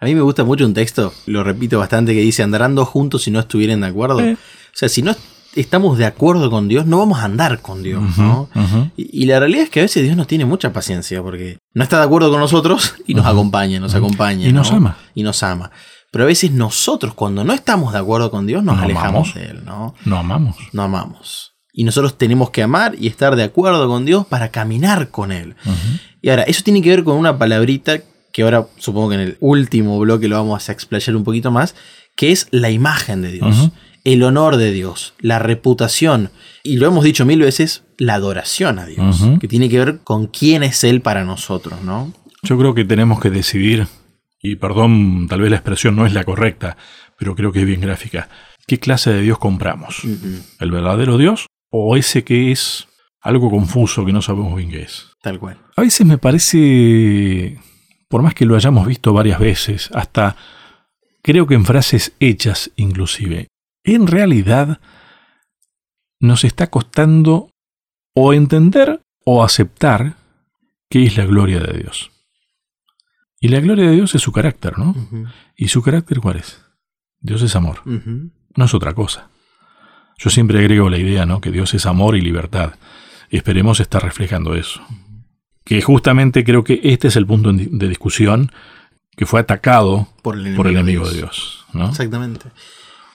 A 0.00 0.04
mí 0.04 0.14
me 0.14 0.22
gusta 0.22 0.44
mucho 0.44 0.64
un 0.64 0.72
texto, 0.72 1.12
lo 1.26 1.44
repito 1.44 1.78
bastante, 1.78 2.14
que 2.14 2.20
dice, 2.20 2.42
andarán 2.42 2.74
dos 2.74 2.88
juntos 2.88 3.24
si 3.24 3.30
no 3.30 3.40
estuvieran 3.40 3.82
de 3.82 3.86
acuerdo. 3.86 4.20
Eh. 4.20 4.32
O 4.34 4.78
sea, 4.78 4.88
si 4.88 5.02
no 5.02 5.14
estamos 5.56 5.98
de 5.98 6.04
acuerdo 6.04 6.50
con 6.50 6.68
Dios, 6.68 6.86
no 6.86 6.98
vamos 6.98 7.18
a 7.18 7.24
andar 7.24 7.60
con 7.60 7.82
Dios, 7.82 8.16
¿no? 8.18 8.48
y, 8.96 9.26
la 9.26 9.40
realidad 9.40 9.64
es 9.64 9.70
que 9.70 9.80
a 9.80 9.82
veces 9.82 10.02
Dios 10.04 10.16
nos 10.16 10.26
tiene 10.26 10.44
mucha 10.44 10.72
paciencia 10.72 11.22
porque 11.22 11.58
no 11.74 11.82
está 11.82 11.98
de 11.98 12.04
acuerdo 12.04 12.30
con 12.30 12.40
nosotros 12.40 12.94
y 13.06 13.14
nos 13.14 13.26
acompaña, 13.26 13.80
nos 13.80 13.94
acompaña. 13.94 14.46
Y 14.46 14.52
nos 14.52 14.70
ama. 14.70 14.96
Y 15.14 15.22
nos 15.22 15.42
ama. 15.42 15.70
Pero 16.12 16.24
a 16.24 16.26
veces 16.28 16.52
nosotros, 16.52 17.14
cuando 17.14 17.42
no 17.44 17.52
estamos 17.52 17.92
de 17.92 17.98
acuerdo 17.98 18.30
con 18.30 18.46
Dios, 18.46 18.62
nos 18.62 18.78
alejamos 18.78 19.34
de 19.34 19.46
Él, 19.46 19.64
¿no? 19.64 19.94
No 20.04 20.18
amamos. 20.18 20.56
No 20.72 20.82
amamos. 20.82 21.54
Y 21.72 21.84
nosotros 21.84 22.16
tenemos 22.16 22.50
que 22.50 22.62
amar 22.62 22.94
y 22.98 23.06
estar 23.06 23.36
de 23.36 23.42
acuerdo 23.42 23.86
con 23.88 24.04
Dios 24.06 24.26
para 24.26 24.50
caminar 24.50 25.10
con 25.10 25.32
Él. 25.32 25.56
Y 26.22 26.30
ahora, 26.30 26.44
eso 26.44 26.62
tiene 26.62 26.80
que 26.80 26.90
ver 26.90 27.04
con 27.04 27.16
una 27.16 27.38
palabrita 27.38 28.00
que 28.32 28.42
ahora 28.42 28.66
supongo 28.78 29.10
que 29.10 29.14
en 29.16 29.20
el 29.22 29.36
último 29.40 29.98
bloque 29.98 30.28
lo 30.28 30.36
vamos 30.36 30.68
a 30.68 30.72
explayar 30.72 31.16
un 31.16 31.24
poquito 31.24 31.50
más, 31.50 31.74
que 32.16 32.32
es 32.32 32.48
la 32.50 32.70
imagen 32.70 33.22
de 33.22 33.32
Dios 33.32 33.70
el 34.06 34.22
honor 34.22 34.56
de 34.56 34.70
Dios, 34.70 35.14
la 35.18 35.40
reputación, 35.40 36.30
y 36.62 36.76
lo 36.76 36.86
hemos 36.86 37.02
dicho 37.02 37.26
mil 37.26 37.40
veces, 37.40 37.82
la 37.98 38.14
adoración 38.14 38.78
a 38.78 38.86
Dios, 38.86 39.26
que 39.40 39.48
tiene 39.48 39.68
que 39.68 39.80
ver 39.80 39.98
con 40.04 40.28
quién 40.28 40.62
es 40.62 40.84
Él 40.84 41.00
para 41.00 41.24
nosotros, 41.24 41.82
¿no? 41.82 42.12
Yo 42.44 42.56
creo 42.56 42.72
que 42.72 42.84
tenemos 42.84 43.18
que 43.18 43.30
decidir, 43.30 43.88
y 44.40 44.54
perdón, 44.54 45.26
tal 45.28 45.40
vez 45.40 45.50
la 45.50 45.56
expresión 45.56 45.96
no 45.96 46.06
es 46.06 46.12
la 46.12 46.22
correcta, 46.22 46.76
pero 47.18 47.34
creo 47.34 47.50
que 47.50 47.58
es 47.58 47.66
bien 47.66 47.80
gráfica, 47.80 48.28
¿qué 48.68 48.78
clase 48.78 49.12
de 49.12 49.22
Dios 49.22 49.38
compramos? 49.38 50.02
¿El 50.60 50.70
verdadero 50.70 51.18
Dios 51.18 51.46
o 51.70 51.96
ese 51.96 52.22
que 52.22 52.52
es 52.52 52.86
algo 53.20 53.50
confuso 53.50 54.06
que 54.06 54.12
no 54.12 54.22
sabemos 54.22 54.56
bien 54.56 54.70
qué 54.70 54.82
es? 54.82 55.08
Tal 55.20 55.40
cual. 55.40 55.58
A 55.74 55.82
veces 55.82 56.06
me 56.06 56.18
parece, 56.18 57.58
por 58.08 58.22
más 58.22 58.34
que 58.34 58.46
lo 58.46 58.54
hayamos 58.54 58.86
visto 58.86 59.12
varias 59.12 59.40
veces, 59.40 59.90
hasta 59.94 60.36
creo 61.22 61.48
que 61.48 61.54
en 61.54 61.64
frases 61.64 62.12
hechas 62.20 62.70
inclusive, 62.76 63.48
en 63.86 64.06
realidad 64.06 64.80
nos 66.20 66.44
está 66.44 66.68
costando 66.68 67.50
o 68.14 68.32
entender 68.32 69.00
o 69.24 69.44
aceptar 69.44 70.14
qué 70.88 71.04
es 71.04 71.16
la 71.16 71.26
gloria 71.26 71.60
de 71.60 71.78
Dios. 71.78 72.10
Y 73.40 73.48
la 73.48 73.60
gloria 73.60 73.88
de 73.88 73.96
Dios 73.96 74.14
es 74.14 74.22
su 74.22 74.32
carácter, 74.32 74.78
¿no? 74.78 74.94
¿Y 75.56 75.68
su 75.68 75.82
carácter 75.82 76.20
cuál 76.20 76.36
es? 76.36 76.62
Dios 77.20 77.42
es 77.42 77.54
amor. 77.54 77.82
No 77.84 78.64
es 78.64 78.74
otra 78.74 78.94
cosa. 78.94 79.28
Yo 80.18 80.30
siempre 80.30 80.58
agrego 80.58 80.88
la 80.88 80.98
idea, 80.98 81.26
¿no? 81.26 81.40
Que 81.40 81.50
Dios 81.50 81.74
es 81.74 81.86
amor 81.86 82.16
y 82.16 82.22
libertad. 82.22 82.74
esperemos 83.30 83.80
estar 83.80 84.02
reflejando 84.02 84.54
eso. 84.54 84.80
Que 85.64 85.82
justamente 85.82 86.44
creo 86.44 86.64
que 86.64 86.80
este 86.84 87.08
es 87.08 87.16
el 87.16 87.26
punto 87.26 87.52
de 87.52 87.88
discusión 87.88 88.50
que 89.16 89.26
fue 89.26 89.40
atacado 89.40 90.08
por 90.22 90.36
el 90.36 90.46
enemigo, 90.46 91.08
de 91.08 91.16
Dios. 91.16 91.66
¿no? 91.72 91.88
Exactamente. 91.88 92.46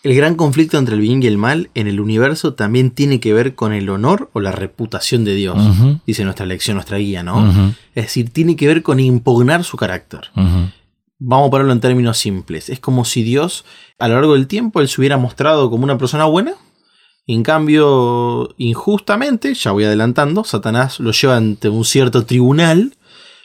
El 0.03 0.15
gran 0.15 0.35
conflicto 0.35 0.79
entre 0.79 0.95
el 0.95 1.01
bien 1.01 1.21
y 1.21 1.27
el 1.27 1.37
mal 1.37 1.69
en 1.75 1.87
el 1.87 1.99
universo 1.99 2.55
también 2.55 2.89
tiene 2.89 3.19
que 3.19 3.33
ver 3.33 3.53
con 3.53 3.71
el 3.71 3.87
honor 3.89 4.31
o 4.33 4.39
la 4.39 4.51
reputación 4.51 5.23
de 5.23 5.35
Dios, 5.35 5.57
dice 6.07 6.23
nuestra 6.23 6.47
lección, 6.47 6.75
nuestra 6.75 6.97
guía, 6.97 7.21
¿no? 7.21 7.73
Es 7.93 8.05
decir, 8.05 8.31
tiene 8.31 8.55
que 8.55 8.67
ver 8.67 8.81
con 8.81 8.99
impugnar 8.99 9.63
su 9.63 9.77
carácter. 9.77 10.31
Vamos 11.19 11.47
a 11.47 11.51
ponerlo 11.51 11.71
en 11.71 11.81
términos 11.81 12.17
simples. 12.17 12.69
Es 12.69 12.79
como 12.79 13.05
si 13.05 13.21
Dios, 13.21 13.63
a 13.99 14.07
lo 14.07 14.15
largo 14.15 14.33
del 14.33 14.47
tiempo, 14.47 14.81
él 14.81 14.87
se 14.87 14.99
hubiera 14.99 15.17
mostrado 15.17 15.69
como 15.69 15.83
una 15.83 15.99
persona 15.99 16.25
buena. 16.25 16.53
En 17.27 17.43
cambio, 17.43 18.55
injustamente, 18.57 19.53
ya 19.53 19.71
voy 19.71 19.83
adelantando, 19.83 20.43
Satanás 20.43 20.99
lo 20.99 21.11
lleva 21.11 21.37
ante 21.37 21.69
un 21.69 21.85
cierto 21.85 22.25
tribunal, 22.25 22.97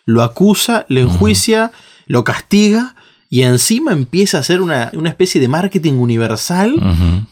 lo 0.07 0.22
acusa, 0.22 0.86
lo 0.88 1.00
enjuicia, 1.00 1.70
lo 2.07 2.24
castiga 2.24 2.95
y 3.28 3.42
encima 3.42 3.92
empieza 3.92 4.38
a 4.38 4.40
hacer 4.40 4.60
una, 4.60 4.90
especie 5.04 5.40
de 5.40 5.48
marketing 5.48 5.94
universal 5.94 6.74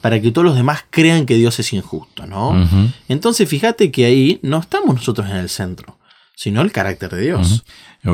para 0.01 0.21
que 0.21 0.31
todos 0.31 0.45
los 0.45 0.57
demás 0.57 0.85
crean 0.91 1.27
que 1.27 1.37
Dios 1.37 1.59
es 1.61 1.73
injusto, 1.73 2.27
¿no? 2.27 2.69
Entonces 3.09 3.49
fíjate 3.49 3.91
que 3.91 4.05
ahí 4.05 4.41
no 4.43 4.59
estamos 4.59 4.95
nosotros 4.97 5.29
en 5.31 5.37
el 5.37 5.49
centro, 5.49 5.99
sino 6.35 6.63
el 6.63 6.73
carácter 6.73 7.11
de 7.11 7.21
Dios. 7.21 7.65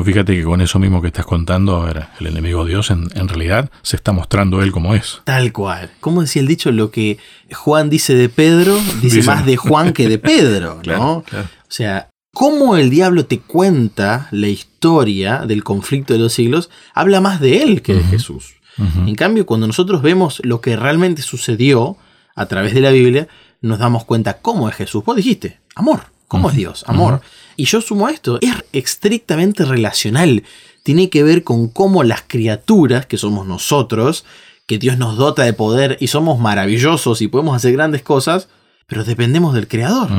Fíjate 0.05 0.35
que 0.35 0.43
con 0.43 0.61
eso 0.61 0.79
mismo 0.79 1.01
que 1.01 1.07
estás 1.07 1.25
contando, 1.25 1.85
el 2.19 2.27
enemigo 2.27 2.63
de 2.63 2.71
Dios 2.71 2.91
en, 2.91 3.27
realidad 3.27 3.69
se 3.81 3.97
está 3.97 4.13
mostrando 4.13 4.61
él 4.61 4.71
como 4.71 4.95
es. 4.95 5.21
Tal 5.25 5.51
cual. 5.51 5.91
Como 5.99 6.21
decía 6.21 6.41
el 6.41 6.47
dicho, 6.47 6.71
lo 6.71 6.91
que 6.91 7.17
Juan 7.51 7.89
dice 7.89 8.15
de 8.15 8.29
Pedro, 8.29 8.79
dice, 9.01 9.23
más 9.23 9.45
de 9.45 9.57
Juan 9.57 9.91
que 9.91 10.07
de 10.07 10.17
Pedro, 10.19 10.81
¿no? 10.85 11.17
O 11.17 11.25
sea, 11.67 12.10
cómo 12.33 12.77
el 12.77 12.89
diablo 12.89 13.25
te 13.25 13.39
cuenta 13.39 14.27
la 14.31 14.47
historia 14.47 15.45
del 15.45 15.63
conflicto 15.63 16.13
de 16.13 16.19
los 16.19 16.33
siglos, 16.33 16.69
habla 16.93 17.21
más 17.21 17.39
de 17.39 17.63
él 17.63 17.81
que 17.81 17.93
de 17.93 18.03
Jesús. 18.03 18.55
En 18.77 19.15
cambio, 19.15 19.45
cuando 19.45 19.67
nosotros 19.67 20.01
vemos 20.01 20.41
lo 20.43 20.59
que 20.59 20.75
realmente 20.75 21.21
sucedió 21.21 21.97
a 22.35 22.47
través 22.47 22.73
de 22.73 22.81
la 22.81 22.89
Biblia, 22.89 23.27
nos 23.61 23.77
damos 23.77 24.05
cuenta 24.05 24.39
cómo 24.41 24.69
es 24.69 24.75
Jesús. 24.75 25.03
Vos 25.05 25.15
dijiste, 25.15 25.59
amor. 25.75 26.01
¿Cómo 26.31 26.49
es 26.49 26.55
Dios? 26.55 26.85
Amor. 26.87 27.19
Y 27.57 27.65
yo 27.65 27.81
sumo 27.81 28.07
esto, 28.07 28.39
es 28.39 28.53
estrictamente 28.71 29.65
relacional. 29.65 30.43
Tiene 30.81 31.09
que 31.09 31.23
ver 31.23 31.43
con 31.43 31.67
cómo 31.67 32.03
las 32.03 32.23
criaturas, 32.25 33.05
que 33.05 33.17
somos 33.17 33.45
nosotros, 33.45 34.23
que 34.65 34.77
Dios 34.77 34.97
nos 34.97 35.17
dota 35.17 35.43
de 35.43 35.51
poder 35.51 35.97
y 35.99 36.07
somos 36.07 36.39
maravillosos 36.39 37.21
y 37.21 37.27
podemos 37.27 37.57
hacer 37.57 37.73
grandes 37.73 38.01
cosas, 38.01 38.47
pero 38.87 39.03
dependemos 39.03 39.53
del 39.53 39.67
Creador. 39.67 40.09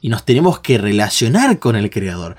Y 0.00 0.08
nos 0.08 0.24
tenemos 0.24 0.60
que 0.60 0.78
relacionar 0.78 1.58
con 1.58 1.76
el 1.76 1.90
Creador. 1.90 2.36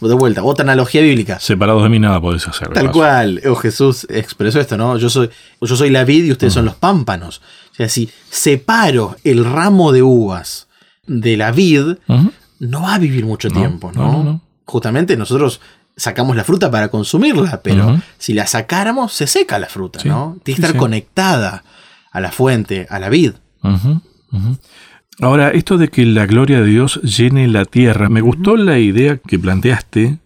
De 0.00 0.14
vuelta, 0.14 0.42
otra 0.42 0.64
analogía 0.64 1.00
bíblica. 1.00 1.40
Separados 1.40 1.82
de 1.82 1.88
mí 1.88 1.98
nada 1.98 2.20
podés 2.20 2.46
hacer. 2.46 2.68
Tal 2.68 2.90
cual. 2.90 3.40
Oh, 3.48 3.54
Jesús 3.54 4.06
expresó 4.10 4.60
esto, 4.60 4.76
¿no? 4.76 4.98
Yo 4.98 5.08
soy, 5.08 5.30
yo 5.60 5.76
soy 5.76 5.90
la 5.90 6.04
vid 6.04 6.24
y 6.24 6.32
ustedes 6.32 6.52
son 6.52 6.64
los 6.64 6.74
pámpanos. 6.74 7.40
O 7.72 7.74
sea, 7.74 7.88
si 7.88 8.10
separo 8.30 9.16
el 9.24 9.44
ramo 9.44 9.92
de 9.92 10.02
uvas 10.02 10.68
de 11.06 11.36
la 11.36 11.50
vid, 11.52 11.96
no 12.58 12.82
va 12.82 12.94
a 12.94 12.98
vivir 12.98 13.24
mucho 13.24 13.48
tiempo, 13.50 13.90
¿no? 13.94 14.40
Justamente 14.64 15.16
nosotros 15.16 15.60
sacamos 15.96 16.36
la 16.36 16.44
fruta 16.44 16.70
para 16.70 16.88
consumirla, 16.88 17.60
pero 17.62 17.98
si 18.18 18.34
la 18.34 18.46
sacáramos, 18.46 19.12
se 19.12 19.26
seca 19.26 19.58
la 19.58 19.66
fruta, 19.66 20.00
¿no? 20.04 20.36
Tiene 20.42 20.60
que 20.60 20.66
estar 20.66 20.78
conectada 20.78 21.64
a 22.12 22.20
la 22.20 22.30
fuente, 22.30 22.86
a 22.90 22.98
la 22.98 23.08
vid. 23.08 23.32
Ahora, 25.20 25.50
esto 25.50 25.76
de 25.76 25.88
que 25.88 26.06
la 26.06 26.24
gloria 26.26 26.60
de 26.60 26.66
Dios 26.66 27.00
llene 27.02 27.46
la 27.46 27.66
tierra, 27.66 28.08
me 28.08 28.22
gustó 28.22 28.56
la 28.56 28.78
idea 28.78 29.18
que 29.18 29.38
planteaste. 29.38 30.18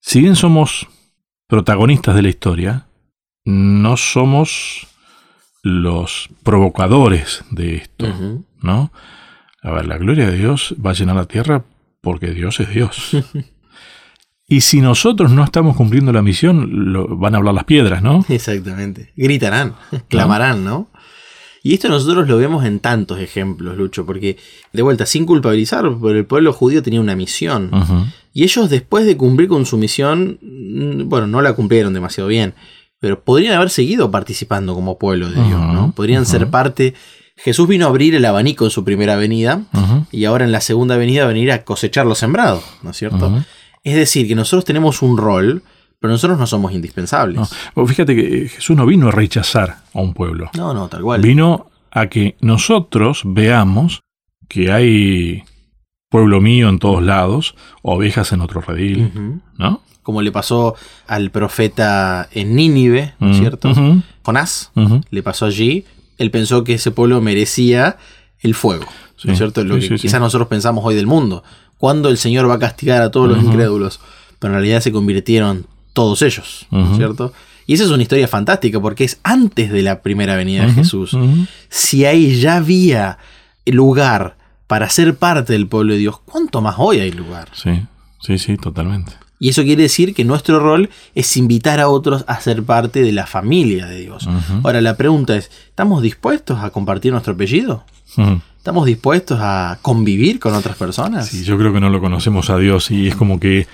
Si 0.00 0.20
bien 0.20 0.36
somos 0.36 0.88
protagonistas 1.48 2.14
de 2.14 2.22
la 2.22 2.28
historia, 2.28 2.86
no 3.44 3.96
somos 3.96 4.86
los 5.62 6.30
provocadores 6.44 7.44
de 7.50 7.76
esto, 7.76 8.06
¿no? 8.60 8.92
A 9.60 9.70
ver, 9.72 9.86
la 9.86 9.98
gloria 9.98 10.30
de 10.30 10.36
Dios 10.36 10.74
va 10.84 10.90
a 10.90 10.94
llenar 10.94 11.16
la 11.16 11.26
tierra 11.26 11.64
porque 12.00 12.30
Dios 12.30 12.60
es 12.60 12.70
Dios. 12.70 13.16
y 14.46 14.60
si 14.60 14.80
nosotros 14.80 15.32
no 15.32 15.42
estamos 15.42 15.76
cumpliendo 15.76 16.12
la 16.12 16.22
misión, 16.22 16.92
lo, 16.92 17.16
van 17.16 17.34
a 17.34 17.38
hablar 17.38 17.54
las 17.54 17.64
piedras, 17.64 18.02
¿no? 18.02 18.24
Exactamente. 18.28 19.12
Gritarán, 19.16 19.74
clamarán, 20.08 20.64
¿no? 20.64 20.91
Y 21.62 21.74
esto 21.74 21.88
nosotros 21.88 22.28
lo 22.28 22.36
vemos 22.38 22.64
en 22.64 22.80
tantos 22.80 23.20
ejemplos, 23.20 23.76
Lucho, 23.76 24.04
porque 24.04 24.36
de 24.72 24.82
vuelta, 24.82 25.06
sin 25.06 25.26
culpabilizar, 25.26 25.82
pero 26.00 26.18
el 26.18 26.26
pueblo 26.26 26.52
judío 26.52 26.82
tenía 26.82 27.00
una 27.00 27.14
misión. 27.14 27.70
Y 28.32 28.44
ellos 28.44 28.68
después 28.68 29.06
de 29.06 29.16
cumplir 29.16 29.48
con 29.48 29.66
su 29.66 29.76
misión, 29.76 30.38
mm, 30.40 31.08
bueno, 31.08 31.26
no 31.26 31.40
la 31.42 31.52
cumplieron 31.52 31.94
demasiado 31.94 32.28
bien, 32.28 32.54
pero 32.98 33.22
podrían 33.22 33.54
haber 33.54 33.70
seguido 33.70 34.10
participando 34.10 34.74
como 34.74 34.98
pueblo 34.98 35.28
de 35.28 35.34
Dios, 35.34 35.60
¿no? 35.60 35.92
Podrían 35.94 36.26
ser 36.26 36.48
parte 36.48 36.94
Jesús 37.36 37.66
vino 37.66 37.86
a 37.86 37.88
abrir 37.88 38.14
el 38.14 38.24
abanico 38.24 38.64
en 38.64 38.70
su 38.70 38.84
primera 38.84 39.16
venida 39.16 39.62
y 40.10 40.24
ahora 40.26 40.44
en 40.44 40.52
la 40.52 40.60
segunda 40.60 40.96
venida 40.96 41.26
venir 41.26 41.50
a 41.50 41.64
cosechar 41.64 42.06
lo 42.06 42.14
sembrado, 42.14 42.62
¿no 42.82 42.90
es 42.90 42.96
cierto? 42.96 43.32
Es 43.82 43.96
decir, 43.96 44.28
que 44.28 44.34
nosotros 44.34 44.64
tenemos 44.64 45.02
un 45.02 45.16
rol, 45.16 45.62
pero 46.02 46.12
nosotros 46.12 46.36
no 46.36 46.48
somos 46.48 46.72
indispensables. 46.72 47.48
Fíjate 47.86 48.16
que 48.16 48.48
Jesús 48.48 48.76
no 48.76 48.84
vino 48.86 49.06
a 49.06 49.12
rechazar 49.12 49.84
a 49.94 50.00
un 50.00 50.14
pueblo. 50.14 50.50
No, 50.54 50.74
no, 50.74 50.88
tal 50.88 51.02
cual. 51.02 51.22
Vino 51.22 51.70
a 51.92 52.08
que 52.08 52.36
nosotros 52.40 53.22
veamos 53.24 54.02
que 54.48 54.72
hay 54.72 55.44
pueblo 56.10 56.40
mío 56.40 56.68
en 56.68 56.80
todos 56.80 57.04
lados, 57.04 57.54
ovejas 57.82 58.32
en 58.32 58.40
otro 58.40 58.60
redil, 58.62 59.40
¿no? 59.56 59.80
Como 60.02 60.22
le 60.22 60.32
pasó 60.32 60.74
al 61.06 61.30
profeta 61.30 62.28
en 62.32 62.56
Nínive, 62.56 63.14
¿no 63.20 63.30
es 63.30 63.38
cierto? 63.38 63.72
Jonás, 64.24 64.72
le 65.08 65.22
pasó 65.22 65.46
allí, 65.46 65.84
él 66.18 66.32
pensó 66.32 66.64
que 66.64 66.74
ese 66.74 66.90
pueblo 66.90 67.20
merecía 67.20 67.96
el 68.40 68.56
fuego. 68.56 68.86
¿No 69.22 69.30
es 69.30 69.38
cierto? 69.38 69.62
Lo 69.62 69.78
que 69.78 69.94
quizás 69.94 70.20
nosotros 70.20 70.48
pensamos 70.48 70.84
hoy 70.84 70.96
del 70.96 71.06
mundo. 71.06 71.44
¿Cuándo 71.78 72.08
el 72.08 72.18
Señor 72.18 72.50
va 72.50 72.54
a 72.54 72.58
castigar 72.58 73.02
a 73.02 73.12
todos 73.12 73.28
los 73.28 73.40
incrédulos? 73.40 74.00
Pero 74.40 74.54
en 74.54 74.58
realidad 74.58 74.80
se 74.80 74.90
convirtieron 74.90 75.68
todos 75.92 76.22
ellos, 76.22 76.66
¿no 76.70 76.90
es 76.92 76.96
cierto? 76.96 77.32
Y 77.66 77.74
esa 77.74 77.84
es 77.84 77.90
una 77.90 78.02
historia 78.02 78.26
fantástica 78.28 78.80
porque 78.80 79.04
es 79.04 79.20
antes 79.22 79.70
de 79.70 79.82
la 79.82 80.02
primera 80.02 80.36
venida 80.36 80.66
de 80.66 80.72
Jesús. 80.72 81.16
Si 81.68 82.04
ahí 82.04 82.40
ya 82.40 82.56
había 82.56 83.18
lugar 83.66 84.36
para 84.66 84.88
ser 84.90 85.16
parte 85.16 85.52
del 85.52 85.66
pueblo 85.66 85.92
de 85.92 86.00
Dios, 86.00 86.18
¿cuánto 86.24 86.60
más 86.60 86.76
hoy 86.78 86.98
hay 87.00 87.12
lugar? 87.12 87.48
Sí, 87.52 87.82
sí, 88.20 88.38
sí, 88.38 88.56
totalmente. 88.56 89.12
Y 89.38 89.48
eso 89.48 89.62
quiere 89.64 89.82
decir 89.82 90.14
que 90.14 90.24
nuestro 90.24 90.60
rol 90.60 90.88
es 91.14 91.36
invitar 91.36 91.80
a 91.80 91.88
otros 91.88 92.24
a 92.28 92.40
ser 92.40 92.62
parte 92.62 93.02
de 93.02 93.10
la 93.10 93.26
familia 93.26 93.86
de 93.86 94.00
Dios. 94.00 94.28
Ahora 94.62 94.80
la 94.80 94.96
pregunta 94.96 95.36
es, 95.36 95.50
¿estamos 95.68 96.00
dispuestos 96.02 96.60
a 96.60 96.70
compartir 96.70 97.12
nuestro 97.12 97.34
apellido? 97.34 97.84
¿Estamos 98.56 98.86
dispuestos 98.86 99.38
a 99.40 99.78
convivir 99.82 100.38
con 100.38 100.54
otras 100.54 100.76
personas? 100.76 101.28
Sí, 101.28 101.42
yo 101.42 101.58
creo 101.58 101.72
que 101.72 101.80
no 101.80 101.90
lo 101.90 102.00
conocemos 102.00 102.50
a 102.50 102.58
Dios 102.58 102.92
y 102.92 103.08
es 103.08 103.16
como 103.16 103.40
que 103.40 103.66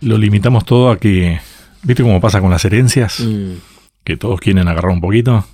lo 0.00 0.18
limitamos 0.18 0.64
todo 0.64 0.90
a 0.90 0.98
que, 0.98 1.40
¿viste 1.82 2.02
cómo 2.02 2.20
pasa 2.20 2.40
con 2.40 2.50
las 2.50 2.64
herencias? 2.64 3.20
Mm. 3.20 3.54
Que 4.04 4.16
todos 4.16 4.40
quieren 4.40 4.68
agarrar 4.68 4.92
un 4.92 5.00
poquito 5.00 5.44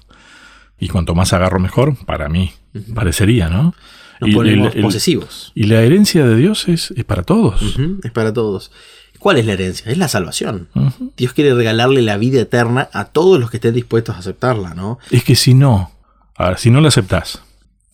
y 0.79 0.89
cuanto 0.89 1.15
más 1.15 1.33
agarro 1.33 1.59
mejor, 1.59 1.97
para 2.07 2.29
mí, 2.29 2.53
parecería, 2.95 3.49
¿no? 3.49 3.75
Nos 4.21 4.35
ponemos 4.35 4.75
posesivos. 4.77 5.53
Y 5.55 5.65
la 5.65 5.83
herencia 5.83 6.27
de 6.27 6.37
Dios 6.37 6.69
es, 6.69 6.93
es 6.97 7.05
para 7.05 7.23
todos. 7.23 7.79
Es 8.03 8.11
para 8.13 8.33
todos. 8.33 8.71
¿Cuál 9.19 9.39
es 9.39 9.47
la 9.47 9.55
herencia? 9.55 9.91
Es 9.91 9.99
la 9.99 10.09
salvación. 10.09 10.69
Dios 11.17 11.33
quiere 11.33 11.55
regalarle 11.55 12.03
la 12.03 12.17
vida 12.17 12.41
eterna 12.41 12.89
a 12.93 13.07
todos 13.07 13.41
los 13.41 13.51
que 13.51 13.57
estén 13.57 13.75
dispuestos 13.75 14.15
a 14.15 14.19
aceptarla, 14.19 14.75
¿no? 14.75 14.99
Es 15.11 15.25
que 15.25 15.35
si 15.35 15.55
no, 15.55 15.91
a 16.37 16.51
ver, 16.51 16.59
si 16.59 16.71
no 16.71 16.81
la 16.81 16.89
aceptás, 16.89 17.43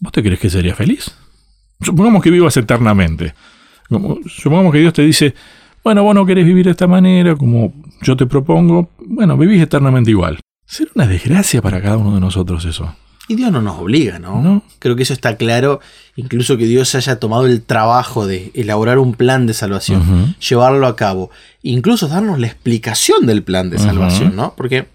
¿vos 0.00 0.12
te 0.12 0.22
crees 0.22 0.40
que 0.40 0.50
sería 0.50 0.74
feliz? 0.74 1.14
Supongamos 1.80 2.22
que 2.22 2.30
vivas 2.30 2.56
eternamente. 2.56 3.34
supongamos 4.26 4.72
que 4.72 4.80
Dios 4.80 4.92
te 4.92 5.02
dice, 5.02 5.34
bueno, 5.82 6.02
vos 6.02 6.14
no 6.14 6.26
querés 6.26 6.44
vivir 6.44 6.66
de 6.66 6.72
esta 6.72 6.86
manera, 6.86 7.36
como 7.36 7.72
yo 8.02 8.16
te 8.16 8.26
propongo, 8.26 8.90
bueno, 8.98 9.36
vivís 9.36 9.62
eternamente 9.62 10.10
igual. 10.10 10.38
Será 10.66 10.90
una 10.94 11.06
desgracia 11.06 11.62
para 11.62 11.82
cada 11.82 11.96
uno 11.96 12.14
de 12.14 12.20
nosotros 12.20 12.64
eso. 12.64 12.94
Y 13.26 13.36
Dios 13.36 13.50
no 13.50 13.62
nos 13.62 13.78
obliga, 13.78 14.18
¿no? 14.18 14.62
Creo 14.78 14.96
que 14.96 15.02
eso 15.02 15.14
está 15.14 15.36
claro, 15.36 15.80
incluso 16.14 16.58
que 16.58 16.66
Dios 16.66 16.94
haya 16.94 17.18
tomado 17.18 17.46
el 17.46 17.62
trabajo 17.62 18.26
de 18.26 18.50
elaborar 18.52 18.98
un 18.98 19.14
plan 19.14 19.46
de 19.46 19.54
salvación, 19.54 20.36
llevarlo 20.46 20.86
a 20.86 20.94
cabo, 20.94 21.30
incluso 21.62 22.06
darnos 22.06 22.38
la 22.38 22.48
explicación 22.48 23.24
del 23.24 23.42
plan 23.42 23.70
de 23.70 23.78
salvación, 23.78 24.36
¿no? 24.36 24.54
Porque... 24.56 24.86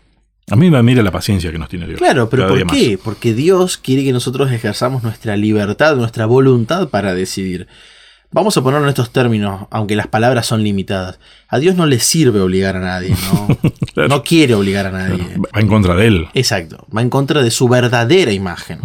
A 0.51 0.55
mí 0.55 0.71
me 0.71 0.81
mira 0.81 1.03
la 1.03 1.11
paciencia 1.11 1.51
que 1.51 1.59
nos 1.59 1.69
tiene 1.69 1.87
Dios. 1.87 1.99
Claro, 1.99 2.29
pero 2.29 2.47
¿por 2.47 2.67
qué? 2.67 2.99
Porque 3.03 3.33
Dios 3.33 3.77
quiere 3.77 4.03
que 4.03 4.11
nosotros 4.11 4.51
ejerzamos 4.51 5.03
nuestra 5.03 5.37
libertad, 5.37 5.95
nuestra 5.95 6.25
voluntad 6.25 6.89
para 6.89 7.13
decidir. 7.13 7.67
Vamos 8.31 8.55
a 8.57 8.61
ponerlo 8.61 8.85
en 8.85 8.89
estos 8.89 9.11
términos, 9.11 9.65
aunque 9.71 9.95
las 9.95 10.07
palabras 10.07 10.45
son 10.45 10.63
limitadas. 10.63 11.19
A 11.47 11.57
Dios 11.57 11.75
no 11.75 11.87
le 11.87 11.99
sirve 11.99 12.39
obligar 12.39 12.75
a 12.75 12.79
nadie, 12.79 13.15
¿no? 13.33 14.07
No 14.07 14.23
quiere 14.23 14.53
obligar 14.53 14.85
a 14.85 14.91
nadie. 14.91 15.37
Va 15.37 15.59
en 15.59 15.67
contra 15.67 15.95
de 15.95 16.07
él. 16.07 16.27
Exacto, 16.33 16.87
va 16.95 17.01
en 17.01 17.09
contra 17.09 17.41
de 17.41 17.51
su 17.51 17.67
verdadera 17.67 18.31
imagen. 18.31 18.79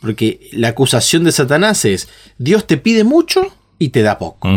Porque 0.00 0.48
la 0.52 0.68
acusación 0.68 1.24
de 1.24 1.32
Satanás 1.32 1.84
es, 1.84 2.08
Dios 2.38 2.66
te 2.66 2.76
pide 2.76 3.02
mucho 3.02 3.52
y 3.78 3.88
te 3.88 4.02
da 4.02 4.18
poco. 4.18 4.48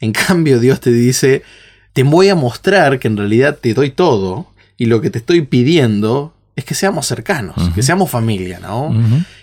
En 0.00 0.12
cambio, 0.12 0.60
Dios 0.60 0.80
te 0.80 0.92
dice, 0.92 1.42
te 1.92 2.04
voy 2.04 2.28
a 2.28 2.34
mostrar 2.34 2.98
que 2.98 3.08
en 3.08 3.16
realidad 3.16 3.58
te 3.60 3.74
doy 3.74 3.90
todo 3.90 4.46
y 4.78 4.86
lo 4.86 5.00
que 5.00 5.10
te 5.10 5.18
estoy 5.18 5.42
pidiendo 5.42 6.35
es 6.56 6.64
que 6.64 6.74
seamos 6.74 7.06
cercanos, 7.06 7.54
que 7.74 7.82
seamos 7.82 8.10
familia, 8.10 8.58
¿no? 8.60 8.92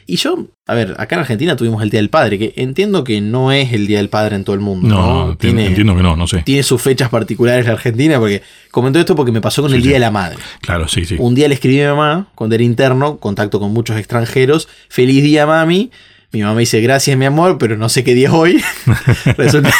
Y 0.07 0.18
yo, 0.18 0.47
a 0.66 0.74
ver, 0.74 0.95
acá 0.97 1.16
en 1.16 1.22
Argentina 1.22 1.55
tuvimos 1.55 1.84
el 1.84 1.91
Día 1.91 1.99
del 1.99 2.09
Padre, 2.09 2.39
que 2.39 2.53
entiendo 2.57 3.03
que 3.03 3.22
no 3.22 3.51
es 3.51 3.72
el 3.72 3.86
Día 3.86 3.97
del 3.97 4.09
Padre 4.09 4.36
en 4.36 4.43
todo 4.43 4.55
el 4.55 4.61
mundo. 4.61 4.88
No, 4.88 5.38
tiene, 5.38 5.68
entiendo 5.68 5.95
que 5.95 6.01
no, 6.01 6.16
no 6.16 6.28
sé. 6.28 6.41
Tiene 6.41 6.64
sus 6.64 6.82
fechas 6.82 7.09
particulares 7.09 7.68
la 7.68 7.74
Argentina, 7.74 8.18
porque 8.20 8.41
comento 8.72 8.99
esto 8.99 9.16
porque 9.16 9.32
me 9.32 9.41
pasó 9.41 9.61
con 9.61 9.74
el 9.74 9.84
Día 9.84 9.93
de 9.93 9.99
la 9.99 10.09
Madre. 10.09 10.39
Claro, 10.61 10.88
sí, 10.88 11.05
sí. 11.05 11.16
Un 11.20 11.36
día 11.36 11.47
le 11.47 11.53
escribí 11.53 11.80
a 11.82 11.91
mi 11.91 11.95
mamá, 11.95 12.28
cuando 12.34 12.55
era 12.55 12.64
interno, 12.64 13.18
contacto 13.18 13.59
con 13.59 13.72
muchos 13.72 13.95
extranjeros, 13.97 14.68
feliz 14.89 15.24
día 15.24 15.45
mami. 15.45 15.91
Mi 16.32 16.41
mamá 16.41 16.59
dice, 16.59 16.82
gracias 16.82 17.16
mi 17.16 17.26
amor, 17.26 17.59
pero 17.59 17.78
no 17.78 17.89
sé 17.89 18.03
qué 18.03 18.16
día 18.16 18.30
es 18.30 18.34
hoy. 18.34 18.64
Resulta 19.38 19.72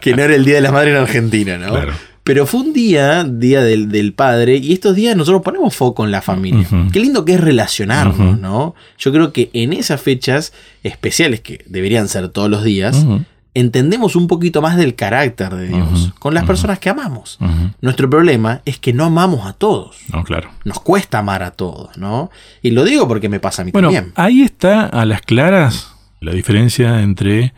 que 0.00 0.14
no 0.14 0.22
era 0.22 0.36
el 0.36 0.44
Día 0.44 0.54
de 0.54 0.60
la 0.60 0.70
Madre 0.70 0.92
en 0.92 0.96
Argentina, 0.98 1.58
¿no? 1.58 1.72
Claro. 1.72 1.92
Pero 2.28 2.44
fue 2.44 2.60
un 2.60 2.74
día, 2.74 3.24
día 3.24 3.62
del, 3.62 4.12
padre, 4.12 4.58
y 4.58 4.74
estos 4.74 4.94
días 4.94 5.16
nosotros 5.16 5.40
ponemos 5.40 5.74
foco 5.74 6.04
en 6.04 6.10
la 6.10 6.20
familia. 6.20 6.68
Qué 6.92 7.00
lindo 7.00 7.24
que 7.24 7.32
es 7.32 7.40
relacionarnos, 7.40 8.38
¿no? 8.38 8.74
Yo 8.98 9.12
creo 9.12 9.32
que 9.32 9.48
en 9.54 9.72
esas 9.72 10.02
fechas 10.02 10.52
especiales, 10.82 11.40
que 11.40 11.64
deberían 11.66 12.06
ser 12.06 12.28
todos 12.28 12.50
los 12.50 12.64
días, 12.64 13.06
entendemos 13.54 14.14
un 14.14 14.26
poquito 14.26 14.60
más 14.60 14.76
del 14.76 14.94
carácter 14.94 15.54
de 15.54 15.68
Dios 15.68 16.12
con 16.18 16.34
las 16.34 16.44
personas 16.44 16.78
que 16.78 16.90
amamos. 16.90 17.38
Nuestro 17.80 18.10
problema 18.10 18.60
es 18.66 18.78
que 18.78 18.92
no 18.92 19.06
amamos 19.06 19.46
a 19.46 19.54
todos. 19.54 19.96
No, 20.12 20.22
claro. 20.22 20.50
Nos 20.66 20.80
cuesta 20.80 21.20
amar 21.20 21.42
a 21.42 21.52
todos, 21.52 21.96
¿no? 21.96 22.30
Y 22.60 22.72
lo 22.72 22.84
digo 22.84 23.08
porque 23.08 23.30
me 23.30 23.40
pasa 23.40 23.62
a 23.62 23.64
mí 23.64 23.70
Bueno, 23.70 23.88
también. 23.88 24.12
ahí 24.16 24.42
está 24.42 24.84
a 24.84 25.06
las 25.06 25.22
claras 25.22 25.94
la 26.20 26.32
diferencia 26.32 27.00
entre 27.00 27.54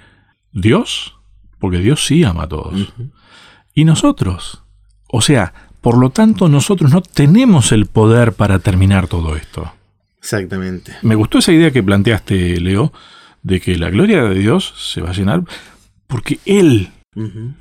Dios, 0.53 1.17
porque 1.59 1.79
Dios 1.79 2.07
sí 2.07 2.23
ama 2.23 2.45
a 2.45 2.49
todos. 2.49 2.93
Y 3.81 3.85
nosotros. 3.85 4.63
O 5.09 5.23
sea, 5.23 5.55
por 5.81 5.97
lo 5.97 6.11
tanto, 6.11 6.49
nosotros 6.49 6.93
no 6.93 7.01
tenemos 7.01 7.73
el 7.73 7.87
poder 7.87 8.35
para 8.35 8.59
terminar 8.59 9.09
todo 9.09 9.37
esto. 9.37 9.73
Exactamente. 10.19 10.97
Me 11.03 11.15
gustó 11.15 11.39
esa 11.39 11.53
idea 11.53 11.71
que 11.71 11.83
planteaste, 11.83 12.61
Leo, 12.61 12.93
de 13.43 13.61
que 13.61 13.77
la 13.77 13.89
gloria 13.89 14.25
de 14.25 14.35
Dios 14.35 14.75
se 14.77 15.01
va 15.01 15.11
a 15.11 15.15
llenar 15.15 15.43
porque 16.07 16.41
Él 16.45 16.91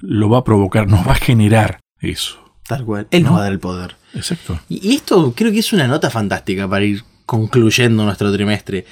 lo 0.01 0.29
va 0.29 0.39
a 0.39 0.43
provocar, 0.43 0.87
nos 0.87 1.07
va 1.07 1.13
a 1.13 1.15
generar 1.15 1.79
eso. 2.01 2.37
Tal 2.67 2.83
cual. 2.83 3.07
Él 3.11 3.23
nos 3.23 3.31
¿No? 3.31 3.35
va 3.37 3.41
a 3.41 3.43
dar 3.45 3.53
el 3.53 3.59
poder. 3.59 3.95
Exacto. 4.13 4.59
Y 4.67 4.93
esto 4.95 5.33
creo 5.35 5.51
que 5.51 5.59
es 5.59 5.71
una 5.71 5.87
nota 5.87 6.09
fantástica 6.09 6.67
para 6.67 6.83
ir 6.83 7.03
concluyendo 7.25 8.03
nuestro 8.03 8.31
trimestre. 8.33 8.85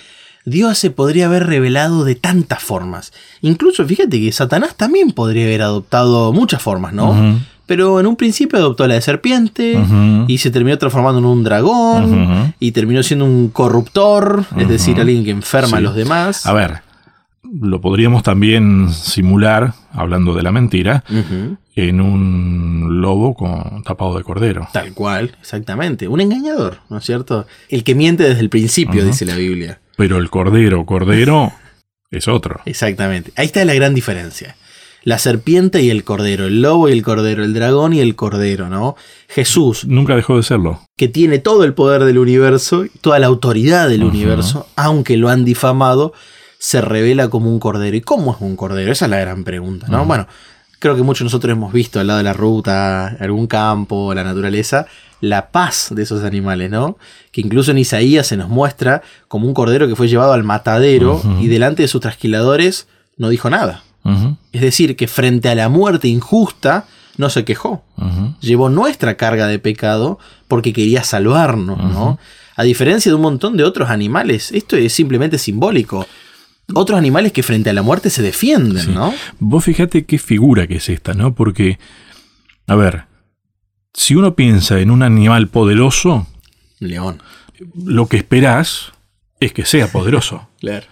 Dios 0.48 0.78
se 0.78 0.91
podría 0.91 1.26
haber 1.26 1.45
revelado 1.45 2.06
de 2.06 2.16
tantas 2.16 2.64
formas. 2.64 3.12
Incluso 3.41 3.86
fíjate 3.86 4.22
que 4.22 4.32
Satanás 4.32 4.76
también 4.78 5.12
podría 5.12 5.43
haber 5.43 5.62
adoptado 5.62 6.32
muchas 6.32 6.62
formas, 6.62 6.93
¿no? 6.93 7.38
Pero 7.66 8.00
en 8.00 8.08
un 8.08 8.16
principio 8.16 8.58
adoptó 8.58 8.88
la 8.88 8.93
de 8.93 9.02
serpiente 9.02 9.78
y 10.26 10.38
se 10.38 10.50
terminó 10.50 10.78
transformando 10.78 11.20
en 11.20 11.26
un 11.26 11.43
dragón 11.43 12.54
y 12.62 12.72
terminó 12.72 13.04
siendo 13.04 13.26
un 13.26 13.50
corruptor, 13.50 14.45
es 14.58 14.70
decir, 14.70 15.02
alguien 15.02 15.26
que 15.26 15.32
enferma 15.32 15.80
a 15.80 15.82
los 15.82 15.95
demás. 15.95 16.45
A 16.45 16.54
ver, 16.54 16.82
lo 17.43 17.82
podríamos 17.82 18.24
también 18.24 18.88
simular, 18.93 19.74
hablando 19.91 20.34
de 20.34 20.43
la 20.43 20.54
mentira, 20.54 21.04
en 21.76 22.00
un 22.00 23.02
lobo 23.02 23.34
con 23.34 23.84
tapado 23.84 24.18
de 24.18 24.24
cordero. 24.24 24.66
Tal 24.72 24.93
cual, 24.93 25.36
exactamente. 25.41 26.08
Un 26.08 26.22
engañador, 26.22 26.78
¿no 26.89 27.00
es 27.00 27.04
cierto? 27.04 27.48
El 27.68 27.84
que 27.84 27.95
miente 27.95 28.24
desde 28.24 28.39
el 28.39 28.50
principio, 28.50 29.04
dice 29.04 29.26
la 29.26 29.36
Biblia. 29.36 29.82
Pero 29.98 30.18
el 30.18 30.30
cordero, 30.30 30.86
cordero, 30.86 31.52
es 32.12 32.28
otro. 32.28 32.62
Exactamente. 32.66 33.32
Ahí 33.36 33.48
está 33.48 33.66
la 33.66 33.74
gran 33.74 33.93
diferencia. 33.93 34.56
La 35.04 35.20
serpiente 35.20 35.82
y 35.84 35.89
el 35.89 36.04
cordero, 36.04 36.48
el 36.48 36.62
lobo 36.62 36.89
y 36.89 36.91
el 36.91 37.02
cordero, 37.02 37.43
el 37.43 37.54
dragón 37.54 37.93
y 37.93 38.00
el 38.02 38.16
cordero, 38.16 38.68
¿no? 38.70 38.95
Jesús, 39.30 39.86
Nunca 39.86 40.16
dejó 40.16 40.36
de 40.38 40.43
serlo. 40.43 40.82
que 40.98 41.08
tiene 41.08 41.39
todo 41.39 41.64
el 41.64 41.74
poder 41.74 42.04
del 42.04 42.18
universo, 42.18 42.86
toda 43.00 43.18
la 43.20 43.28
autoridad 43.28 43.88
del 43.88 44.04
universo, 44.04 44.68
aunque 44.76 45.16
lo 45.16 45.30
han 45.30 45.45
difamado, 45.45 46.14
se 46.60 46.82
revela 46.82 47.30
como 47.30 47.50
un 47.50 47.60
cordero. 47.60 47.95
¿Y 47.95 48.02
cómo 48.02 48.34
es 48.34 48.41
un 48.41 48.58
cordero? 48.58 48.91
Esa 48.91 49.06
es 49.06 49.12
la 49.12 49.20
gran 49.20 49.43
pregunta, 49.45 49.88
¿no? 49.88 50.04
Bueno, 50.06 50.28
creo 50.80 50.96
que 50.96 51.04
muchos 51.04 51.20
de 51.20 51.26
nosotros 51.26 51.52
hemos 51.52 51.74
visto 51.74 52.00
al 52.00 52.08
lado 52.08 52.18
de 52.18 52.24
la 52.24 52.34
ruta, 52.34 53.08
algún 53.20 53.48
campo, 53.48 54.14
la 54.14 54.24
naturaleza, 54.24 54.86
la 55.22 55.50
paz 55.50 55.88
de 55.92 56.04
esos 56.04 56.24
animales, 56.24 56.70
¿no? 56.70 56.98
Que 57.32 57.42
incluso 57.42 57.72
en 57.72 57.80
Isaías 57.80 58.28
se 58.28 58.38
nos 58.38 58.50
muestra 58.50 59.02
como 59.28 59.48
un 59.48 59.54
cordero 59.54 59.88
que 59.88 59.96
fue 59.96 60.08
llevado 60.08 60.34
al 60.34 60.44
matadero 60.44 61.22
y 61.40 61.48
delante 61.48 61.82
de 61.82 61.88
sus 61.88 62.02
trasquiladores 62.02 62.88
no 63.18 63.30
dijo 63.30 63.50
nada. 63.50 63.84
Es 64.54 64.62
decir, 64.62 64.96
que 64.96 65.08
frente 65.08 65.50
a 65.50 65.56
la 65.56 65.68
muerte 65.70 66.08
injusta 66.08 66.86
no 67.18 67.30
se 67.30 67.44
quejó. 67.44 67.84
Llevó 68.40 68.70
nuestra 68.70 69.18
carga 69.18 69.48
de 69.48 69.60
pecado 69.60 70.20
porque 70.48 70.72
quería 70.72 71.04
salvarnos, 71.04 71.78
¿no? 71.78 72.20
A 72.56 72.64
diferencia 72.64 73.12
de 73.12 73.16
un 73.16 73.22
montón 73.22 73.58
de 73.58 73.64
otros 73.64 73.90
animales, 73.90 74.52
esto 74.52 74.78
es 74.78 74.94
simplemente 74.94 75.38
simbólico. 75.38 76.08
Otros 76.74 76.97
animales 76.97 77.32
que 77.32 77.43
frente 77.43 77.70
a 77.70 77.74
la 77.74 77.82
muerte 77.82 78.09
se 78.09 78.22
defienden, 78.22 78.84
Sí. 78.84 78.91
¿no? 78.91 79.13
Vos 79.39 79.63
fíjate 79.63 80.05
qué 80.05 80.18
figura 80.20 80.68
que 80.68 80.76
es 80.78 80.89
esta, 80.89 81.13
¿no? 81.13 81.34
Porque, 81.34 81.80
a 82.68 82.76
ver, 82.76 83.05
si 83.93 84.15
uno 84.15 84.36
piensa 84.36 84.80
en 84.80 84.91
un 84.91 85.01
animal 85.01 85.47
poderoso, 85.47 86.28
León. 86.80 87.22
lo 87.76 88.07
que 88.07 88.18
esperás 88.18 88.91
es 89.39 89.53
que 89.53 89.65
sea 89.65 89.91
poderoso. 89.91 90.49
Claro. 90.59 90.88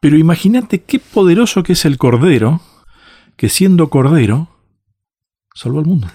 Pero 0.00 0.16
imagínate 0.18 0.82
qué 0.82 1.00
poderoso 1.00 1.62
que 1.64 1.72
es 1.72 1.84
el 1.84 1.98
cordero, 1.98 2.60
que 3.36 3.48
siendo 3.48 3.90
cordero, 3.90 4.48
salvó 5.54 5.80
al 5.80 5.86
mundo. 5.86 6.06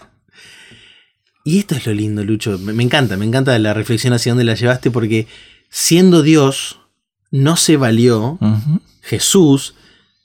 Y 1.43 1.59
esto 1.59 1.75
es 1.75 1.85
lo 1.87 1.93
lindo, 1.93 2.23
Lucho. 2.23 2.57
Me, 2.59 2.71
me 2.73 2.83
encanta, 2.83 3.17
me 3.17 3.25
encanta 3.25 3.57
la 3.59 3.73
reflexión 3.73 4.13
hacia 4.13 4.31
dónde 4.31 4.45
la 4.45 4.53
llevaste 4.55 4.91
porque 4.91 5.27
siendo 5.69 6.21
Dios, 6.21 6.79
no 7.31 7.55
se 7.55 7.77
valió 7.77 8.37
Jesús 9.01 9.73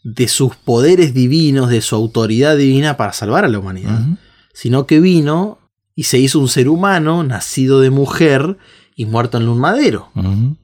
de 0.02 0.28
sus 0.28 0.54
poderes 0.56 1.14
divinos, 1.14 1.68
de 1.70 1.80
su 1.80 1.96
autoridad 1.96 2.56
divina 2.56 2.96
para 2.96 3.12
salvar 3.12 3.44
a 3.44 3.48
la 3.48 3.58
humanidad. 3.58 4.00
sino 4.52 4.86
que 4.86 5.00
vino 5.00 5.58
y 5.94 6.04
se 6.04 6.18
hizo 6.18 6.38
un 6.38 6.48
ser 6.48 6.68
humano, 6.68 7.22
nacido 7.24 7.80
de 7.80 7.90
mujer 7.90 8.56
y 8.94 9.04
muerto 9.06 9.36
en 9.38 9.48
un 9.48 9.58
madero. 9.58 10.10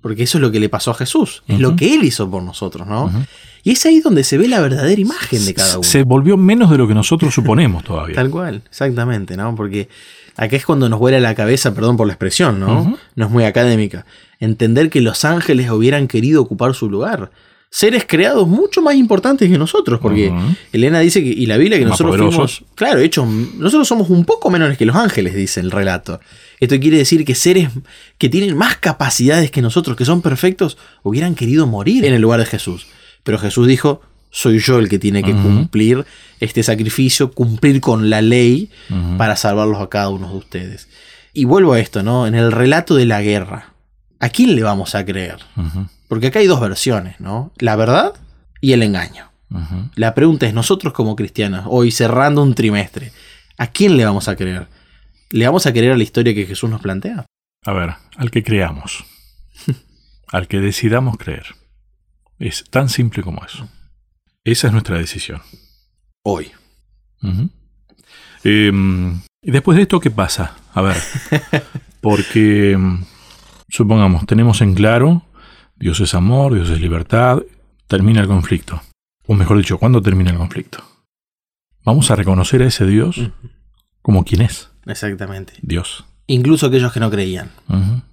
Porque 0.01 0.23
eso 0.23 0.39
es 0.39 0.43
lo 0.43 0.51
que 0.51 0.61
le 0.61 0.69
pasó 0.69 0.91
a 0.93 0.95
Jesús, 0.95 1.43
es 1.47 1.61
lo 1.61 1.77
que 1.77 1.95
él 1.95 2.05
hizo 2.05 2.31
por 2.31 2.43
nosotros, 2.43 2.87
¿no? 2.87 3.11
Y 3.65 3.73
es 3.73 3.87
ahí 3.87 4.01
donde 4.01 4.25
se 4.25 4.39
ve 4.39 4.49
la 4.49 4.61
verdadera 4.61 5.01
imagen 5.01 5.45
de 5.45 5.55
cada 5.55 5.79
uno. 5.79 5.85
Se 5.85 6.03
volvió 6.03 6.37
menos 6.37 6.71
de 6.71 6.79
lo 6.79 6.89
que 6.89 6.95
nosotros 6.95 7.33
suponemos 7.33 7.85
todavía. 7.85 8.15
Tal 8.17 8.31
cual, 8.31 8.63
exactamente, 8.69 9.37
¿no? 9.37 9.55
Porque 9.55 9.89
acá 10.37 10.57
es 10.57 10.67
cuando 10.67 10.89
nos 10.89 10.99
vuela 10.99 11.21
la 11.21 11.35
cabeza, 11.35 11.75
perdón 11.75 11.97
por 11.97 12.07
la 12.07 12.15
expresión, 12.15 12.59
¿no? 12.59 12.99
No 13.15 13.25
es 13.25 13.31
muy 13.31 13.45
académica. 13.45 14.05
Entender 14.41 14.91
que 14.91 15.01
los 15.01 15.25
ángeles 15.25 15.71
hubieran 15.71 16.09
querido 16.09 16.43
ocupar 16.43 16.75
su 16.75 16.91
lugar. 16.91 17.31
Seres 17.71 18.05
creados 18.07 18.47
mucho 18.47 18.83
más 18.83 18.97
importantes 18.97 19.49
que 19.49 19.57
nosotros, 19.57 19.99
porque. 20.01 20.31
Elena 20.73 21.01
dice 21.01 21.23
que, 21.23 21.31
y 21.31 21.47
la 21.47 21.57
Biblia 21.57 21.79
que 21.79 21.85
Más 21.85 21.93
nosotros 21.93 22.17
poderosos. 22.17 22.57
fuimos, 22.59 22.73
claro, 22.75 23.01
hechos, 23.01 23.27
nosotros 23.27 23.89
somos 23.89 24.11
un 24.11 24.27
poco 24.27 24.51
menores 24.51 24.77
que 24.77 24.85
los 24.85 24.97
ángeles, 24.97 25.35
dice 25.35 25.61
el 25.61 25.71
relato. 25.71 26.21
Esto 26.61 26.79
quiere 26.79 26.99
decir 26.99 27.25
que 27.25 27.35
seres 27.35 27.71
que 28.19 28.29
tienen 28.29 28.57
más 28.59 28.77
capacidades 28.77 29.51
que 29.51 29.63
nosotros, 29.63 29.97
que 29.97 30.05
son 30.05 30.21
perfectos, 30.21 30.77
hubieran 31.03 31.35
querido 31.35 31.67
morir 31.67 32.05
en 32.05 32.13
el 32.13 32.21
lugar 32.21 32.41
de 32.41 32.47
Jesús. 32.47 32.87
Pero 33.23 33.39
Jesús 33.39 33.67
dijo, 33.67 34.03
soy 34.31 34.59
yo 34.59 34.79
el 34.79 34.89
que 34.89 34.99
tiene 34.99 35.23
que 35.23 35.33
cumplir 35.33 36.05
este 36.41 36.63
sacrificio, 36.63 37.31
cumplir 37.33 37.81
con 37.81 38.11
la 38.11 38.23
ley 38.23 38.71
para 39.19 39.37
salvarlos 39.37 39.81
a 39.81 39.89
cada 39.89 40.09
uno 40.09 40.31
de 40.31 40.37
ustedes. 40.37 40.89
Y 41.35 41.45
vuelvo 41.45 41.75
a 41.75 41.81
esto, 41.81 42.03
¿no? 42.03 42.27
En 42.27 42.35
el 42.35 42.51
relato 42.51 42.95
de 42.95 43.05
la 43.05 43.23
guerra, 43.23 43.75
¿a 44.19 44.31
quién 44.31 44.57
le 44.57 44.63
vamos 44.63 44.95
a 44.95 45.05
creer? 45.05 45.39
Porque 46.09 46.29
acá 46.29 46.39
hay 46.41 46.47
dos 46.47 46.61
versiones, 46.61 47.21
¿no? 47.21 47.53
La 47.59 47.77
verdad 47.77 48.15
y 48.61 48.73
el 48.73 48.83
engaño. 48.83 49.31
La 49.97 50.15
pregunta 50.15 50.47
es, 50.47 50.55
nosotros 50.55 50.95
como 50.95 51.15
cristianos, 51.15 51.67
hoy 51.69 51.91
cerrando 51.91 52.43
un 52.43 52.55
trimestre, 52.55 53.13
¿a 53.59 53.67
quién 53.67 53.99
le 53.99 54.05
vamos 54.07 54.29
a 54.29 54.37
creer? 54.37 54.67
¿Le 55.31 55.47
vamos 55.47 55.67
a 55.67 55.73
creer 55.73 55.93
a 55.93 55.97
la 55.97 56.03
historia 56.03 56.35
que 56.35 56.47
Jesús 56.47 56.71
nos 56.71 56.81
plantea? 56.81 57.27
A 57.65 57.73
ver, 57.73 57.95
al 58.17 58.31
que 58.31 58.43
creamos. 58.43 59.05
al 60.29 60.49
que 60.49 60.61
decidamos 60.61 61.19
creer. 61.19 61.47
Es 62.43 62.65
tan 62.69 62.89
simple 62.89 63.23
como 63.23 63.45
eso. 63.45 63.69
Esa 64.43 64.67
es 64.67 64.73
nuestra 64.73 64.99
decisión. 64.99 65.41
Hoy. 66.25 66.51
Em, 68.43 69.21
y 69.41 69.51
después 69.53 69.77
de 69.77 69.83
esto, 69.83 70.01
¿qué 70.01 70.11
pasa? 70.11 70.57
A 70.75 70.83
ver, 70.83 70.97
porque 72.01 72.73
em, 72.73 73.05
supongamos, 73.69 74.27
tenemos 74.27 74.61
en 74.61 74.75
claro, 74.75 75.23
Dios 75.77 76.01
es 76.01 76.15
amor, 76.15 76.55
Dios 76.55 76.69
es 76.71 76.81
libertad, 76.81 77.43
termina 77.87 78.21
el 78.21 78.27
conflicto. 78.27 78.83
O 79.29 79.35
mejor 79.35 79.59
dicho, 79.59 79.79
¿cuándo 79.79 80.03
termina 80.03 80.33
el 80.33 80.37
conflicto? 80.37 80.83
Vamos 81.85 82.11
a 82.11 82.17
reconocer 82.17 82.61
a 82.63 82.67
ese 82.67 82.87
Dios 82.87 83.21
como 84.03 84.25
quien 84.25 84.43
es, 84.43 84.69
Exactamente. 84.87 85.53
Dios. 85.63 86.05
Incluso 86.27 86.67
aquellos 86.67 86.93
que 86.93 86.99
no 86.99 87.09
creían 87.09 87.53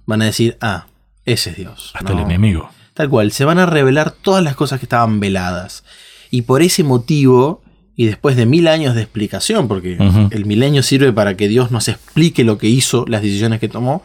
van 0.06 0.22
a 0.22 0.26
decir, 0.26 0.56
ah, 0.60 0.86
ese 1.24 1.50
es 1.50 1.56
Dios. 1.56 1.90
Hasta 1.94 2.12
¿no? 2.12 2.20
el 2.20 2.26
enemigo. 2.26 2.70
Tal 3.00 3.08
cual, 3.08 3.32
se 3.32 3.46
van 3.46 3.58
a 3.58 3.64
revelar 3.64 4.10
todas 4.10 4.44
las 4.44 4.54
cosas 4.54 4.78
que 4.78 4.84
estaban 4.84 5.20
veladas. 5.20 5.84
Y 6.30 6.42
por 6.42 6.60
ese 6.60 6.84
motivo, 6.84 7.62
y 7.96 8.04
después 8.04 8.36
de 8.36 8.44
mil 8.44 8.68
años 8.68 8.94
de 8.94 9.00
explicación, 9.00 9.68
porque 9.68 9.96
el 10.30 10.44
milenio 10.44 10.82
sirve 10.82 11.10
para 11.10 11.34
que 11.34 11.48
Dios 11.48 11.70
nos 11.70 11.88
explique 11.88 12.44
lo 12.44 12.58
que 12.58 12.68
hizo, 12.68 13.06
las 13.08 13.22
decisiones 13.22 13.58
que 13.58 13.70
tomó, 13.70 14.02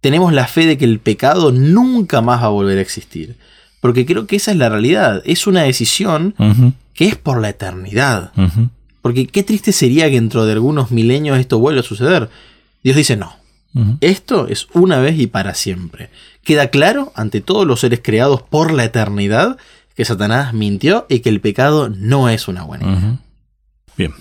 tenemos 0.00 0.32
la 0.32 0.46
fe 0.46 0.66
de 0.66 0.78
que 0.78 0.84
el 0.84 1.00
pecado 1.00 1.50
nunca 1.50 2.20
más 2.20 2.40
va 2.40 2.46
a 2.46 2.50
volver 2.50 2.78
a 2.78 2.82
existir. 2.82 3.34
Porque 3.80 4.06
creo 4.06 4.28
que 4.28 4.36
esa 4.36 4.52
es 4.52 4.58
la 4.58 4.68
realidad. 4.68 5.20
Es 5.24 5.48
una 5.48 5.62
decisión 5.62 6.36
que 6.94 7.08
es 7.08 7.16
por 7.16 7.40
la 7.40 7.48
eternidad. 7.48 8.30
Porque 9.02 9.26
qué 9.26 9.42
triste 9.42 9.72
sería 9.72 10.04
que 10.08 10.20
dentro 10.20 10.46
de 10.46 10.52
algunos 10.52 10.92
milenios 10.92 11.36
esto 11.40 11.58
vuelva 11.58 11.80
a 11.80 11.82
suceder. 11.82 12.30
Dios 12.84 12.94
dice 12.94 13.16
no. 13.16 13.34
Esto 14.00 14.46
es 14.46 14.68
una 14.72 15.00
vez 15.00 15.18
y 15.18 15.26
para 15.26 15.54
siempre. 15.54 16.10
Queda 16.48 16.68
claro 16.68 17.12
ante 17.14 17.42
todos 17.42 17.66
los 17.66 17.80
seres 17.80 18.00
creados 18.02 18.40
por 18.40 18.72
la 18.72 18.82
eternidad 18.82 19.58
que 19.94 20.06
Satanás 20.06 20.54
mintió 20.54 21.04
y 21.10 21.18
que 21.18 21.28
el 21.28 21.42
pecado 21.42 21.90
no 21.90 22.30
es 22.30 22.48
una 22.48 22.62
buena 22.62 22.86
idea. 22.86 23.16
Bien. 23.98 24.14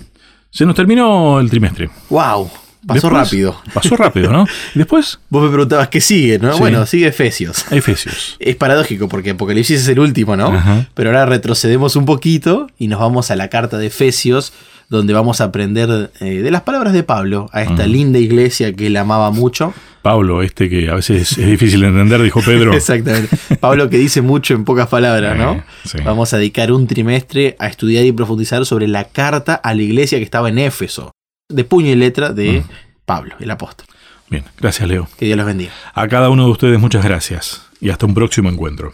Se 0.50 0.66
nos 0.66 0.76
terminó 0.76 1.40
el 1.40 1.50
trimestre. 1.50 1.90
¡Wow! 2.10 2.52
Pasó 2.86 3.10
rápido. 3.10 3.56
Pasó 3.74 3.96
rápido, 3.96 4.30
¿no? 4.30 4.46
Después. 4.76 5.20
Vos 5.30 5.42
me 5.42 5.48
preguntabas 5.48 5.88
qué 5.88 6.02
sigue, 6.02 6.38
¿no? 6.38 6.58
Bueno, 6.58 6.86
sigue 6.86 7.08
Efesios. 7.08 7.64
Efesios. 7.72 8.36
Es 8.40 8.58
paradójico 8.58 9.08
porque 9.08 9.30
Apocalipsis 9.30 9.84
es 9.84 9.88
el 9.88 10.02
último, 10.02 10.36
¿no? 10.36 10.52
Pero 10.96 11.12
ahora 11.12 11.28
retrocedemos 11.28 11.96
un 11.96 12.04
poquito 12.04 12.68
y 12.78 12.90
nos 12.90 13.00
vamos 13.00 13.32
a 13.32 13.38
la 13.38 13.48
carta 13.48 13.78
de 13.78 13.88
Efesios, 13.88 14.52
donde 14.90 15.14
vamos 15.14 15.42
a 15.42 15.46
aprender 15.46 16.12
eh, 16.20 16.26
de 16.26 16.52
las 16.52 16.62
palabras 16.62 16.94
de 16.94 17.04
Pablo 17.04 17.50
a 17.52 17.62
esta 17.62 17.86
linda 17.86 18.20
iglesia 18.20 18.74
que 18.74 18.88
él 18.88 18.98
amaba 18.98 19.32
mucho. 19.32 19.74
Pablo, 20.02 20.42
este 20.42 20.70
que 20.70 20.90
a 20.90 20.96
veces 20.96 21.38
es 21.38 21.46
difícil 21.46 21.82
de 21.82 21.88
entender, 21.88 22.22
dijo 22.22 22.42
Pedro. 22.42 22.74
Exactamente. 22.76 23.36
Pablo 23.60 23.90
que 23.90 23.98
dice 23.98 24.22
mucho 24.22 24.54
en 24.54 24.64
pocas 24.64 24.88
palabras, 24.88 25.38
¿no? 25.38 25.64
Vamos 26.06 26.34
a 26.34 26.38
dedicar 26.38 26.72
un 26.72 26.88
trimestre 26.88 27.56
a 27.60 27.68
estudiar 27.68 28.06
y 28.06 28.12
profundizar 28.12 28.66
sobre 28.66 28.88
la 28.88 29.06
carta 29.06 29.56
a 29.56 29.74
la 29.74 29.82
iglesia 29.82 30.18
que 30.18 30.24
estaba 30.24 30.50
en 30.50 30.60
Éfeso 30.60 31.12
de 31.50 31.64
puño 31.64 31.92
y 31.92 31.96
letra 31.96 32.32
de 32.32 32.64
Pablo, 33.06 33.36
el 33.40 33.52
apóstol. 33.52 33.88
Bien, 34.30 34.44
gracias 34.60 34.88
Leo. 34.88 35.08
Que 35.18 35.26
Dios 35.26 35.38
los 35.38 35.46
bendiga. 35.46 35.72
A 35.94 36.08
cada 36.08 36.30
uno 36.30 36.46
de 36.46 36.52
ustedes 36.52 36.80
muchas 36.80 37.04
gracias 37.04 37.68
y 37.80 37.90
hasta 37.90 38.06
un 38.06 38.14
próximo 38.14 38.50
encuentro. 38.50 38.94